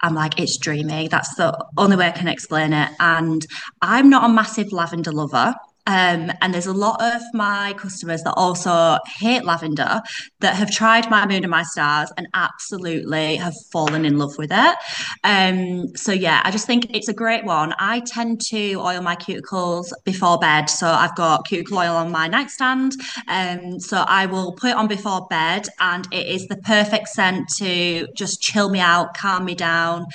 I'm 0.00 0.14
like, 0.14 0.40
it's 0.40 0.56
dreamy. 0.58 1.08
That's 1.08 1.34
the 1.36 1.56
only 1.76 1.96
way 1.96 2.08
I 2.08 2.12
can 2.12 2.28
explain 2.28 2.72
it. 2.72 2.90
And 3.00 3.46
I'm 3.82 4.08
not 4.10 4.28
a 4.28 4.32
massive 4.32 4.72
lavender 4.72 5.12
lover. 5.12 5.54
Um, 5.86 6.32
and 6.40 6.52
there's 6.52 6.66
a 6.66 6.72
lot 6.72 7.00
of 7.02 7.22
my 7.32 7.74
customers 7.78 8.22
that 8.22 8.34
also 8.34 8.98
hate 9.18 9.44
lavender 9.44 10.00
that 10.40 10.56
have 10.56 10.70
tried 10.70 11.08
my 11.10 11.26
moon 11.26 11.44
and 11.44 11.50
my 11.50 11.62
stars 11.62 12.12
and 12.16 12.26
absolutely 12.34 13.36
have 13.36 13.54
fallen 13.72 14.04
in 14.04 14.18
love 14.18 14.36
with 14.38 14.50
it. 14.52 14.76
Um, 15.24 15.94
so 15.96 16.12
yeah, 16.12 16.40
I 16.44 16.50
just 16.50 16.66
think 16.66 16.94
it's 16.94 17.08
a 17.08 17.14
great 17.14 17.44
one. 17.44 17.74
I 17.78 18.00
tend 18.00 18.40
to 18.48 18.74
oil 18.74 19.00
my 19.02 19.16
cuticles 19.16 19.92
before 20.04 20.38
bed, 20.38 20.66
so 20.66 20.88
I've 20.88 21.14
got 21.14 21.46
cuticle 21.46 21.78
oil 21.78 21.96
on 21.96 22.10
my 22.10 22.28
nightstand. 22.28 22.92
Um, 23.28 23.78
so 23.78 24.04
I 24.06 24.26
will 24.26 24.52
put 24.52 24.70
it 24.70 24.76
on 24.76 24.88
before 24.88 25.26
bed, 25.28 25.68
and 25.80 26.06
it 26.12 26.26
is 26.26 26.46
the 26.48 26.56
perfect 26.56 27.08
scent 27.08 27.48
to 27.58 28.08
just 28.14 28.40
chill 28.40 28.70
me 28.70 28.80
out, 28.80 29.14
calm 29.16 29.44
me 29.44 29.54
down. 29.54 30.06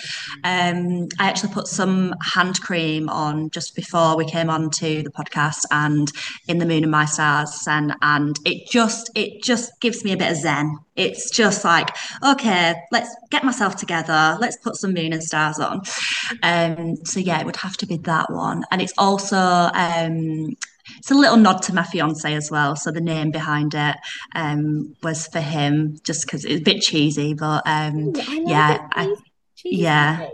Um, 0.44 1.08
I 1.20 1.30
actually 1.30 1.54
put 1.54 1.68
some 1.68 2.14
hand 2.22 2.62
cream 2.62 3.10
on 3.10 3.50
just 3.50 3.76
before 3.76 4.18
we 4.18 4.26
came 4.26 4.50
on 4.50 4.70
to 4.72 5.04
the 5.04 5.12
podcast 5.12 5.61
and 5.72 6.12
in 6.48 6.58
the 6.58 6.66
moon 6.66 6.84
and 6.84 6.92
my 6.92 7.06
stars 7.06 7.66
and 7.68 7.94
and 8.02 8.38
it 8.46 8.68
just 8.70 9.10
it 9.16 9.44
just 9.44 9.80
gives 9.82 10.04
me 10.04 10.12
a 10.14 10.18
bit 10.18 10.32
of 10.32 10.38
zen. 10.38 10.78
It's 10.96 11.30
just 11.32 11.64
like 11.64 11.96
okay 12.24 12.76
let's 12.92 13.16
get 13.30 13.44
myself 13.44 13.76
together 13.76 14.38
let's 14.40 14.58
put 14.58 14.76
some 14.76 14.94
moon 14.94 15.14
and 15.14 15.24
stars 15.24 15.60
on. 15.60 15.82
Um 16.44 16.98
so 17.06 17.20
yeah 17.20 17.40
it 17.40 17.46
would 17.46 17.58
have 17.58 17.78
to 17.78 17.86
be 17.86 17.98
that 17.98 18.32
one. 18.32 18.64
And 18.72 18.82
it's 18.82 18.94
also 18.98 19.38
um 19.38 20.56
it's 20.98 21.12
a 21.12 21.16
little 21.16 21.38
nod 21.38 21.62
to 21.64 21.74
my 21.74 21.84
fiance 21.84 22.34
as 22.34 22.52
well. 22.52 22.76
So 22.76 22.92
the 22.92 23.02
name 23.02 23.32
behind 23.32 23.74
it 23.74 23.96
um, 24.36 24.96
was 25.04 25.28
for 25.28 25.40
him, 25.40 25.98
just 26.04 26.26
because 26.26 26.46
it's 26.46 26.62
a 26.62 26.64
bit 26.64 26.82
cheesy, 26.82 27.34
but 27.34 27.64
um, 27.66 28.10
Ooh, 28.10 28.44
yeah, 28.46 28.88
I, 28.92 29.16
yeah, 29.64 30.30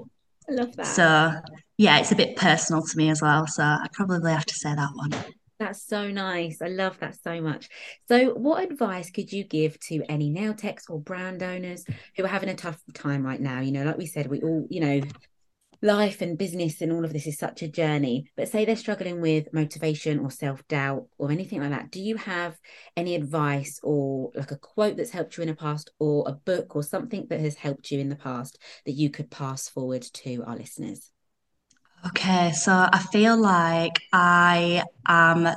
I 0.50 0.54
love 0.54 0.76
that. 0.76 0.86
So 0.86 1.34
yeah, 1.78 2.00
it's 2.00 2.12
a 2.12 2.16
bit 2.16 2.36
personal 2.36 2.82
to 2.82 2.98
me 2.98 3.10
as 3.10 3.22
well. 3.22 3.46
So 3.48 3.64
I 3.64 3.88
probably 3.94 4.32
have 4.32 4.46
to 4.46 4.56
say 4.56 4.74
that 4.74 4.90
one. 4.96 5.14
That's 5.60 5.84
so 5.88 6.10
nice. 6.12 6.62
I 6.62 6.68
love 6.68 7.00
that 7.00 7.18
so 7.24 7.42
much. 7.42 7.70
So, 8.08 8.34
what 8.34 8.64
advice 8.64 9.10
could 9.10 9.32
you 9.32 9.44
give 9.44 9.80
to 9.88 10.04
any 10.08 10.30
nail 10.30 10.54
techs 10.54 10.88
or 10.88 11.00
brand 11.00 11.42
owners 11.42 11.84
who 12.16 12.24
are 12.24 12.28
having 12.28 12.50
a 12.50 12.56
tough 12.56 12.80
time 12.94 13.26
right 13.26 13.42
now? 13.42 13.62
You 13.62 13.72
know, 13.72 13.84
like 13.84 13.98
we 13.98 14.06
said, 14.06 14.28
we 14.28 14.40
all, 14.42 14.68
you 14.70 14.82
know, 14.82 15.02
life 15.82 16.22
and 16.22 16.38
business 16.38 16.82
and 16.82 16.92
all 16.92 17.04
of 17.04 17.12
this 17.12 17.26
is 17.26 17.40
such 17.40 17.64
a 17.64 17.68
journey. 17.68 18.30
But 18.36 18.50
say 18.50 18.66
they're 18.66 18.76
struggling 18.76 19.20
with 19.20 19.52
motivation 19.52 20.20
or 20.20 20.30
self 20.30 20.68
doubt 20.68 21.08
or 21.18 21.32
anything 21.32 21.62
like 21.62 21.72
that. 21.72 21.90
Do 21.90 22.02
you 22.02 22.18
have 22.18 22.56
any 22.96 23.16
advice 23.16 23.80
or 23.82 24.32
like 24.36 24.52
a 24.52 24.58
quote 24.58 24.98
that's 24.98 25.12
helped 25.12 25.38
you 25.38 25.42
in 25.42 25.50
the 25.50 25.56
past 25.56 25.90
or 25.98 26.24
a 26.28 26.34
book 26.34 26.76
or 26.76 26.84
something 26.84 27.26
that 27.32 27.40
has 27.40 27.56
helped 27.56 27.90
you 27.90 28.00
in 28.00 28.10
the 28.10 28.16
past 28.16 28.60
that 28.86 28.94
you 28.94 29.10
could 29.10 29.32
pass 29.32 29.68
forward 29.70 30.04
to 30.04 30.44
our 30.46 30.56
listeners? 30.56 31.12
Okay, 32.08 32.52
so 32.54 32.72
I 32.72 33.00
feel 33.00 33.36
like 33.36 34.00
I 34.14 34.84
am 35.08 35.50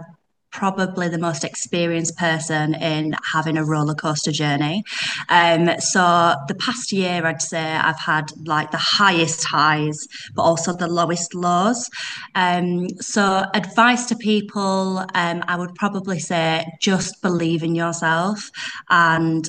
probably 0.50 1.08
the 1.08 1.18
most 1.18 1.44
experienced 1.44 2.16
person 2.16 2.74
in 2.74 3.14
having 3.32 3.56
a 3.56 3.64
roller 3.64 3.94
coaster 3.94 4.32
journey. 4.32 4.82
Um, 5.28 5.70
so 5.78 6.34
the 6.48 6.56
past 6.56 6.90
year, 6.92 7.24
I'd 7.24 7.40
say 7.40 7.60
I've 7.60 8.00
had 8.00 8.32
like 8.46 8.72
the 8.72 8.78
highest 8.78 9.44
highs, 9.44 10.08
but 10.34 10.42
also 10.42 10.72
the 10.72 10.88
lowest 10.88 11.34
lows. 11.34 11.88
Um, 12.34 12.88
so 13.00 13.44
advice 13.54 14.06
to 14.06 14.16
people, 14.16 15.04
um, 15.14 15.44
I 15.46 15.56
would 15.56 15.74
probably 15.76 16.18
say 16.18 16.66
just 16.80 17.22
believe 17.22 17.62
in 17.62 17.76
yourself 17.76 18.50
and 18.88 19.48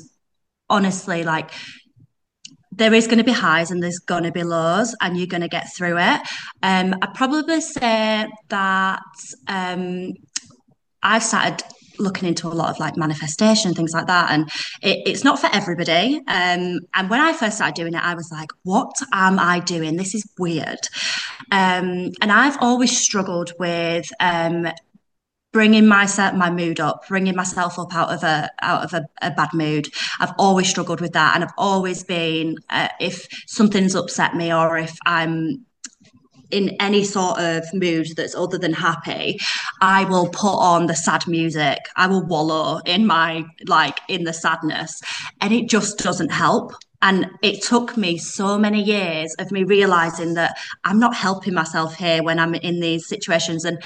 honestly, 0.70 1.24
like 1.24 1.52
there 2.82 2.96
is 2.96 3.06
going 3.06 3.20
to 3.20 3.24
be 3.24 3.32
highs 3.32 3.70
and 3.70 3.84
there's 3.84 4.00
going 4.00 4.24
to 4.24 4.32
be 4.32 4.42
lows 4.42 4.96
and 5.02 5.16
you're 5.16 5.28
going 5.28 5.42
to 5.42 5.48
get 5.48 5.72
through 5.72 6.00
it. 6.00 6.22
Um, 6.64 6.96
I'd 7.00 7.14
probably 7.14 7.62
say 7.62 8.28
that 8.50 9.04
um, 9.48 10.14
I've 11.04 11.22
started 11.22 11.64
looking 12.00 12.28
into 12.28 12.48
a 12.48 12.50
lot 12.50 12.72
of 12.72 12.80
like 12.80 12.98
manifestation 12.98 13.76
things 13.76 13.94
like 13.94 14.08
that 14.08 14.32
and 14.32 14.50
it, 14.82 15.04
it's 15.06 15.24
not 15.24 15.38
for 15.38 15.48
everybody. 15.54 16.18
Um, 16.28 16.80
and 16.96 17.10
when 17.10 17.22
i 17.22 17.34
first 17.34 17.58
started 17.58 17.76
doing 17.76 17.94
it 17.94 18.04
i 18.04 18.16
was 18.16 18.32
like 18.32 18.50
what 18.64 18.92
am 19.14 19.38
i 19.38 19.60
doing? 19.60 19.96
This 19.96 20.16
is 20.16 20.26
weird. 20.40 20.80
Um, 21.52 22.10
and 22.22 22.32
i've 22.32 22.58
always 22.62 22.98
struggled 22.98 23.54
with 23.60 24.10
um, 24.20 24.68
bringing 25.52 25.88
myself 25.88 26.34
my 26.36 26.50
mood 26.50 26.80
up 26.80 27.08
bringing 27.08 27.36
myself 27.36 27.78
up 27.78 27.94
out 27.94 28.12
of 28.12 28.24
a 28.24 28.50
out 28.62 28.84
of 28.84 28.94
a, 28.94 29.06
a 29.22 29.32
bad 29.32 29.50
mood 29.54 29.88
i've 30.20 30.34
always 30.38 30.70
struggled 30.70 31.02
with 31.02 31.14
that 31.14 31.36
and 31.36 31.44
i've 31.44 31.54
always 31.58 32.04
been 32.04 32.56
uh, 32.70 32.88
if 33.00 33.28
something's 33.48 33.96
upset 33.96 34.36
me 34.36 34.54
or 34.54 34.78
if 34.78 34.96
i'm 35.06 35.66
in 36.52 36.76
any 36.80 37.04
sort 37.04 37.40
of 37.40 37.64
mood 37.74 38.08
that's 38.16 38.36
other 38.36 38.58
than 38.58 38.74
happy, 38.74 39.40
I 39.82 40.06
will 40.06 40.28
put 40.30 40.56
on 40.56 40.88
the 40.88 40.96
sad 40.96 41.28
music. 41.28 41.80
I 41.96 42.08
will 42.08 42.26
wallow 42.26 42.80
in 42.86 43.08
my 43.08 43.46
like 43.68 44.00
in 44.08 44.26
the 44.26 44.34
sadness, 44.34 45.02
and 45.40 45.54
it 45.54 45.70
just 45.70 45.98
doesn't 45.98 46.32
help. 46.32 46.74
And 47.04 47.32
it 47.42 47.64
took 47.64 47.98
me 47.98 48.20
so 48.20 48.60
many 48.60 48.84
years 48.84 49.34
of 49.40 49.52
me 49.52 49.64
realizing 49.64 50.36
that 50.36 50.56
I'm 50.84 51.00
not 51.00 51.16
helping 51.16 51.56
myself 51.56 51.96
here 51.96 52.22
when 52.22 52.38
I'm 52.38 52.54
in 52.54 52.80
these 52.80 53.08
situations. 53.08 53.66
And 53.66 53.82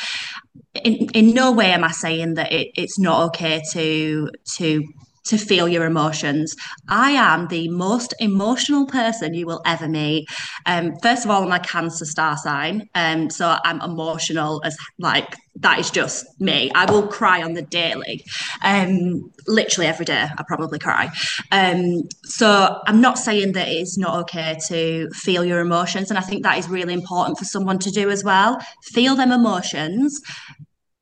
in, 0.84 1.10
in 1.14 1.34
no 1.34 1.52
way 1.52 1.72
am 1.72 1.84
I 1.84 1.92
saying 1.92 2.36
that 2.36 2.52
it, 2.52 2.72
it's 2.76 3.00
not 3.00 3.24
okay 3.28 3.62
to 3.72 4.30
to 4.58 4.84
to 5.26 5.38
feel 5.38 5.68
your 5.68 5.86
emotions. 5.86 6.56
I 6.88 7.12
am 7.12 7.48
the 7.48 7.68
most 7.70 8.14
emotional 8.20 8.86
person 8.86 9.34
you 9.34 9.46
will 9.46 9.62
ever 9.66 9.88
meet. 9.88 10.28
Um, 10.66 10.94
first 11.02 11.26
of 11.26 11.32
all, 11.32 11.44
I'm 11.44 11.52
a 11.52 11.60
Cancer 11.60 12.06
star 12.06 12.38
sign, 12.38 12.88
um, 12.96 13.30
so 13.30 13.58
I'm 13.64 13.82
emotional 13.82 14.62
as 14.64 14.78
like 15.00 15.36
that 15.58 15.80
is 15.80 15.90
just 15.90 16.26
me. 16.40 16.70
I 16.76 16.90
will 16.92 17.08
cry 17.08 17.42
on 17.42 17.54
the 17.54 17.62
daily, 17.62 18.26
um, 18.62 19.32
literally 19.48 19.88
every 19.88 20.06
day. 20.06 20.28
I 20.38 20.44
probably 20.48 20.80
cry. 20.80 21.12
Um, 21.52 22.04
so 22.24 22.82
I'm 22.88 23.00
not 23.00 23.18
saying 23.18 23.54
that 23.54 23.70
it's 23.70 23.98
not 23.98 24.20
okay 24.22 24.58
to 24.68 25.10
feel 25.12 25.46
your 25.46 25.60
emotions, 25.60 26.10
and 26.10 26.18
I 26.18 26.22
think 26.22 26.44
that 26.44 26.58
is 26.58 26.68
really 26.68 26.94
important 26.94 27.38
for 27.38 27.46
someone 27.46 27.80
to 27.80 27.92
do 27.92 28.10
as 28.10 28.24
well. 28.24 28.60
Feel 28.84 29.16
them 29.16 29.32
emotions, 29.32 30.20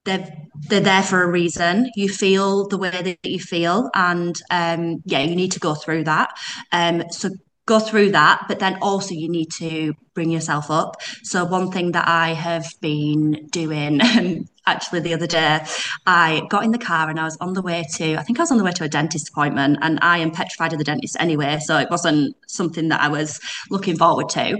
they're 0.05 0.31
they're 0.69 0.79
there 0.79 1.03
for 1.03 1.23
a 1.23 1.27
reason. 1.29 1.89
You 1.95 2.09
feel 2.09 2.67
the 2.67 2.77
way 2.77 2.89
that 2.91 3.29
you 3.29 3.39
feel, 3.39 3.89
and 3.93 4.39
um, 4.49 5.01
yeah, 5.05 5.21
you 5.21 5.35
need 5.35 5.51
to 5.53 5.59
go 5.59 5.75
through 5.75 6.05
that. 6.05 6.37
Um, 6.71 7.03
so 7.11 7.29
go 7.65 7.79
through 7.79 8.11
that, 8.11 8.43
but 8.47 8.59
then 8.59 8.77
also 8.81 9.13
you 9.13 9.29
need 9.29 9.51
to 9.51 9.93
bring 10.13 10.29
yourself 10.29 10.69
up. 10.69 11.01
So 11.23 11.45
one 11.45 11.71
thing 11.71 11.93
that 11.93 12.07
I 12.07 12.33
have 12.33 12.67
been 12.81 13.47
doing. 13.51 14.01
actually 14.65 15.01
the 15.01 15.13
other 15.13 15.27
day 15.27 15.59
i 16.07 16.41
got 16.49 16.63
in 16.63 16.71
the 16.71 16.77
car 16.77 17.09
and 17.09 17.19
i 17.19 17.25
was 17.25 17.35
on 17.41 17.51
the 17.51 17.61
way 17.61 17.83
to 17.93 18.15
i 18.15 18.23
think 18.23 18.39
i 18.39 18.41
was 18.41 18.49
on 18.49 18.57
the 18.57 18.63
way 18.63 18.71
to 18.71 18.85
a 18.85 18.87
dentist 18.87 19.27
appointment 19.27 19.77
and 19.81 19.99
i 20.01 20.17
am 20.17 20.31
petrified 20.31 20.71
of 20.71 20.79
the 20.79 20.85
dentist 20.85 21.17
anyway 21.19 21.59
so 21.59 21.77
it 21.77 21.89
wasn't 21.89 22.33
something 22.47 22.87
that 22.87 23.01
i 23.01 23.09
was 23.09 23.41
looking 23.69 23.97
forward 23.97 24.29
to 24.29 24.57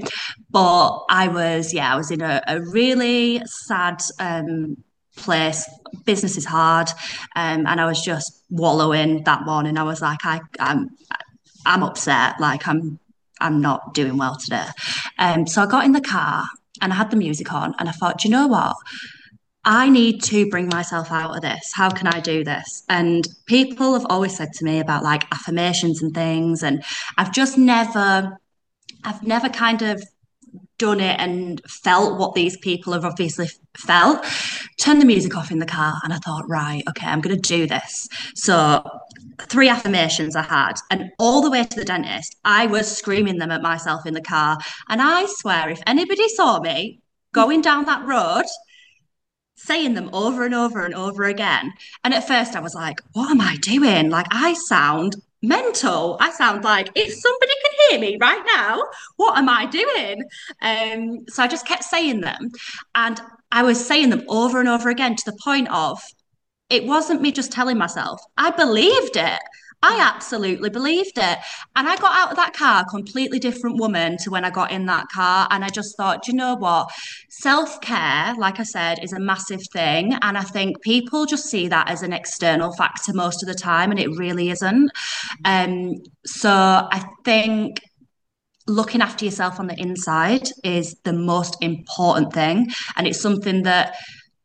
but 0.51 0.99
i 1.09 1.29
was 1.29 1.73
yeah 1.73 1.93
i 1.93 1.95
was 1.95 2.11
in 2.11 2.21
a, 2.21 2.41
a 2.47 2.59
really 2.59 3.41
sad 3.45 4.01
um, 4.19 4.75
place. 5.16 5.70
Business 6.05 6.38
is 6.38 6.45
hard, 6.45 6.89
um, 7.36 7.68
and 7.68 7.80
I 7.80 7.86
was 7.86 8.01
just 8.01 8.43
wallowing 8.49 9.24
that 9.24 9.45
morning. 9.45 9.78
I 9.78 9.84
was 9.84 10.01
like, 10.01 10.26
I, 10.26 10.41
I'm, 10.59 10.89
I'm 11.66 11.84
upset. 11.84 12.39
Like 12.39 12.68
I'm, 12.68 12.99
I'm 13.39 13.61
not 13.61 13.93
doing 13.93 14.18
well 14.18 14.36
today. 14.36 14.66
Um, 15.20 15.45
so 15.45 15.61
I 15.61 15.66
got 15.68 15.86
in 15.86 15.91
the 15.91 16.01
car 16.01 16.45
and 16.82 16.91
I 16.91 16.95
had 16.95 17.11
the 17.11 17.18
music 17.18 17.53
on, 17.53 17.76
and 17.78 17.88
I 17.88 17.91
thought, 17.91 18.20
do 18.20 18.28
you 18.28 18.32
know 18.32 18.47
what? 18.47 18.76
I 19.66 19.89
need 19.89 20.22
to 20.24 20.49
bring 20.49 20.68
myself 20.68 21.11
out 21.11 21.36
of 21.36 21.41
this. 21.41 21.72
How 21.74 21.89
can 21.89 22.07
I 22.07 22.20
do 22.20 22.43
this? 22.43 22.84
And 22.89 23.26
people 23.45 23.93
have 23.93 24.05
always 24.09 24.36
said 24.36 24.51
to 24.53 24.66
me 24.66 24.80
about 24.80 25.03
like 25.03 25.32
affirmations 25.32 26.01
and 26.01 26.14
things, 26.14 26.64
and 26.64 26.84
I've 27.18 27.32
just 27.32 27.57
never, 27.57 28.38
I've 29.03 29.24
never 29.24 29.47
kind 29.47 29.82
of 29.84 30.03
done 30.84 30.99
it 30.99 31.17
and 31.17 31.61
felt 31.65 32.19
what 32.19 32.36
these 32.36 32.57
people 32.57 32.91
have 32.91 33.05
obviously 33.05 33.47
felt. 33.77 34.25
Turned 34.77 35.01
the 35.01 35.05
music 35.05 35.38
off 35.38 35.49
in 35.49 35.59
the 35.59 35.65
car 35.65 35.93
and 36.03 36.11
I 36.11 36.17
thought, 36.17 36.49
right, 36.49 36.84
okay, 36.89 37.07
I'm 37.07 37.21
going 37.21 37.39
to 37.39 37.55
do 37.57 37.65
this. 37.65 38.09
So, 38.36 38.84
three 39.43 39.69
affirmations 39.69 40.36
I 40.36 40.41
had, 40.41 40.73
and 40.91 41.09
all 41.19 41.41
the 41.41 41.49
way 41.49 41.63
to 41.63 41.79
the 41.79 41.86
dentist, 41.86 42.36
I 42.43 42.65
was 42.65 42.97
screaming 42.97 43.38
them 43.38 43.49
at 43.49 43.61
myself 43.61 44.05
in 44.05 44.13
the 44.13 44.21
car. 44.21 44.57
And 44.89 45.01
I 45.01 45.25
swear, 45.27 45.69
if 45.69 45.81
anybody 45.88 46.27
saw 46.27 46.59
me 46.59 46.99
going 47.31 47.61
down 47.61 47.86
that 47.86 48.05
road, 48.05 48.43
saying 49.55 49.93
them 49.93 50.09
over 50.11 50.43
and 50.43 50.53
over 50.53 50.84
and 50.84 50.93
over 50.93 51.23
again. 51.23 51.71
And 52.03 52.13
at 52.13 52.27
first 52.27 52.57
I 52.57 52.59
was 52.59 52.75
like, 52.75 52.99
what 53.13 53.31
am 53.31 53.39
I 53.39 53.55
doing? 53.61 54.09
Like, 54.09 54.27
I 54.31 54.53
sound 54.67 55.15
mental. 55.43 56.17
I 56.19 56.31
sound 56.31 56.63
like 56.63 56.89
if 56.95 57.13
somebody 57.13 57.51
can 57.63 57.89
hear 57.89 57.99
me 57.99 58.17
right 58.19 58.41
now, 58.55 58.81
what 59.17 59.37
am 59.37 59.49
I 59.49 59.65
doing? 59.67 60.23
Um, 60.61 61.25
so 61.27 61.43
I 61.43 61.47
just 61.47 61.67
kept 61.67 61.83
saying 61.83 62.21
them. 62.21 62.49
And 62.95 63.21
I 63.51 63.61
was 63.61 63.85
saying 63.85 64.09
them 64.09 64.23
over 64.27 64.59
and 64.59 64.69
over 64.69 64.89
again 64.89 65.15
to 65.15 65.25
the 65.25 65.37
point 65.43 65.69
of 65.69 66.01
it 66.69 66.85
wasn't 66.85 67.21
me 67.21 67.31
just 67.31 67.51
telling 67.51 67.77
myself, 67.77 68.19
I 68.37 68.49
believed 68.49 69.15
it. 69.15 69.39
I 69.84 69.99
absolutely 69.99 70.69
believed 70.69 71.17
it. 71.17 71.39
And 71.75 71.89
I 71.89 71.97
got 71.97 72.15
out 72.15 72.31
of 72.31 72.38
that 72.38 72.53
car 72.53 72.81
a 72.81 72.89
completely 72.89 73.38
different 73.38 73.77
woman 73.79 74.17
to 74.19 74.31
when 74.31 74.45
I 74.45 74.49
got 74.49 74.71
in 74.71 74.86
that 74.86 75.09
car. 75.09 75.47
And 75.51 75.63
I 75.63 75.67
just 75.67 75.97
thought, 75.97 76.27
you 76.27 76.34
know 76.34 76.55
what? 76.55 76.89
Self 77.29 77.81
care, 77.81 78.34
like 78.38 78.61
I 78.61 78.63
said, 78.63 79.03
is 79.03 79.11
a 79.11 79.19
massive 79.19 79.61
thing. 79.73 80.13
And 80.21 80.38
I 80.38 80.43
think 80.43 80.81
people 80.81 81.25
just 81.25 81.45
see 81.45 81.67
that 81.67 81.89
as 81.89 82.01
an 82.01 82.13
external 82.13 82.71
factor 82.73 83.13
most 83.13 83.43
of 83.43 83.49
the 83.49 83.55
time, 83.55 83.91
and 83.91 83.99
it 83.99 84.09
really 84.17 84.49
isn't. 84.49 84.89
Um, 85.43 85.95
so 86.25 86.49
I 86.49 87.05
think 87.25 87.81
looking 88.67 89.01
after 89.01 89.25
yourself 89.25 89.59
on 89.59 89.67
the 89.67 89.79
inside 89.79 90.47
is 90.63 90.95
the 91.03 91.11
most 91.11 91.57
important 91.61 92.31
thing. 92.31 92.67
And 92.95 93.05
it's 93.05 93.19
something 93.19 93.63
that 93.63 93.95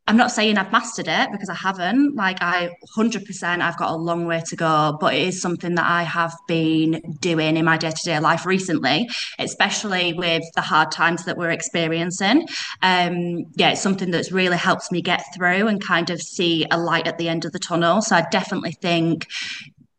I'm 0.09 0.17
not 0.17 0.31
saying 0.31 0.57
I've 0.57 0.71
mastered 0.71 1.07
it 1.07 1.31
because 1.31 1.49
I 1.49 1.53
haven't. 1.53 2.15
Like 2.15 2.41
I 2.41 2.71
100% 2.97 3.61
I've 3.61 3.77
got 3.77 3.91
a 3.91 3.95
long 3.95 4.25
way 4.25 4.41
to 4.47 4.55
go, 4.55 4.97
but 4.99 5.13
it 5.13 5.21
is 5.21 5.39
something 5.39 5.75
that 5.75 5.85
I 5.85 6.01
have 6.01 6.33
been 6.47 6.99
doing 7.19 7.57
in 7.57 7.63
my 7.63 7.77
day-to-day 7.77 8.19
life 8.19 8.43
recently, 8.43 9.07
especially 9.37 10.13
with 10.13 10.41
the 10.55 10.61
hard 10.61 10.91
times 10.91 11.25
that 11.25 11.37
we're 11.37 11.51
experiencing. 11.51 12.47
Um, 12.81 13.45
yeah, 13.53 13.69
it's 13.69 13.81
something 13.81 14.09
that's 14.09 14.31
really 14.31 14.57
helped 14.57 14.91
me 14.91 15.03
get 15.03 15.23
through 15.35 15.67
and 15.67 15.79
kind 15.79 16.09
of 16.09 16.19
see 16.19 16.65
a 16.71 16.77
light 16.79 17.05
at 17.05 17.19
the 17.19 17.29
end 17.29 17.45
of 17.45 17.51
the 17.51 17.59
tunnel. 17.59 18.01
So 18.01 18.15
I 18.15 18.25
definitely 18.31 18.71
think 18.71 19.27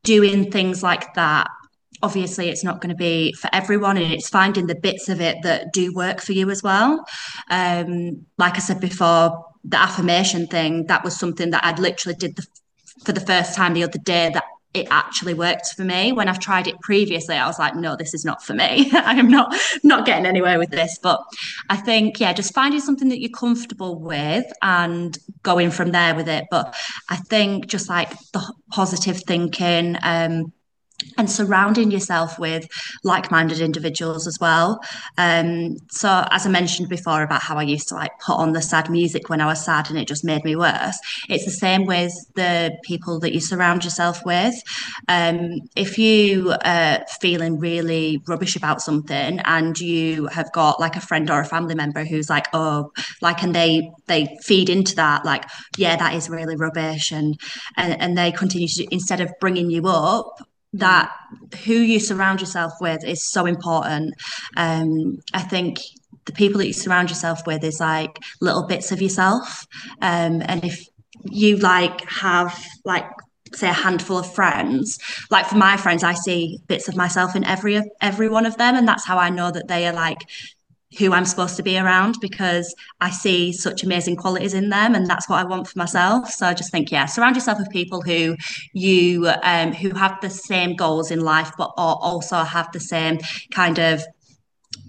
doing 0.03 0.51
things 0.51 0.83
like 0.83 1.15
that 1.15 1.47
obviously 2.03 2.49
it's 2.49 2.65
not 2.65 2.81
going 2.81 2.89
to 2.89 2.97
be 2.97 3.31
for 3.35 3.51
everyone 3.53 3.99
and 3.99 4.11
it's 4.11 4.31
finding 4.31 4.67
the 4.67 4.75
bits 4.75 5.11
of 5.11 5.21
it 5.21 5.37
that 5.43 5.71
do 5.71 5.93
work 5.93 6.19
for 6.23 6.33
you 6.33 6.49
as 6.49 6.63
well 6.63 7.05
um, 7.51 8.25
like 8.39 8.55
i 8.55 8.59
said 8.59 8.81
before 8.81 9.45
the 9.65 9.79
affirmation 9.79 10.47
thing, 10.47 10.87
that 10.87 11.05
was 11.05 11.19
something 11.19 11.51
that 11.51 11.65
I'd 11.65 11.79
literally 11.79 12.17
did 12.17 12.37
the, 12.37 12.47
for 13.05 13.13
the 13.13 13.21
first 13.21 13.55
time 13.55 13.75
the 13.75 13.85
other 13.85 13.99
day 13.99 14.31
that 14.33 14.45
it 14.73 14.87
actually 14.91 15.35
worked 15.35 15.75
for 15.75 15.83
me. 15.83 16.13
When 16.13 16.29
I've 16.29 16.39
tried 16.39 16.69
it 16.69 16.81
previously, 16.81 17.35
I 17.35 17.47
was 17.47 17.59
like, 17.59 17.75
no, 17.75 17.97
this 17.97 18.15
is 18.15 18.25
not 18.25 18.43
for 18.43 18.55
me. 18.55 18.91
I 18.95 19.15
am 19.15 19.29
not 19.29 19.55
not 19.83 20.07
getting 20.07 20.27
anywhere 20.27 20.59
with 20.59 20.71
this. 20.71 20.99
But 21.03 21.21
I 21.69 21.77
think, 21.77 22.21
yeah, 22.21 22.33
just 22.33 22.55
finding 22.55 22.81
something 22.81 23.09
that 23.09 23.21
you're 23.21 23.31
comfortable 23.31 23.99
with 23.99 24.47
and 24.63 25.19
going 25.43 25.71
from 25.73 25.91
there 25.91 26.15
with 26.15 26.29
it. 26.29 26.45
But 26.51 26.75
I 27.09 27.17
think 27.17 27.67
just 27.67 27.89
like 27.89 28.11
the 28.33 28.55
positive 28.71 29.21
thinking, 29.27 29.97
um, 30.03 30.53
and 31.18 31.30
surrounding 31.30 31.90
yourself 31.90 32.38
with 32.38 32.66
like-minded 33.05 33.61
individuals 33.61 34.26
as 34.26 34.38
well. 34.40 34.80
Um, 35.18 35.76
so 35.90 36.24
as 36.30 36.46
i 36.46 36.51
mentioned 36.51 36.88
before 36.88 37.22
about 37.22 37.42
how 37.42 37.57
i 37.57 37.62
used 37.62 37.88
to 37.88 37.94
like 37.94 38.12
put 38.20 38.36
on 38.36 38.53
the 38.53 38.62
sad 38.62 38.90
music 38.90 39.28
when 39.28 39.40
i 39.40 39.46
was 39.46 39.64
sad 39.64 39.88
and 39.90 39.98
it 39.98 40.09
just 40.09 40.24
made 40.24 40.44
me 40.44 40.57
worse 40.57 40.98
it's 41.28 41.44
the 41.44 41.51
same 41.51 41.86
with 41.86 42.12
the 42.34 42.76
people 42.82 43.20
that 43.20 43.32
you 43.32 43.40
surround 43.40 43.84
yourself 43.84 44.24
with. 44.24 44.55
Um, 45.09 45.61
if 45.76 45.98
you 45.98 46.55
are 46.64 47.05
feeling 47.20 47.59
really 47.59 48.22
rubbish 48.26 48.57
about 48.57 48.80
something 48.80 49.40
and 49.40 49.78
you 49.78 50.26
have 50.26 50.51
got 50.53 50.80
like 50.80 50.96
a 50.96 51.01
friend 51.01 51.30
or 51.30 51.40
a 51.40 51.44
family 51.44 51.74
member 51.74 52.05
who's 52.05 52.30
like 52.30 52.46
oh 52.53 52.92
like 53.20 53.42
and 53.42 53.55
they 53.55 53.90
they 54.07 54.36
feed 54.42 54.68
into 54.68 54.94
that 54.96 55.24
like 55.24 55.44
yeah 55.76 55.96
that 55.96 56.14
is 56.14 56.28
really 56.28 56.57
rubbish 56.57 57.12
and 57.12 57.38
and, 57.76 58.01
and 58.01 58.18
they 58.18 58.32
continue 58.32 58.68
to 58.68 58.86
instead 58.90 59.20
of 59.20 59.32
bringing 59.40 59.70
you 59.70 59.86
up 59.86 60.40
that 60.73 61.11
who 61.64 61.75
you 61.75 61.99
surround 61.99 62.41
yourself 62.41 62.73
with 62.81 63.05
is 63.05 63.23
so 63.23 63.47
important. 63.47 64.14
Um, 64.57 65.18
I 65.35 65.41
think 65.41 65.79
the 66.27 66.33
people 66.33 66.59
that 66.59 66.66
you 66.66 66.73
surround 66.73 67.09
yourself 67.09 67.47
with 67.47 67.64
is 67.64 67.81
like 67.81 68.18
little 68.41 68.66
bits 68.66 68.93
of 68.93 69.03
yourself. 69.03 69.66
Um, 70.01 70.43
and 70.45 70.64
if 70.64 70.87
you 71.25 71.57
like 71.57 72.09
have 72.09 72.64
like 72.85 73.05
say 73.53 73.68
a 73.68 73.73
handful 73.73 74.16
of 74.16 74.33
friends 74.33 74.99
like 75.31 75.45
for 75.45 75.57
my 75.57 75.77
friends 75.77 76.05
i 76.05 76.14
see 76.14 76.59
bits 76.68 76.89
of 76.89 76.97
myself 76.97 77.35
in 77.35 77.45
every 77.45 77.83
every 78.01 78.29
one 78.29 78.47
of 78.47 78.57
them 78.59 78.77
and 78.77 78.87
that's 78.87 79.05
how 79.05 79.18
i 79.18 79.29
know 79.29 79.51
that 79.51 79.66
they 79.66 79.87
are 79.87 79.93
like 79.93 80.21
who 80.99 81.12
I'm 81.12 81.24
supposed 81.24 81.57
to 81.57 81.62
be 81.62 81.78
around 81.78 82.16
because 82.20 82.74
I 83.01 83.11
see 83.11 83.53
such 83.53 83.84
amazing 83.84 84.16
qualities 84.16 84.55
in 84.55 84.70
them, 84.70 84.95
and 84.95 85.07
that's 85.07 85.28
what 85.28 85.38
I 85.38 85.45
want 85.45 85.68
for 85.68 85.78
myself. 85.78 86.30
So 86.30 86.47
I 86.47 86.55
just 86.55 86.72
think, 86.72 86.91
yeah, 86.91 87.07
surround 87.07 87.36
yourself 87.36 87.59
with 87.59 87.70
people 87.70 88.03
who 88.03 88.36
you 88.72 89.30
um, 89.43 89.72
who 89.72 89.91
have 89.95 90.20
the 90.20 90.30
same 90.30 90.74
goals 90.74 91.11
in 91.11 91.20
life, 91.20 91.53
but 91.57 91.72
also 91.76 92.38
have 92.38 92.72
the 92.72 92.80
same 92.80 93.18
kind 93.53 93.78
of 93.78 94.03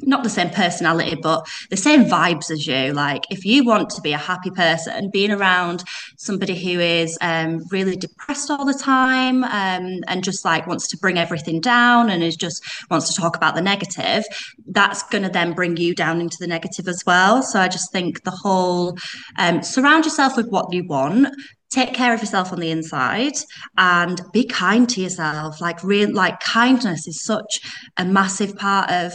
not 0.04 0.24
the 0.24 0.30
same 0.30 0.50
personality, 0.50 1.16
but 1.22 1.48
the 1.70 1.78
same 1.78 2.06
vibes 2.06 2.52
as 2.52 2.66
you. 2.68 2.94
Like, 2.94 3.26
if 3.30 3.46
you 3.46 3.64
want 3.64 3.90
to 3.92 4.02
be 4.02 4.14
a 4.14 4.18
happy 4.18 4.52
person, 4.52 5.10
being 5.12 5.32
around 5.32 5.84
somebody 6.18 6.56
who 6.56 6.80
is 6.80 7.18
um, 7.22 7.64
really 7.72 7.96
depressed 7.96 8.50
all 8.50 8.66
the 8.66 8.74
time 8.74 9.44
um, 9.44 10.02
and 10.08 10.24
just 10.24 10.46
like 10.46 10.68
wants 10.68 10.88
to 10.88 10.98
bring 10.98 11.18
everything 11.18 11.60
down 11.60 12.10
and 12.10 12.24
is 12.24 12.36
just 12.36 12.64
wants 12.90 13.14
to 13.14 13.20
talk 13.20 13.36
about 13.36 13.56
the 13.56 13.62
negative, 13.62 14.24
that's 14.68 15.04
going 15.04 15.24
to 15.24 15.30
then 15.30 15.54
bring 15.54 15.78
you 15.78 15.96
down 15.96 16.22
into 16.22 16.38
the 16.40 16.48
negative 16.48 16.88
as 16.88 17.04
well. 17.06 17.42
So 17.44 17.60
I 17.60 17.68
just 17.68 17.92
think 17.92 18.24
the 18.24 18.32
whole 18.32 18.98
um, 19.38 19.64
surround 19.64 20.06
yourself 20.06 20.38
with 20.38 20.48
what 20.50 20.74
you 20.74 20.86
want 20.86 21.28
take 21.72 21.94
care 21.94 22.14
of 22.14 22.20
yourself 22.20 22.52
on 22.52 22.60
the 22.60 22.70
inside 22.70 23.34
and 23.78 24.22
be 24.34 24.46
kind 24.46 24.90
to 24.90 25.02
yourself 25.02 25.62
like 25.62 25.82
real 25.84 26.14
like 26.14 26.40
kindness 26.42 27.08
is 27.08 27.24
such 27.24 27.62
a 27.98 28.06
massive 28.06 28.56
part 28.58 28.92
of 28.92 29.14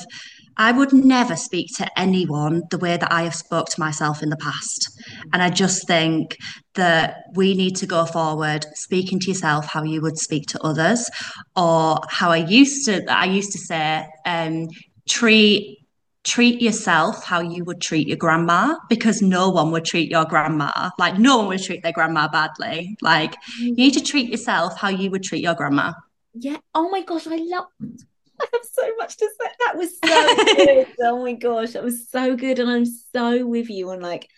I 0.56 0.72
would 0.72 0.92
never 0.92 1.36
speak 1.36 1.74
to 1.76 1.98
anyone 1.98 2.62
the 2.70 2.78
way 2.78 2.96
that 2.96 3.12
I 3.12 3.22
have 3.22 3.34
spoke 3.34 3.68
to 3.68 3.80
myself 3.80 4.22
in 4.22 4.30
the 4.30 4.36
past. 4.36 5.00
And 5.32 5.42
I 5.42 5.50
just 5.50 5.86
think 5.86 6.36
that 6.74 7.24
we 7.34 7.54
need 7.54 7.76
to 7.76 7.86
go 7.86 8.06
forward 8.06 8.66
speaking 8.74 9.18
to 9.20 9.28
yourself 9.28 9.66
how 9.66 9.82
you 9.82 10.00
would 10.00 10.18
speak 10.18 10.46
to 10.48 10.62
others, 10.62 11.10
or 11.56 12.00
how 12.08 12.30
I 12.30 12.38
used 12.38 12.86
to 12.86 13.04
I 13.10 13.26
used 13.26 13.52
to 13.52 13.58
say, 13.58 14.06
um, 14.24 14.68
treat 15.08 15.78
treat 16.24 16.60
yourself 16.60 17.24
how 17.24 17.40
you 17.40 17.62
would 17.62 17.80
treat 17.80 18.08
your 18.08 18.16
grandma 18.16 18.74
because 18.88 19.22
no 19.22 19.48
one 19.48 19.70
would 19.70 19.84
treat 19.84 20.10
your 20.10 20.24
grandma 20.24 20.90
like 20.98 21.16
no 21.20 21.38
one 21.38 21.46
would 21.46 21.62
treat 21.62 21.82
their 21.84 21.92
grandma 21.92 22.26
badly. 22.26 22.96
Like 23.00 23.36
you 23.60 23.74
need 23.74 23.92
to 23.92 24.00
treat 24.00 24.28
yourself 24.30 24.76
how 24.76 24.88
you 24.88 25.10
would 25.10 25.22
treat 25.22 25.42
your 25.42 25.54
grandma. 25.54 25.92
Yeah. 26.34 26.56
Oh 26.74 26.90
my 26.90 27.02
gosh 27.02 27.26
i 27.28 27.36
love 27.36 27.66
I 28.40 28.46
have 28.52 28.64
so 28.64 28.90
much 28.98 29.16
to 29.16 29.28
say. 29.40 29.50
That 29.66 29.76
was 29.76 29.98
so 29.98 30.54
good. 30.64 30.86
oh 31.00 31.22
my 31.22 31.32
gosh, 31.32 31.72
that 31.72 31.82
was 31.82 32.08
so 32.08 32.36
good. 32.36 32.58
And 32.58 32.70
I'm 32.70 32.86
so 32.86 33.46
with 33.46 33.70
you 33.70 33.90
on 33.90 34.00
like 34.00 34.28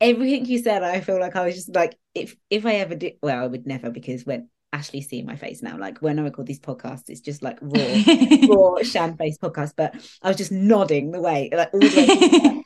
everything 0.00 0.46
you 0.46 0.58
said. 0.58 0.82
I 0.82 1.00
feel 1.00 1.20
like 1.20 1.36
I 1.36 1.44
was 1.44 1.54
just 1.54 1.74
like, 1.74 1.98
if 2.14 2.36
if 2.48 2.66
I 2.66 2.74
ever 2.76 2.94
did, 2.94 3.14
well, 3.22 3.42
I 3.42 3.46
would 3.46 3.66
never 3.66 3.90
because 3.90 4.24
when 4.24 4.48
Ashleigh 4.72 5.04
see 5.04 5.22
my 5.22 5.36
face 5.36 5.62
now, 5.62 5.78
like 5.78 5.98
when 5.98 6.18
I 6.18 6.22
record 6.22 6.46
these 6.46 6.60
podcasts, 6.60 7.08
it's 7.08 7.20
just 7.20 7.42
like 7.42 7.58
raw, 7.60 8.46
raw 8.48 8.82
Chan 8.82 9.16
face 9.16 9.38
podcast. 9.38 9.74
But 9.76 9.94
I 10.22 10.28
was 10.28 10.36
just 10.36 10.52
nodding 10.52 11.10
the 11.10 11.20
way, 11.20 11.50
like 11.52 11.72
all 11.72 11.80
the 11.80 11.96
way. 11.96 12.64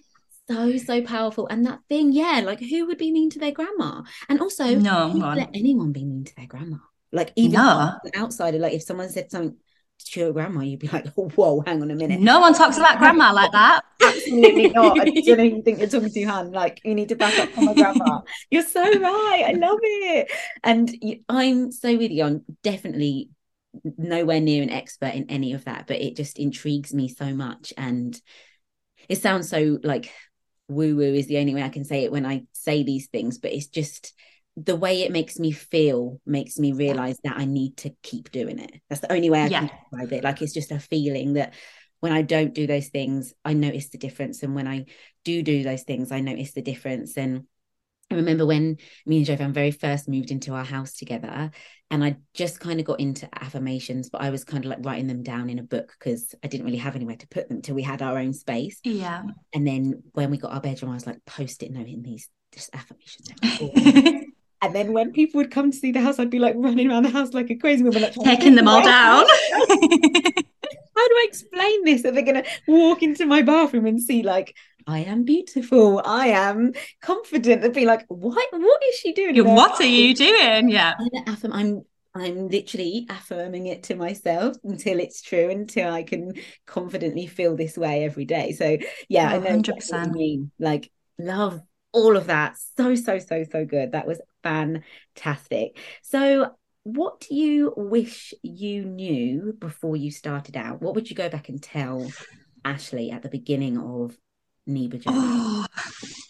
so 0.48 0.76
so 0.76 1.00
powerful 1.00 1.46
and 1.46 1.64
that 1.64 1.80
thing 1.88 2.12
yeah 2.12 2.42
like 2.44 2.60
who 2.60 2.86
would 2.86 2.98
be 2.98 3.10
mean 3.10 3.30
to 3.30 3.38
their 3.38 3.50
grandma 3.50 4.02
and 4.28 4.42
also 4.42 4.74
no 4.74 5.06
let 5.06 5.48
anyone 5.54 5.90
be 5.90 6.04
mean 6.04 6.22
to 6.22 6.36
their 6.36 6.46
grandma 6.46 6.76
like 7.12 7.32
even 7.36 7.52
no. 7.52 7.92
outsider 8.14 8.58
like 8.58 8.74
if 8.74 8.82
someone 8.82 9.08
said 9.08 9.30
something 9.30 9.56
to 9.98 10.20
your 10.20 10.32
grandma, 10.32 10.60
you'd 10.60 10.80
be 10.80 10.88
like, 10.88 11.06
whoa, 11.14 11.62
hang 11.66 11.82
on 11.82 11.90
a 11.90 11.94
minute. 11.94 12.20
No 12.20 12.40
one 12.40 12.54
talks 12.54 12.76
about 12.76 12.98
grandma 12.98 13.32
like 13.32 13.52
that. 13.52 13.82
Absolutely 14.02 14.68
not. 14.68 14.98
I 15.00 15.04
don't 15.04 15.40
even 15.40 15.62
think 15.62 15.78
you're 15.78 15.88
talking 15.88 16.10
to 16.10 16.22
Han. 16.24 16.52
Like, 16.52 16.80
you 16.84 16.94
need 16.94 17.08
to 17.08 17.16
back 17.16 17.38
up 17.38 17.50
from 17.50 17.66
my 17.66 17.74
grandma. 17.74 18.20
You're 18.50 18.62
so 18.62 18.82
right. 18.82 19.44
I 19.46 19.52
love 19.52 19.78
it. 19.82 20.30
And 20.62 20.94
I'm 21.28 21.72
so 21.72 21.96
with 21.96 22.10
you. 22.10 22.24
I'm 22.24 22.44
definitely 22.62 23.30
nowhere 23.96 24.40
near 24.40 24.62
an 24.62 24.70
expert 24.70 25.14
in 25.14 25.30
any 25.30 25.52
of 25.52 25.64
that, 25.64 25.86
but 25.86 26.00
it 26.00 26.16
just 26.16 26.38
intrigues 26.38 26.92
me 26.92 27.08
so 27.08 27.34
much. 27.34 27.72
And 27.76 28.20
it 29.08 29.20
sounds 29.20 29.48
so 29.48 29.78
like 29.82 30.12
woo 30.68 30.96
woo 30.96 31.02
is 31.02 31.26
the 31.26 31.38
only 31.38 31.54
way 31.54 31.62
I 31.62 31.68
can 31.68 31.84
say 31.84 32.04
it 32.04 32.12
when 32.12 32.26
I 32.26 32.44
say 32.52 32.82
these 32.82 33.08
things, 33.08 33.38
but 33.38 33.52
it's 33.52 33.66
just 33.66 34.14
the 34.56 34.76
way 34.76 35.02
it 35.02 35.10
makes 35.10 35.38
me 35.38 35.50
feel 35.50 36.20
makes 36.24 36.58
me 36.58 36.72
realize 36.72 37.18
that 37.24 37.36
I 37.36 37.44
need 37.44 37.76
to 37.78 37.90
keep 38.02 38.30
doing 38.30 38.58
it. 38.58 38.80
That's 38.88 39.00
the 39.00 39.12
only 39.12 39.30
way 39.30 39.42
I 39.42 39.46
yeah. 39.46 39.58
can 39.60 39.70
describe 39.90 40.12
it. 40.12 40.24
Like 40.24 40.42
it's 40.42 40.54
just 40.54 40.70
a 40.70 40.78
feeling 40.78 41.34
that 41.34 41.54
when 42.00 42.12
I 42.12 42.22
don't 42.22 42.54
do 42.54 42.66
those 42.66 42.88
things, 42.88 43.32
I 43.44 43.54
notice 43.54 43.88
the 43.88 43.98
difference. 43.98 44.42
And 44.42 44.54
when 44.54 44.68
I 44.68 44.86
do 45.24 45.42
do 45.42 45.62
those 45.62 45.82
things, 45.82 46.12
I 46.12 46.20
notice 46.20 46.52
the 46.52 46.62
difference. 46.62 47.16
And 47.16 47.44
I 48.10 48.16
remember 48.16 48.46
when 48.46 48.76
me 49.06 49.16
and 49.16 49.26
Jovan 49.26 49.52
very 49.52 49.70
first 49.70 50.08
moved 50.08 50.30
into 50.30 50.52
our 50.52 50.64
house 50.64 50.92
together, 50.92 51.50
and 51.90 52.04
I 52.04 52.16
just 52.34 52.60
kind 52.60 52.78
of 52.78 52.86
got 52.86 53.00
into 53.00 53.28
affirmations, 53.42 54.10
but 54.10 54.20
I 54.20 54.30
was 54.30 54.44
kind 54.44 54.64
of 54.64 54.70
like 54.70 54.84
writing 54.84 55.06
them 55.06 55.22
down 55.22 55.48
in 55.48 55.58
a 55.58 55.62
book 55.62 55.94
because 55.98 56.34
I 56.44 56.48
didn't 56.48 56.66
really 56.66 56.78
have 56.78 56.94
anywhere 56.94 57.16
to 57.16 57.28
put 57.28 57.48
them 57.48 57.62
till 57.62 57.74
we 57.74 57.82
had 57.82 58.02
our 58.02 58.18
own 58.18 58.32
space. 58.34 58.78
Yeah. 58.84 59.22
And 59.52 59.66
then 59.66 60.02
when 60.12 60.30
we 60.30 60.36
got 60.36 60.52
our 60.52 60.60
bedroom, 60.60 60.90
I 60.90 60.94
was 60.94 61.06
like 61.06 61.24
post 61.24 61.62
it 61.62 61.72
noting 61.72 62.02
these 62.02 62.28
just 62.52 62.70
affirmations. 62.74 63.30
And 64.64 64.74
then 64.74 64.92
when 64.92 65.12
people 65.12 65.38
would 65.38 65.50
come 65.50 65.70
to 65.70 65.76
see 65.76 65.92
the 65.92 66.00
house, 66.00 66.18
I'd 66.18 66.30
be 66.30 66.38
like 66.38 66.54
running 66.56 66.90
around 66.90 67.02
the 67.02 67.10
house 67.10 67.34
like 67.34 67.50
a 67.50 67.54
crazy 67.54 67.82
woman, 67.82 68.02
like 68.02 68.14
taking 68.14 68.54
them 68.54 68.66
all 68.66 68.82
down. 68.82 69.26
How 70.96 71.08
do 71.08 71.14
I 71.14 71.26
explain 71.28 71.84
this? 71.84 72.04
Are 72.04 72.12
they 72.12 72.22
going 72.22 72.42
to 72.42 72.50
walk 72.66 73.02
into 73.02 73.26
my 73.26 73.42
bathroom 73.42 73.84
and 73.84 74.00
see 74.00 74.22
like 74.22 74.56
I 74.86 75.00
am 75.00 75.24
beautiful, 75.24 76.00
I 76.04 76.28
am 76.28 76.72
confident, 77.02 77.64
and 77.64 77.74
be 77.74 77.84
like, 77.84 78.04
what? 78.08 78.46
What 78.52 78.82
is 78.88 78.94
she 78.96 79.12
doing? 79.12 79.44
what 79.44 79.80
are 79.80 79.84
you 79.84 80.14
doing? 80.14 80.70
Yeah, 80.70 80.94
I'm, 81.26 81.52
I'm 81.52 81.84
I'm 82.14 82.48
literally 82.48 83.06
affirming 83.10 83.66
it 83.66 83.82
to 83.84 83.96
myself 83.96 84.56
until 84.62 85.00
it's 85.00 85.20
true, 85.20 85.50
until 85.50 85.92
I 85.92 86.04
can 86.04 86.34
confidently 86.64 87.26
feel 87.26 87.56
this 87.56 87.76
way 87.76 88.04
every 88.04 88.24
day. 88.24 88.52
So 88.52 88.78
yeah, 89.08 89.32
oh, 89.32 89.36
I 89.36 89.38
know 89.38 89.62
100%. 89.62 90.12
mean. 90.12 90.50
Like 90.58 90.90
love 91.18 91.60
all 91.92 92.16
of 92.16 92.26
that. 92.26 92.56
So, 92.76 92.94
so, 92.94 93.18
so, 93.18 93.44
so 93.50 93.64
good. 93.64 93.92
That 93.92 94.06
was 94.06 94.20
fantastic. 94.44 95.78
So, 96.02 96.54
what 96.84 97.20
do 97.20 97.34
you 97.34 97.72
wish 97.76 98.34
you 98.42 98.84
knew 98.84 99.56
before 99.58 99.96
you 99.96 100.10
started 100.10 100.56
out? 100.56 100.82
What 100.82 100.94
would 100.94 101.08
you 101.10 101.16
go 101.16 101.28
back 101.28 101.48
and 101.48 101.60
tell 101.60 102.12
Ashleigh 102.64 103.12
at 103.12 103.22
the 103.22 103.30
beginning 103.30 103.78
of 103.78 104.16
Niba 104.68 105.00
journey? 105.00 105.16
Oh, 105.18 105.66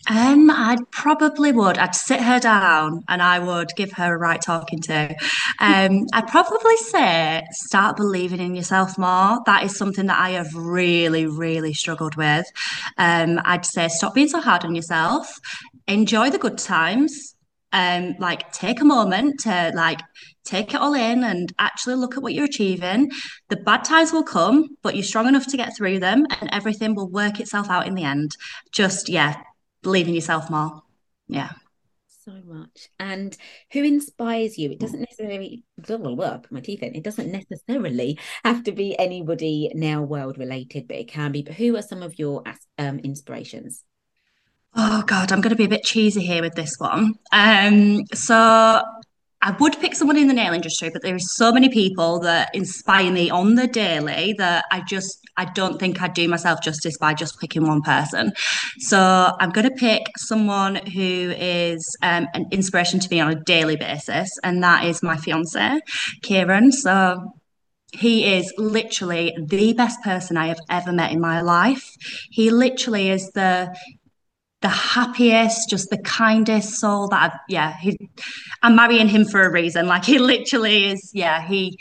um, 0.09 0.51
I 0.51 0.77
probably 0.93 1.51
would. 1.51 1.77
I'd 1.77 1.97
sit 1.97 2.21
her 2.21 2.39
down 2.39 3.03
and 3.09 3.21
I 3.21 3.41
would 3.41 3.71
give 3.75 3.93
her 3.93 4.15
a 4.15 4.19
right 4.19 4.41
talking 4.41 4.81
to. 4.83 5.15
Um, 5.59 6.07
I'd 6.13 6.29
probably 6.29 6.77
say 6.77 7.43
start 7.51 7.97
believing 7.97 8.41
in 8.41 8.55
yourself 8.55 8.97
more. 8.97 9.41
That 9.47 9.65
is 9.65 9.77
something 9.77 10.07
that 10.07 10.19
I 10.19 10.31
have 10.31 10.55
really, 10.55 11.27
really 11.27 11.75
struggled 11.75 12.15
with. 12.15 12.47
Um, 12.97 13.41
I'd 13.45 13.65
say 13.65 13.89
stop 13.89 14.15
being 14.15 14.29
so 14.29 14.41
hard 14.41 14.65
on 14.65 14.77
yourself. 14.77 15.41
Enjoy 15.89 16.31
the 16.31 16.39
good 16.39 16.59
times 16.59 17.34
um, 17.75 18.15
like 18.19 18.51
take 18.53 18.81
a 18.81 18.85
moment 18.85 19.41
to 19.41 19.73
like 19.75 20.01
take 20.45 20.73
it 20.73 20.81
all 20.81 20.95
in 20.95 21.25
and 21.25 21.53
actually 21.59 21.97
look 21.97 22.17
at 22.17 22.23
what 22.23 22.33
you're 22.33 22.45
achieving. 22.45 23.11
The 23.49 23.57
bad 23.57 23.85
times 23.85 24.13
will 24.13 24.23
come, 24.23 24.77
but 24.83 24.95
you're 24.95 25.03
strong 25.03 25.27
enough 25.27 25.47
to 25.49 25.57
get 25.57 25.77
through 25.77 25.99
them 25.99 26.25
and 26.41 26.49
everything 26.53 26.95
will 26.95 27.09
work 27.09 27.41
itself 27.41 27.69
out 27.69 27.89
in 27.89 27.95
the 27.95 28.05
end. 28.05 28.37
Just, 28.71 29.09
yeah, 29.09 29.43
believe 29.83 30.07
in 30.07 30.15
yourself 30.15 30.49
more. 30.49 30.83
Yeah. 31.27 31.51
So 32.25 32.41
much. 32.47 32.89
And 33.01 33.37
who 33.73 33.83
inspires 33.83 34.57
you? 34.57 34.71
It 34.71 34.79
doesn't 34.79 35.01
necessarily, 35.01 35.65
blah, 35.77 36.39
my 36.51 36.61
teeth 36.61 36.83
in. 36.83 36.95
It 36.95 37.03
doesn't 37.03 37.31
necessarily 37.31 38.19
have 38.45 38.63
to 38.65 38.73
be 38.73 38.99
anybody 38.99 39.71
now 39.75 40.03
world 40.03 40.39
related, 40.39 40.89
but 40.89 40.97
it 40.97 41.09
can 41.09 41.33
be. 41.33 41.43
But 41.43 41.55
who 41.55 41.77
are 41.77 41.83
some 41.83 42.03
of 42.03 42.19
your 42.19 42.45
um, 42.79 42.99
inspirations? 43.01 43.83
Oh 44.77 45.03
God, 45.07 45.31
I'm 45.31 45.41
going 45.41 45.51
to 45.51 45.57
be 45.57 45.65
a 45.65 45.69
bit 45.69 45.85
cheesy 45.85 46.25
here 46.25 46.43
with 46.43 46.55
this 46.55 46.75
one. 46.79 47.15
Um, 47.31 48.05
so 48.13 48.83
I 49.41 49.51
would 49.61 49.79
pick 49.79 49.95
someone 49.95 50.17
in 50.17 50.27
the 50.27 50.35
nail 50.35 50.53
industry, 50.53 50.91
but 50.91 51.03
there 51.03 51.15
are 51.15 51.21
so 51.21 51.53
many 51.53 51.69
people 51.69 52.19
that 52.21 52.53
inspire 52.55 53.13
me 53.13 53.31
on 53.31 53.55
the 53.55 53.69
daily 53.69 54.35
that 54.39 54.65
I 54.73 54.81
just 54.81 55.21
I 55.37 55.45
don't 55.45 55.79
think 55.79 56.01
I'd 56.01 56.15
do 56.15 56.29
myself 56.29 56.61
justice 56.63 56.97
by 56.99 57.15
just 57.15 57.39
picking 57.41 57.67
one 57.67 57.83
person. 57.83 58.33
So 58.79 59.33
I'm 59.39 59.51
going 59.51 59.69
to 59.69 59.75
pick 59.75 60.03
someone 60.17 60.77
who 60.77 61.35
is 61.37 61.97
um, 62.03 62.27
an 62.35 62.47
inspiration 62.51 63.01
to 63.01 63.09
me 63.11 63.21
on 63.21 63.31
a 63.31 63.41
daily 63.45 63.77
basis, 63.77 64.31
and 64.43 64.63
that 64.63 64.85
is 64.85 65.03
my 65.03 65.17
fiance, 65.17 65.81
Kieran. 66.23 66.73
So 66.73 67.33
he 67.93 68.25
is 68.25 68.53
literally 68.59 69.37
the 69.41 69.73
best 69.73 70.03
person 70.03 70.37
I 70.37 70.49
have 70.49 70.61
ever 70.69 70.93
met 70.93 71.13
in 71.13 71.21
my 71.21 71.43
life. 71.43 71.95
He 72.31 72.51
literally 72.51 73.11
is 73.11 73.31
the 73.35 73.73
the 74.65 74.71
happiest, 74.71 75.69
just 75.69 75.91
the 75.91 75.99
kindest 75.99 76.81
soul 76.81 77.07
that 77.09 77.23
I've, 77.23 77.39
yeah, 77.51 77.77
he, 77.77 77.99
I'm 78.63 78.75
marrying 78.75 79.09
him 79.09 79.27
for 79.27 79.43
a 79.43 79.53
reason. 79.53 79.87
Like 79.87 80.07
he 80.07 80.19
literally 80.19 80.87
is, 80.87 81.11
yeah, 81.13 81.47
he 81.47 81.79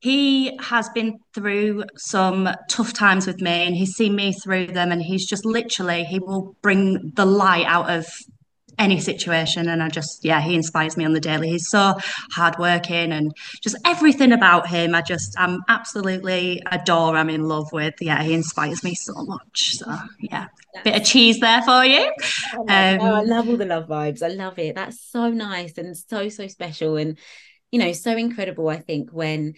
he 0.00 0.54
has 0.58 0.90
been 0.90 1.18
through 1.32 1.84
some 1.96 2.50
tough 2.68 2.92
times 2.92 3.26
with 3.26 3.40
me 3.40 3.66
and 3.66 3.74
he's 3.74 3.94
seen 3.94 4.14
me 4.14 4.32
through 4.32 4.66
them 4.66 4.92
and 4.92 5.02
he's 5.02 5.26
just 5.26 5.44
literally 5.44 6.04
he 6.04 6.20
will 6.20 6.54
bring 6.62 7.10
the 7.16 7.24
light 7.24 7.66
out 7.66 7.90
of 7.90 8.06
any 8.78 9.00
situation. 9.00 9.68
And 9.68 9.82
I 9.82 9.88
just, 9.88 10.24
yeah, 10.24 10.40
he 10.40 10.54
inspires 10.54 10.96
me 10.96 11.04
on 11.04 11.12
the 11.12 11.20
daily. 11.20 11.50
He's 11.50 11.68
so 11.68 11.94
hardworking 12.32 13.12
and 13.12 13.32
just 13.62 13.76
everything 13.84 14.32
about 14.32 14.68
him. 14.68 14.94
I 14.94 15.02
just, 15.02 15.34
I'm 15.38 15.60
absolutely 15.68 16.62
adore. 16.70 17.16
I'm 17.16 17.30
in 17.30 17.44
love 17.44 17.72
with. 17.72 17.94
Yeah, 18.00 18.22
he 18.22 18.34
inspires 18.34 18.84
me 18.84 18.94
so 18.94 19.14
much. 19.24 19.76
So 19.76 19.96
yeah, 20.20 20.46
bit 20.84 20.96
of 20.96 21.04
cheese 21.04 21.40
there 21.40 21.62
for 21.62 21.84
you. 21.84 22.12
Oh, 22.54 22.60
um, 22.60 22.68
I 22.68 23.22
love 23.22 23.48
all 23.48 23.56
the 23.56 23.66
love 23.66 23.88
vibes. 23.88 24.22
I 24.22 24.28
love 24.28 24.58
it. 24.58 24.74
That's 24.74 25.00
so 25.10 25.30
nice 25.30 25.78
and 25.78 25.96
so 25.96 26.28
so 26.28 26.46
special 26.46 26.96
and 26.96 27.18
you 27.70 27.78
know 27.78 27.92
so 27.92 28.16
incredible. 28.16 28.68
I 28.68 28.78
think 28.78 29.10
when 29.10 29.54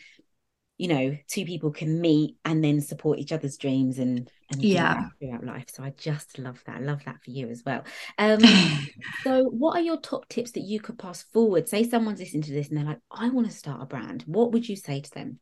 you 0.79 0.89
know 0.89 1.17
two 1.29 1.45
people 1.45 1.71
can 1.71 2.01
meet 2.01 2.37
and 2.45 2.65
then 2.65 2.81
support 2.81 3.19
each 3.19 3.33
other's 3.33 3.57
dreams 3.57 3.99
and 3.99 4.31
and 4.51 4.63
yeah. 4.63 5.09
throughout 5.19 5.45
life. 5.45 5.67
So 5.69 5.83
i 5.83 5.91
just 5.97 6.39
love 6.39 6.63
that. 6.67 6.77
I 6.77 6.81
love 6.81 7.05
that 7.05 7.23
for 7.25 7.31
you 7.31 7.49
as 7.49 7.63
well. 7.65 7.85
Um 8.19 8.41
so 9.25 9.45
what 9.45 9.77
are 9.77 9.83
your 9.83 10.01
top 10.01 10.29
tips 10.29 10.53
that 10.53 10.63
you 10.63 10.81
could 10.81 10.99
pass 10.99 11.23
forward? 11.23 11.69
Say 11.69 11.89
someone's 11.89 12.21
listening 12.21 12.43
to 12.43 12.53
this 12.53 12.69
and 12.69 12.79
they're 12.79 12.85
like 12.85 13.01
i 13.11 13.29
want 13.29 13.49
to 13.49 13.57
start 13.57 13.83
a 13.83 13.87
brand. 13.87 14.25
What 14.27 14.53
would 14.53 14.69
you 14.69 14.77
say 14.77 15.01
to 15.01 15.11
them 15.11 15.39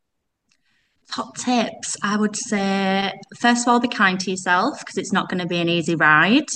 Top 1.14 1.36
tips, 1.38 1.96
I 2.02 2.18
would 2.18 2.36
say, 2.36 3.12
first 3.40 3.62
of 3.66 3.68
all, 3.68 3.80
be 3.80 3.88
kind 3.88 4.20
to 4.20 4.30
yourself 4.30 4.78
because 4.80 4.98
it's 4.98 5.12
not 5.12 5.30
going 5.30 5.40
to 5.40 5.46
be 5.46 5.58
an 5.58 5.68
easy 5.68 5.94
ride. 5.94 6.48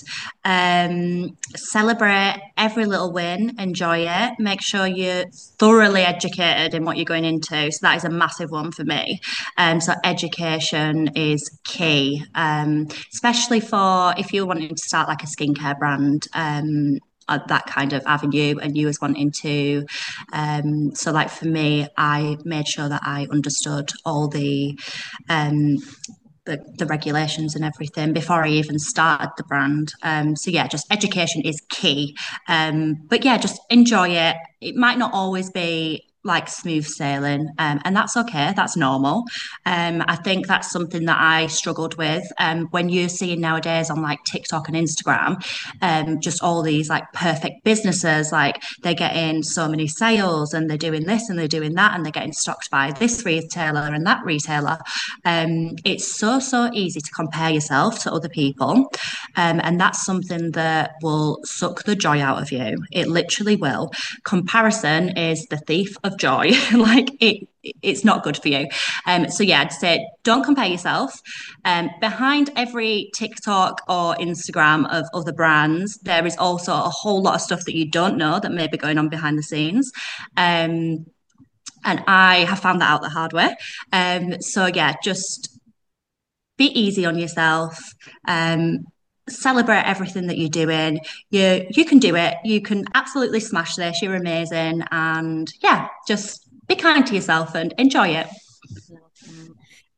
Um, 0.44 1.38
celebrate 1.54 2.38
every 2.58 2.84
little 2.84 3.12
win, 3.12 3.58
enjoy 3.58 4.06
it. 4.06 4.34
Make 4.38 4.60
sure 4.60 4.86
you're 4.86 5.24
thoroughly 5.58 6.02
educated 6.02 6.74
in 6.74 6.84
what 6.84 6.98
you're 6.98 7.06
going 7.06 7.24
into. 7.24 7.72
So 7.72 7.78
that 7.82 7.96
is 7.96 8.04
a 8.04 8.10
massive 8.10 8.50
one 8.50 8.72
for 8.72 8.84
me. 8.84 9.20
Um, 9.56 9.80
so 9.80 9.94
education 10.04 11.16
is 11.16 11.58
key, 11.64 12.22
um, 12.34 12.88
especially 13.12 13.60
for 13.60 14.12
if 14.18 14.34
you're 14.34 14.46
wanting 14.46 14.68
to 14.68 14.82
start 14.82 15.08
like 15.08 15.22
a 15.22 15.26
skincare 15.26 15.78
brand. 15.78 16.28
Uh, 17.28 17.38
that 17.48 17.66
kind 17.66 17.92
of 17.92 18.02
avenue 18.06 18.56
and 18.60 18.76
you 18.76 18.86
was 18.86 19.00
wanting 19.00 19.30
to 19.30 19.86
um 20.32 20.94
so 20.94 21.12
like 21.12 21.30
for 21.30 21.46
me 21.46 21.86
i 21.96 22.36
made 22.44 22.66
sure 22.66 22.88
that 22.88 23.00
i 23.04 23.26
understood 23.30 23.90
all 24.04 24.28
the 24.28 24.78
um 25.28 25.78
the, 26.44 26.58
the 26.78 26.86
regulations 26.86 27.54
and 27.54 27.64
everything 27.64 28.12
before 28.12 28.44
I 28.44 28.48
even 28.48 28.78
started 28.78 29.30
the 29.36 29.44
brand. 29.44 29.92
Um, 30.02 30.34
so 30.34 30.50
yeah, 30.50 30.66
just 30.66 30.86
education 30.92 31.42
is 31.42 31.60
key. 31.70 32.16
Um, 32.48 32.96
but 33.08 33.24
yeah, 33.24 33.38
just 33.38 33.60
enjoy 33.70 34.08
it. 34.08 34.36
It 34.60 34.74
might 34.74 34.98
not 34.98 35.12
always 35.14 35.50
be 35.50 36.11
like 36.24 36.48
smooth 36.48 36.86
sailing 36.86 37.48
um, 37.58 37.80
and 37.84 37.96
that's 37.96 38.16
okay 38.16 38.52
that's 38.56 38.76
normal. 38.76 39.24
Um, 39.66 40.02
i 40.08 40.16
think 40.16 40.46
that's 40.46 40.70
something 40.70 41.04
that 41.06 41.18
i 41.20 41.46
struggled 41.46 41.96
with 41.96 42.24
um, 42.38 42.66
when 42.70 42.88
you're 42.88 43.08
seeing 43.08 43.40
nowadays 43.40 43.90
on 43.90 44.02
like 44.02 44.22
tiktok 44.24 44.68
and 44.68 44.76
instagram 44.76 45.42
um, 45.82 46.20
just 46.20 46.42
all 46.42 46.62
these 46.62 46.88
like 46.88 47.10
perfect 47.12 47.64
businesses 47.64 48.32
like 48.32 48.62
they're 48.82 48.94
getting 48.94 49.42
so 49.42 49.68
many 49.68 49.86
sales 49.86 50.54
and 50.54 50.68
they're 50.68 50.76
doing 50.76 51.04
this 51.04 51.28
and 51.28 51.38
they're 51.38 51.48
doing 51.48 51.74
that 51.74 51.94
and 51.94 52.04
they're 52.04 52.12
getting 52.12 52.32
stocked 52.32 52.70
by 52.70 52.92
this 52.92 53.24
retailer 53.24 53.80
and 53.80 54.06
that 54.06 54.24
retailer. 54.24 54.78
Um, 55.24 55.76
it's 55.84 56.16
so 56.16 56.38
so 56.38 56.70
easy 56.72 57.00
to 57.00 57.10
compare 57.10 57.50
yourself 57.50 58.00
to 58.00 58.12
other 58.12 58.28
people 58.28 58.90
um, 59.36 59.60
and 59.62 59.80
that's 59.80 60.04
something 60.04 60.52
that 60.52 60.94
will 61.02 61.40
suck 61.44 61.84
the 61.84 61.96
joy 61.96 62.20
out 62.20 62.40
of 62.40 62.50
you. 62.52 62.78
It 62.90 63.08
literally 63.08 63.56
will. 63.56 63.90
Comparison 64.24 65.16
is 65.16 65.46
the 65.46 65.58
thief 65.58 65.96
of 66.04 66.11
of 66.12 66.18
joy. 66.18 66.52
like 66.74 67.10
it, 67.20 67.48
it's 67.82 68.04
not 68.04 68.22
good 68.22 68.36
for 68.36 68.48
you. 68.48 68.66
Um, 69.06 69.28
so 69.30 69.42
yeah, 69.42 69.60
I'd 69.60 69.72
say 69.72 70.08
don't 70.24 70.44
compare 70.44 70.66
yourself. 70.66 71.20
Um, 71.64 71.90
behind 72.00 72.50
every 72.56 73.10
TikTok 73.14 73.82
or 73.88 74.14
Instagram 74.16 74.92
of 74.92 75.06
other 75.14 75.32
brands, 75.32 75.98
there 75.98 76.26
is 76.26 76.36
also 76.36 76.72
a 76.72 76.90
whole 76.90 77.22
lot 77.22 77.36
of 77.36 77.40
stuff 77.40 77.64
that 77.64 77.76
you 77.76 77.88
don't 77.88 78.16
know 78.16 78.40
that 78.40 78.52
may 78.52 78.66
be 78.66 78.76
going 78.76 78.98
on 78.98 79.08
behind 79.08 79.38
the 79.38 79.42
scenes. 79.42 79.90
Um, 80.36 81.06
and 81.84 82.04
I 82.06 82.44
have 82.48 82.60
found 82.60 82.80
that 82.80 82.90
out 82.90 83.02
the 83.02 83.08
hard 83.08 83.32
way. 83.32 83.56
Um, 83.92 84.40
so 84.40 84.66
yeah, 84.66 84.94
just 85.02 85.58
be 86.56 86.66
easy 86.66 87.04
on 87.04 87.18
yourself. 87.18 87.78
Um, 88.28 88.84
celebrate 89.28 89.82
everything 89.82 90.26
that 90.26 90.38
you're 90.38 90.48
doing. 90.48 91.00
You 91.30 91.66
you 91.70 91.84
can 91.84 91.98
do 91.98 92.16
it. 92.16 92.34
You 92.44 92.60
can 92.60 92.84
absolutely 92.94 93.40
smash 93.40 93.76
this. 93.76 94.02
You're 94.02 94.14
amazing. 94.14 94.82
And 94.90 95.52
yeah, 95.62 95.88
just 96.06 96.48
be 96.66 96.76
kind 96.76 97.06
to 97.06 97.14
yourself 97.14 97.54
and 97.54 97.74
enjoy 97.78 98.08
it. 98.08 98.26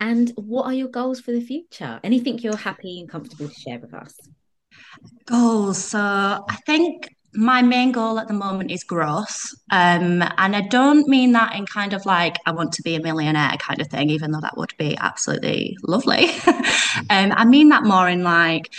And 0.00 0.32
what 0.36 0.66
are 0.66 0.74
your 0.74 0.88
goals 0.88 1.20
for 1.20 1.32
the 1.32 1.40
future? 1.40 2.00
Anything 2.04 2.38
you're 2.38 2.56
happy 2.56 3.00
and 3.00 3.08
comfortable 3.08 3.48
to 3.48 3.54
share 3.54 3.78
with 3.78 3.94
us? 3.94 4.14
Goals. 5.26 5.82
So 5.82 5.98
I 5.98 6.56
think 6.66 7.14
my 7.34 7.62
main 7.62 7.90
goal 7.90 8.18
at 8.18 8.28
the 8.28 8.34
moment 8.34 8.70
is 8.70 8.84
growth. 8.84 9.50
Um, 9.70 10.22
and 10.22 10.54
I 10.54 10.60
don't 10.60 11.08
mean 11.08 11.32
that 11.32 11.54
in 11.54 11.66
kind 11.66 11.92
of 11.92 12.06
like 12.06 12.36
I 12.46 12.52
want 12.52 12.72
to 12.74 12.82
be 12.82 12.94
a 12.94 13.00
millionaire 13.00 13.56
kind 13.58 13.80
of 13.80 13.88
thing, 13.88 14.10
even 14.10 14.30
though 14.30 14.40
that 14.40 14.56
would 14.56 14.74
be 14.78 14.96
absolutely 14.98 15.76
lovely. 15.82 16.30
um, 17.10 17.32
I 17.34 17.44
mean 17.44 17.70
that 17.70 17.84
more 17.84 18.08
in 18.08 18.22
like 18.22 18.72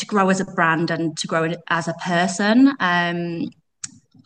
to 0.00 0.06
grow 0.06 0.28
as 0.28 0.40
a 0.40 0.44
brand 0.44 0.90
and 0.90 1.16
to 1.18 1.26
grow 1.26 1.52
as 1.68 1.88
a 1.88 1.94
person. 1.94 2.74
Um, 2.80 3.50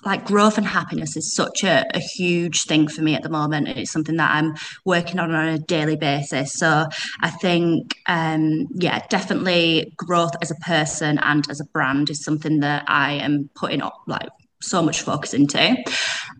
like 0.04 0.26
growth 0.26 0.58
and 0.58 0.66
happiness 0.66 1.16
is 1.16 1.34
such 1.34 1.64
a, 1.64 1.84
a, 1.94 1.98
huge 1.98 2.64
thing 2.64 2.88
for 2.88 3.00
me 3.00 3.14
at 3.14 3.22
the 3.22 3.30
moment. 3.30 3.68
It's 3.68 3.90
something 3.90 4.16
that 4.16 4.30
I'm 4.32 4.54
working 4.84 5.18
on 5.18 5.30
on 5.30 5.48
a 5.48 5.58
daily 5.58 5.96
basis. 5.96 6.52
So 6.52 6.86
I 7.20 7.30
think, 7.30 7.96
um, 8.06 8.66
yeah, 8.74 9.06
definitely 9.08 9.94
growth 9.96 10.32
as 10.42 10.50
a 10.50 10.56
person 10.56 11.18
and 11.18 11.48
as 11.50 11.60
a 11.60 11.64
brand 11.64 12.10
is 12.10 12.22
something 12.22 12.60
that 12.60 12.84
I 12.86 13.12
am 13.12 13.48
putting 13.54 13.80
up 13.80 13.96
like 14.06 14.28
so 14.60 14.82
much 14.82 15.02
focus 15.02 15.34
into. 15.34 15.76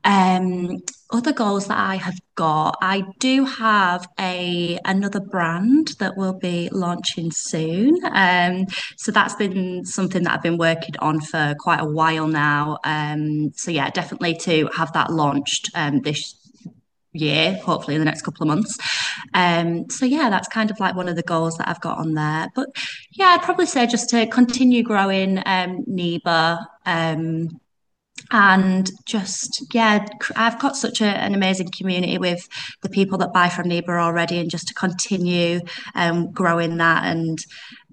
Um, 0.05 0.83
other 1.11 1.33
goals 1.33 1.67
that 1.69 1.79
I 1.79 1.97
have 1.97 2.19
got, 2.35 2.77
I 2.83 3.05
do 3.21 3.45
have 3.45 4.07
a 4.19 4.79
another 4.85 5.21
brand 5.21 5.93
that 5.99 6.17
will 6.17 6.33
be 6.33 6.69
launching 6.73 7.31
soon. 7.31 7.97
Um, 8.13 8.67
so 8.97 9.13
that's 9.13 9.35
been 9.37 9.85
something 9.85 10.25
that 10.25 10.33
I've 10.33 10.43
been 10.43 10.59
working 10.59 10.97
on 10.99 11.21
for 11.21 11.55
quite 11.59 11.81
a 11.81 11.87
while 11.87 12.27
now. 12.27 12.79
Um, 12.85 13.53
so 13.55 13.71
yeah, 13.71 13.91
definitely 13.91 14.35
to 14.39 14.69
have 14.77 14.93
that 14.95 15.11
launched 15.11 15.71
um, 15.75 16.01
this 16.03 16.35
year, 17.13 17.55
hopefully 17.65 17.95
in 17.95 18.01
the 18.01 18.05
next 18.05 18.23
couple 18.23 18.43
of 18.43 18.49
months. 18.49 18.77
Um, 19.33 19.89
so 19.89 20.05
yeah, 20.05 20.29
that's 20.31 20.49
kind 20.49 20.71
of 20.71 20.81
like 20.81 20.97
one 20.97 21.09
of 21.09 21.17
the 21.17 21.23
goals 21.23 21.57
that 21.59 21.69
I've 21.69 21.81
got 21.81 21.99
on 21.99 22.15
there. 22.15 22.49
But 22.55 22.69
yeah, 23.13 23.27
I'd 23.27 23.43
probably 23.43 23.67
say 23.67 23.87
just 23.87 24.11
to 24.11 24.27
continue 24.27 24.83
growing 24.83 25.39
um, 25.39 25.85
Niba. 25.89 26.67
Um, 26.85 27.61
and 28.31 28.91
just 29.05 29.63
yeah 29.75 30.05
i've 30.37 30.59
got 30.59 30.77
such 30.77 31.01
a, 31.01 31.05
an 31.05 31.35
amazing 31.35 31.69
community 31.77 32.17
with 32.17 32.49
the 32.83 32.89
people 32.89 33.19
that 33.19 33.33
buy 33.33 33.49
from 33.49 33.69
Niba 33.69 33.89
already 33.89 34.39
and 34.39 34.51
just 34.51 34.69
to 34.69 34.75
continue 34.75 35.61
um, 35.95 36.31
growing 36.33 36.79
that 36.79 37.05
and 37.05 37.39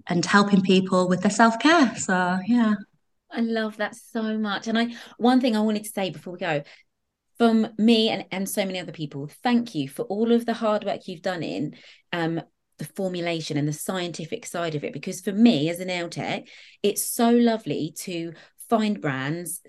and 0.08 0.26
helping 0.26 0.62
people 0.62 1.08
with 1.08 1.22
their 1.22 1.32
self-care. 1.32 1.96
So 1.96 2.40
yeah. 2.46 2.76
I 3.32 3.42
love 3.42 3.78
that 3.78 3.96
so 3.96 4.38
much. 4.38 4.68
And 4.68 4.78
i 4.78 4.94
one 5.18 5.40
thing 5.40 5.56
i 5.56 5.62
wanted 5.62 5.84
to 5.84 5.90
say 5.90 6.10
before 6.10 6.34
we 6.34 6.40
go 6.40 6.64
from 7.38 7.68
me 7.78 8.10
and, 8.10 8.26
and 8.32 8.48
so 8.48 8.66
many 8.66 8.80
other 8.80 8.92
people 8.92 9.30
thank 9.42 9.74
you 9.74 9.90
for 9.90 10.04
all 10.04 10.32
of 10.32 10.46
the 10.46 10.54
hard 10.54 10.84
work 10.84 11.08
you've 11.08 11.22
done 11.22 11.42
in 11.42 11.76
um, 12.14 12.42
the 12.78 12.86
formulation 12.86 13.58
and 13.58 13.68
the 13.68 13.74
scientific 13.74 14.46
side 14.46 14.76
of 14.76 14.84
it. 14.84 14.94
Because 14.94 15.22
for 15.22 15.32
me 15.32 15.70
as 15.70 15.80
a 15.80 15.86
nail 15.86 16.10
tech 16.10 16.48
it's 16.84 17.06
so 17.06 17.32
lovely 17.32 17.94
to 18.00 18.34
find 18.70 19.02
brands 19.02 19.62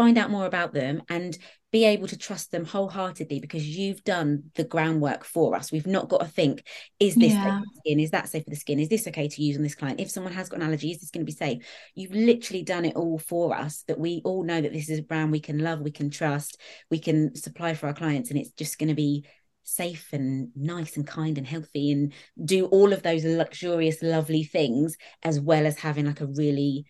find 0.00 0.16
out 0.16 0.30
more 0.30 0.46
about 0.46 0.72
them 0.72 1.02
and 1.10 1.36
be 1.72 1.84
able 1.84 2.08
to 2.08 2.16
trust 2.16 2.50
them 2.50 2.64
wholeheartedly 2.64 3.38
because 3.38 3.68
you've 3.68 4.02
done 4.02 4.44
the 4.54 4.64
groundwork 4.64 5.24
for 5.24 5.54
us. 5.54 5.70
We've 5.70 5.86
not 5.86 6.08
got 6.08 6.20
to 6.20 6.26
think, 6.26 6.66
is 6.98 7.14
this 7.16 7.34
yeah. 7.34 7.44
safe 7.44 7.52
for 7.52 7.60
the 7.60 7.80
skin? 7.84 8.00
Is 8.00 8.10
that 8.12 8.28
safe 8.30 8.44
for 8.44 8.50
the 8.50 8.56
skin? 8.56 8.80
Is 8.80 8.88
this 8.88 9.06
okay 9.08 9.28
to 9.28 9.42
use 9.42 9.58
on 9.58 9.62
this 9.62 9.74
client? 9.74 10.00
If 10.00 10.10
someone 10.10 10.32
has 10.32 10.48
got 10.48 10.60
an 10.60 10.66
allergy, 10.66 10.90
is 10.90 11.00
this 11.00 11.10
going 11.10 11.26
to 11.26 11.30
be 11.30 11.36
safe? 11.36 11.62
You've 11.94 12.14
literally 12.14 12.62
done 12.62 12.86
it 12.86 12.96
all 12.96 13.18
for 13.18 13.54
us 13.54 13.84
that 13.88 14.00
we 14.00 14.22
all 14.24 14.42
know 14.42 14.58
that 14.58 14.72
this 14.72 14.88
is 14.88 15.00
a 15.00 15.02
brand 15.02 15.32
we 15.32 15.38
can 15.38 15.58
love, 15.58 15.80
we 15.80 15.90
can 15.90 16.08
trust, 16.08 16.58
we 16.90 16.98
can 16.98 17.36
supply 17.36 17.74
for 17.74 17.86
our 17.86 17.94
clients, 17.94 18.30
and 18.30 18.40
it's 18.40 18.52
just 18.52 18.78
going 18.78 18.88
to 18.88 18.94
be 18.94 19.26
safe 19.64 20.08
and 20.14 20.48
nice 20.56 20.96
and 20.96 21.06
kind 21.06 21.36
and 21.36 21.46
healthy 21.46 21.92
and 21.92 22.14
do 22.42 22.64
all 22.66 22.94
of 22.94 23.02
those 23.02 23.22
luxurious, 23.26 24.02
lovely 24.02 24.44
things, 24.44 24.96
as 25.22 25.38
well 25.38 25.66
as 25.66 25.78
having 25.78 26.06
like 26.06 26.22
a 26.22 26.26
really 26.26 26.86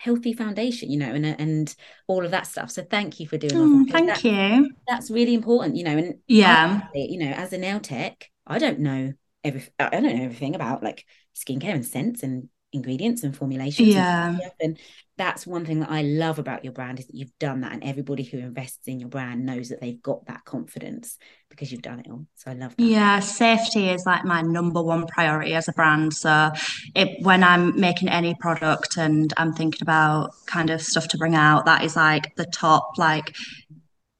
healthy 0.00 0.32
foundation 0.32 0.90
you 0.90 0.98
know 0.98 1.12
and 1.12 1.26
uh, 1.26 1.34
and 1.38 1.76
all 2.06 2.24
of 2.24 2.30
that 2.30 2.46
stuff. 2.46 2.70
So 2.70 2.82
thank 2.82 3.20
you 3.20 3.28
for 3.28 3.36
doing 3.36 3.54
oh, 3.54 3.60
all 3.60 3.84
that 3.84 3.92
thank 3.92 4.06
that, 4.08 4.24
you. 4.24 4.70
that's 4.88 5.10
really 5.10 5.34
important 5.34 5.76
you 5.76 5.84
know 5.84 5.96
and 5.96 6.14
yeah. 6.26 6.82
I, 6.94 6.98
you 6.98 7.18
know 7.18 7.30
as 7.30 7.52
a 7.52 7.58
nail 7.58 7.80
tech 7.80 8.30
i 8.46 8.58
don't 8.58 8.78
know 8.78 9.12
every 9.44 9.62
i 9.78 9.90
don't 9.90 10.04
know 10.04 10.24
everything 10.24 10.54
about 10.54 10.82
like 10.82 11.04
skincare 11.36 11.74
and 11.74 11.86
scents 11.86 12.22
and 12.22 12.48
ingredients 12.72 13.22
and 13.22 13.36
formulations 13.36 13.88
yeah 13.88 14.28
and, 14.30 14.52
and 14.60 14.78
that's 15.20 15.46
one 15.46 15.66
thing 15.66 15.80
that 15.80 15.90
I 15.90 16.00
love 16.00 16.38
about 16.38 16.64
your 16.64 16.72
brand 16.72 16.98
is 16.98 17.06
that 17.06 17.14
you've 17.14 17.38
done 17.38 17.60
that 17.60 17.72
and 17.72 17.84
everybody 17.84 18.22
who 18.22 18.38
invests 18.38 18.88
in 18.88 19.00
your 19.00 19.10
brand 19.10 19.44
knows 19.44 19.68
that 19.68 19.78
they've 19.78 20.00
got 20.02 20.24
that 20.28 20.46
confidence 20.46 21.18
because 21.50 21.70
you've 21.70 21.82
done 21.82 22.00
it 22.00 22.06
all. 22.10 22.24
So 22.36 22.50
I 22.50 22.54
love 22.54 22.74
that. 22.74 22.82
Yeah, 22.82 23.20
safety 23.20 23.90
is 23.90 24.06
like 24.06 24.24
my 24.24 24.40
number 24.40 24.82
one 24.82 25.06
priority 25.06 25.52
as 25.52 25.68
a 25.68 25.74
brand. 25.74 26.14
So 26.14 26.52
it, 26.94 27.22
when 27.22 27.44
I'm 27.44 27.78
making 27.78 28.08
any 28.08 28.34
product 28.34 28.96
and 28.96 29.30
I'm 29.36 29.52
thinking 29.52 29.82
about 29.82 30.30
kind 30.46 30.70
of 30.70 30.80
stuff 30.80 31.08
to 31.08 31.18
bring 31.18 31.34
out, 31.34 31.66
that 31.66 31.84
is 31.84 31.96
like 31.96 32.34
the 32.36 32.46
top 32.46 32.92
like 32.96 33.36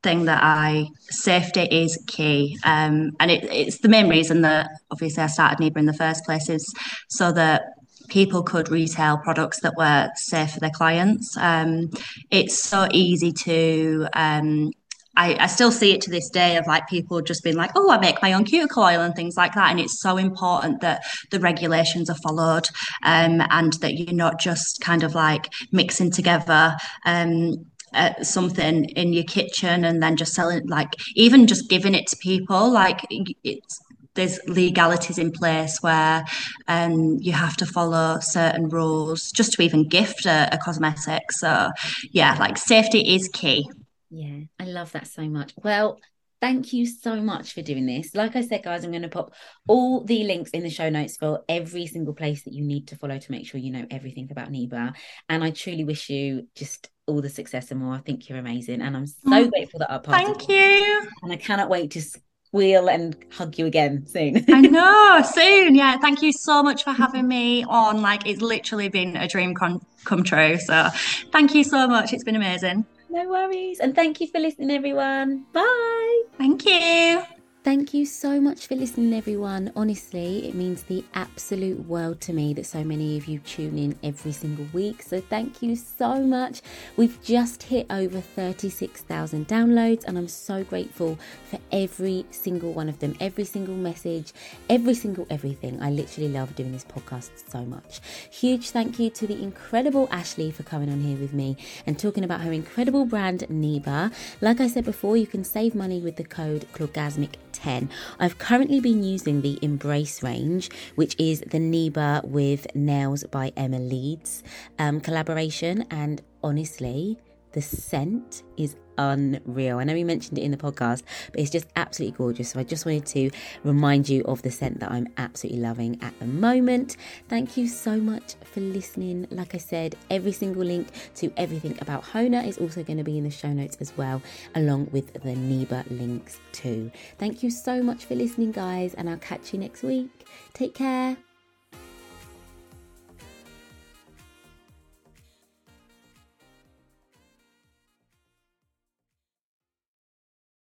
thing 0.03 0.27
that 0.27 0.43
I 0.43 0.89
safety 1.09 1.63
is 1.63 1.99
key. 2.09 2.59
Um, 2.63 3.13
and 3.21 3.31
it, 3.31 3.45
it's 3.45 3.79
the 3.79 3.89
main 3.89 4.11
reason 4.11 4.43
that 4.43 4.69
obviously 4.91 5.23
I 5.23 5.29
started 5.29 5.61
Niba 5.61 5.79
in 5.79 5.87
the 5.87 5.95
first 5.95 6.27
place 6.27 6.51
is 6.51 6.75
so 7.09 7.33
that 7.33 7.63
people 8.11 8.43
could 8.43 8.71
retail 8.71 9.19
products 9.19 9.61
that 9.61 9.75
were 9.77 10.11
safe 10.17 10.53
for 10.53 10.61
their 10.61 10.71
clients. 10.71 11.37
Um, 11.37 11.91
it's 12.31 12.63
so 12.63 12.89
easy 12.93 13.33
to 13.33 14.09
um, 14.15 14.73
I, 15.17 15.37
I 15.41 15.47
still 15.49 15.73
see 15.73 15.93
it 15.93 16.01
to 16.03 16.11
this 16.11 16.31
day 16.31 16.57
of 16.57 16.67
like 16.67 16.89
people 16.89 17.21
just 17.21 17.43
being 17.43 17.57
like, 17.57 17.73
oh, 17.75 17.91
I 17.91 17.99
make 17.99 18.23
my 18.23 18.33
own 18.33 18.45
cuticle 18.45 18.85
oil 18.85 19.01
and 19.01 19.15
things 19.15 19.37
like 19.37 19.55
that. 19.55 19.71
And 19.71 19.81
it's 19.81 20.01
so 20.01 20.17
important 20.17 20.81
that 20.81 21.03
the 21.31 21.41
regulations 21.41 22.09
are 22.09 22.17
followed 22.17 22.69
um, 23.03 23.43
and 23.51 23.73
that 23.75 23.95
you're 23.95 24.15
not 24.15 24.39
just 24.39 24.81
kind 24.81 25.03
of 25.03 25.15
like 25.15 25.53
mixing 25.73 26.11
together 26.11 26.77
um, 27.05 27.67
uh, 27.93 28.23
something 28.23 28.85
in 28.85 29.13
your 29.13 29.25
kitchen 29.25 29.85
and 29.85 30.03
then 30.03 30.17
just 30.17 30.33
selling 30.33 30.67
like 30.69 30.95
even 31.17 31.47
just 31.47 31.69
giving 31.69 31.95
it 31.95 32.07
to 32.07 32.17
people 32.19 32.71
like 32.71 33.05
it's 33.11 33.81
there's 34.15 34.41
legalities 34.47 35.19
in 35.19 35.31
place 35.31 35.79
where 35.81 36.25
um, 36.69 37.17
you 37.21 37.33
have 37.33 37.57
to 37.57 37.67
follow 37.67 38.19
certain 38.21 38.69
rules 38.69 39.31
just 39.31 39.53
to 39.53 39.63
even 39.63 39.89
gift 39.89 40.27
a, 40.27 40.49
a 40.53 40.59
cosmetic 40.59 41.31
so 41.31 41.71
yeah 42.11 42.37
like 42.39 42.59
safety 42.59 43.15
is 43.15 43.29
key 43.33 43.65
yeah, 44.11 44.41
I 44.59 44.65
love 44.65 44.93
that 44.93 45.07
so 45.07 45.23
much. 45.29 45.55
Well, 45.63 46.01
thank 46.41 46.73
you 46.73 46.85
so 46.85 47.17
much 47.23 47.53
for 47.55 47.63
doing 47.63 47.87
this. 47.87 48.15
Like 48.15 48.35
I 48.35 48.41
said, 48.41 48.65
guys, 48.65 48.85
I'm 48.85 48.91
going 48.91 49.03
to 49.03 49.09
pop 49.09 49.33
all 49.69 50.05
the 50.05 50.25
links 50.25 50.51
in 50.51 50.65
the 50.65 50.71
show 50.71 50.91
notes 50.91 51.17
for 51.17 51.45
every 51.49 51.87
single 51.87 52.15
place 52.15 52.43
that 52.43 52.53
you 52.53 52.65
need 52.65 52.89
to 52.89 52.97
follow 52.97 53.19
to 53.19 53.31
make 53.31 53.47
sure 53.47 53.61
you 53.61 53.71
know 53.71 53.87
everything 53.91 54.29
about 54.31 54.51
Niba. 54.51 54.95
And 55.29 55.45
I 55.45 55.53
truly 55.53 55.85
wish 55.85 56.11
you 56.11 56.49
just 56.57 56.91
all 57.07 57.23
the 57.23 57.31
success 57.31 57.71
and 57.71 57.81
more. 57.81 57.95
I 57.95 57.99
think 57.99 58.29
you're 58.29 58.39
amazing. 58.39 58.83
And 58.83 58.97
I'm 58.97 59.07
so 59.07 59.17
oh, 59.27 59.49
grateful 59.49 59.79
that 59.79 59.93
our 59.93 60.01
part. 60.01 60.23
Of 60.23 60.29
it. 60.29 60.39
Thank 60.39 60.49
you. 60.49 61.09
And 61.23 61.33
I 61.33 61.37
cannot 61.37 61.71
wait 61.71 61.93
to 61.93 62.03
squeal 62.51 62.89
and 62.91 63.17
hug 63.31 63.57
you 63.59 63.67
again 63.67 64.05
soon. 64.07 64.45
I 64.49 64.61
know, 64.77 65.23
soon. 65.23 65.75
Yeah. 65.77 65.99
Thank 65.99 66.21
you 66.21 66.33
so 66.33 66.63
much 66.63 66.83
for 66.83 66.91
having 66.91 67.29
me 67.29 67.65
on. 67.65 68.03
Like, 68.03 68.27
it's 68.27 68.43
literally 68.43 68.89
been 68.89 69.17
a 69.17 69.29
dream 69.29 69.55
come, 69.55 69.85
come 70.05 70.25
true. 70.25 70.59
So 70.59 70.89
thank 71.33 71.55
you 71.55 71.63
so 71.63 71.87
much. 71.87 72.13
It's 72.13 72.25
been 72.25 72.37
amazing. 72.37 72.85
No 73.09 73.29
worries. 73.29 73.79
And 73.79 73.95
thank 73.95 74.21
you 74.21 74.27
for 74.27 74.41
listening, 74.41 74.71
everyone. 74.71 75.45
Bye. 75.53 76.23
Thank 76.39 76.65
you. 76.67 77.23
Thank 77.63 77.93
you 77.93 78.07
so 78.07 78.41
much 78.41 78.69
for 78.69 78.75
listening, 78.75 79.13
everyone. 79.13 79.71
Honestly, 79.77 80.49
it 80.49 80.55
means 80.55 80.83
the 80.85 81.05
absolute 81.13 81.87
world 81.87 82.19
to 82.23 82.33
me 82.33 82.55
that 82.55 82.65
so 82.65 82.83
many 82.83 83.19
of 83.19 83.27
you 83.29 83.39
tune 83.41 83.77
in 83.77 83.99
every 84.03 84.33
single 84.33 84.65
week. 84.73 85.03
So, 85.03 85.21
thank 85.21 85.61
you 85.61 85.77
so 85.77 86.23
much. 86.23 86.63
We've 86.97 87.23
just 87.23 87.65
hit 87.65 87.85
over 87.91 88.19
36,000 88.23 89.47
downloads, 89.47 90.05
and 90.05 90.17
I'm 90.17 90.27
so 90.27 90.65
grateful 90.65 91.19
for 91.51 91.59
every 91.71 92.25
single 92.31 92.73
one 92.73 92.89
of 92.89 92.99
them, 92.99 93.15
every 93.21 93.45
single 93.45 93.77
message, 93.77 94.33
every 94.71 94.95
single 94.95 95.27
everything. 95.29 95.83
I 95.83 95.91
literally 95.91 96.31
love 96.31 96.57
doing 96.57 96.73
this 96.73 96.87
podcast 96.87 97.29
so 97.51 97.67
much. 97.67 98.01
Huge 98.31 98.71
thank 98.71 98.99
you 98.99 99.11
to 99.11 99.27
the 99.27 99.39
incredible 99.41 100.09
Ashleigh 100.09 100.55
for 100.55 100.63
coming 100.63 100.91
on 100.91 101.03
here 101.03 101.19
with 101.19 101.35
me 101.35 101.59
and 101.87 101.99
talking 101.99 102.25
about 102.25 102.41
her 102.41 102.53
incredible 102.53 103.05
brand, 103.05 103.41
Niba. 103.51 104.15
Like 104.41 104.63
I 104.63 104.67
said 104.67 104.87
before, 104.87 105.19
you 105.19 105.27
can 105.27 105.45
save 105.45 105.75
money 105.75 106.01
with 106.01 106.17
the 106.17 106.25
code 106.25 106.65
Clawgasmic 106.73 107.35
10. 107.53 107.91
I've 108.19 108.39
currently 108.39 108.81
been 108.81 109.03
using 109.03 109.41
the 109.41 109.59
Embrace 109.63 110.23
range, 110.23 110.71
which 110.95 111.15
is 111.19 111.41
the 111.41 111.59
Niba 111.59 112.25
with 112.25 112.67
Nails 112.75 113.25
by 113.25 113.53
Emma 113.57 113.79
Leeds 113.79 114.43
um, 114.79 115.01
collaboration, 115.01 115.85
and 115.91 116.23
honestly, 116.43 117.19
the 117.53 117.63
scent 117.63 118.43
is 118.57 118.77
unreal. 119.01 119.79
I 119.79 119.85
know 119.85 119.95
we 119.95 120.05
mentioned 120.05 120.39
it 120.39 120.43
in 120.43 120.51
the 120.51 120.57
podcast, 120.57 121.03
but 121.33 121.41
it's 121.41 121.51
just 121.51 121.67
absolutely 121.77 122.17
gorgeous. 122.17 122.51
So 122.51 122.61
I 122.61 122.65
just 122.65 122.85
wanted 122.85 123.07
to 123.07 123.31
remind 123.65 124.09
you 124.09 124.23
of 124.25 124.43
the 124.43 124.51
scent 124.51 124.81
that 124.81 124.91
I'm 124.91 125.09
absolutely 125.17 125.61
loving 125.61 125.99
at 126.03 126.19
the 126.19 126.27
moment. 126.27 126.97
Thank 127.29 127.57
you 127.57 127.67
so 127.67 127.97
much 127.97 128.35
for 128.45 128.61
listening. 128.61 129.27
Like 129.31 129.55
I 129.55 129.59
said, 129.59 129.97
every 130.11 130.33
single 130.33 130.65
link 130.65 130.89
to 131.17 131.33
everything 131.37 131.79
about 131.81 132.05
Hona 132.05 132.47
is 132.47 132.59
also 132.59 132.83
going 132.83 132.99
to 132.99 133.05
be 133.05 133.19
in 133.19 133.25
the 133.25 133.31
show 133.31 133.53
notes 133.53 133.77
as 133.81 133.97
well, 133.97 134.21
along 134.55 134.89
with 134.93 135.13
the 135.13 135.21
Niba 135.21 135.85
links 135.91 136.41
too. 136.53 136.91
Thank 137.19 137.43
you 137.43 137.51
so 137.51 137.83
much 137.83 138.05
for 138.05 138.15
listening, 138.15 138.53
guys, 138.53 138.95
and 138.95 139.09
I'll 139.09 139.19
catch 139.19 139.53
you 139.53 139.59
next 139.59 139.83
week. 139.83 140.27
Take 140.53 140.75
care. 140.75 141.30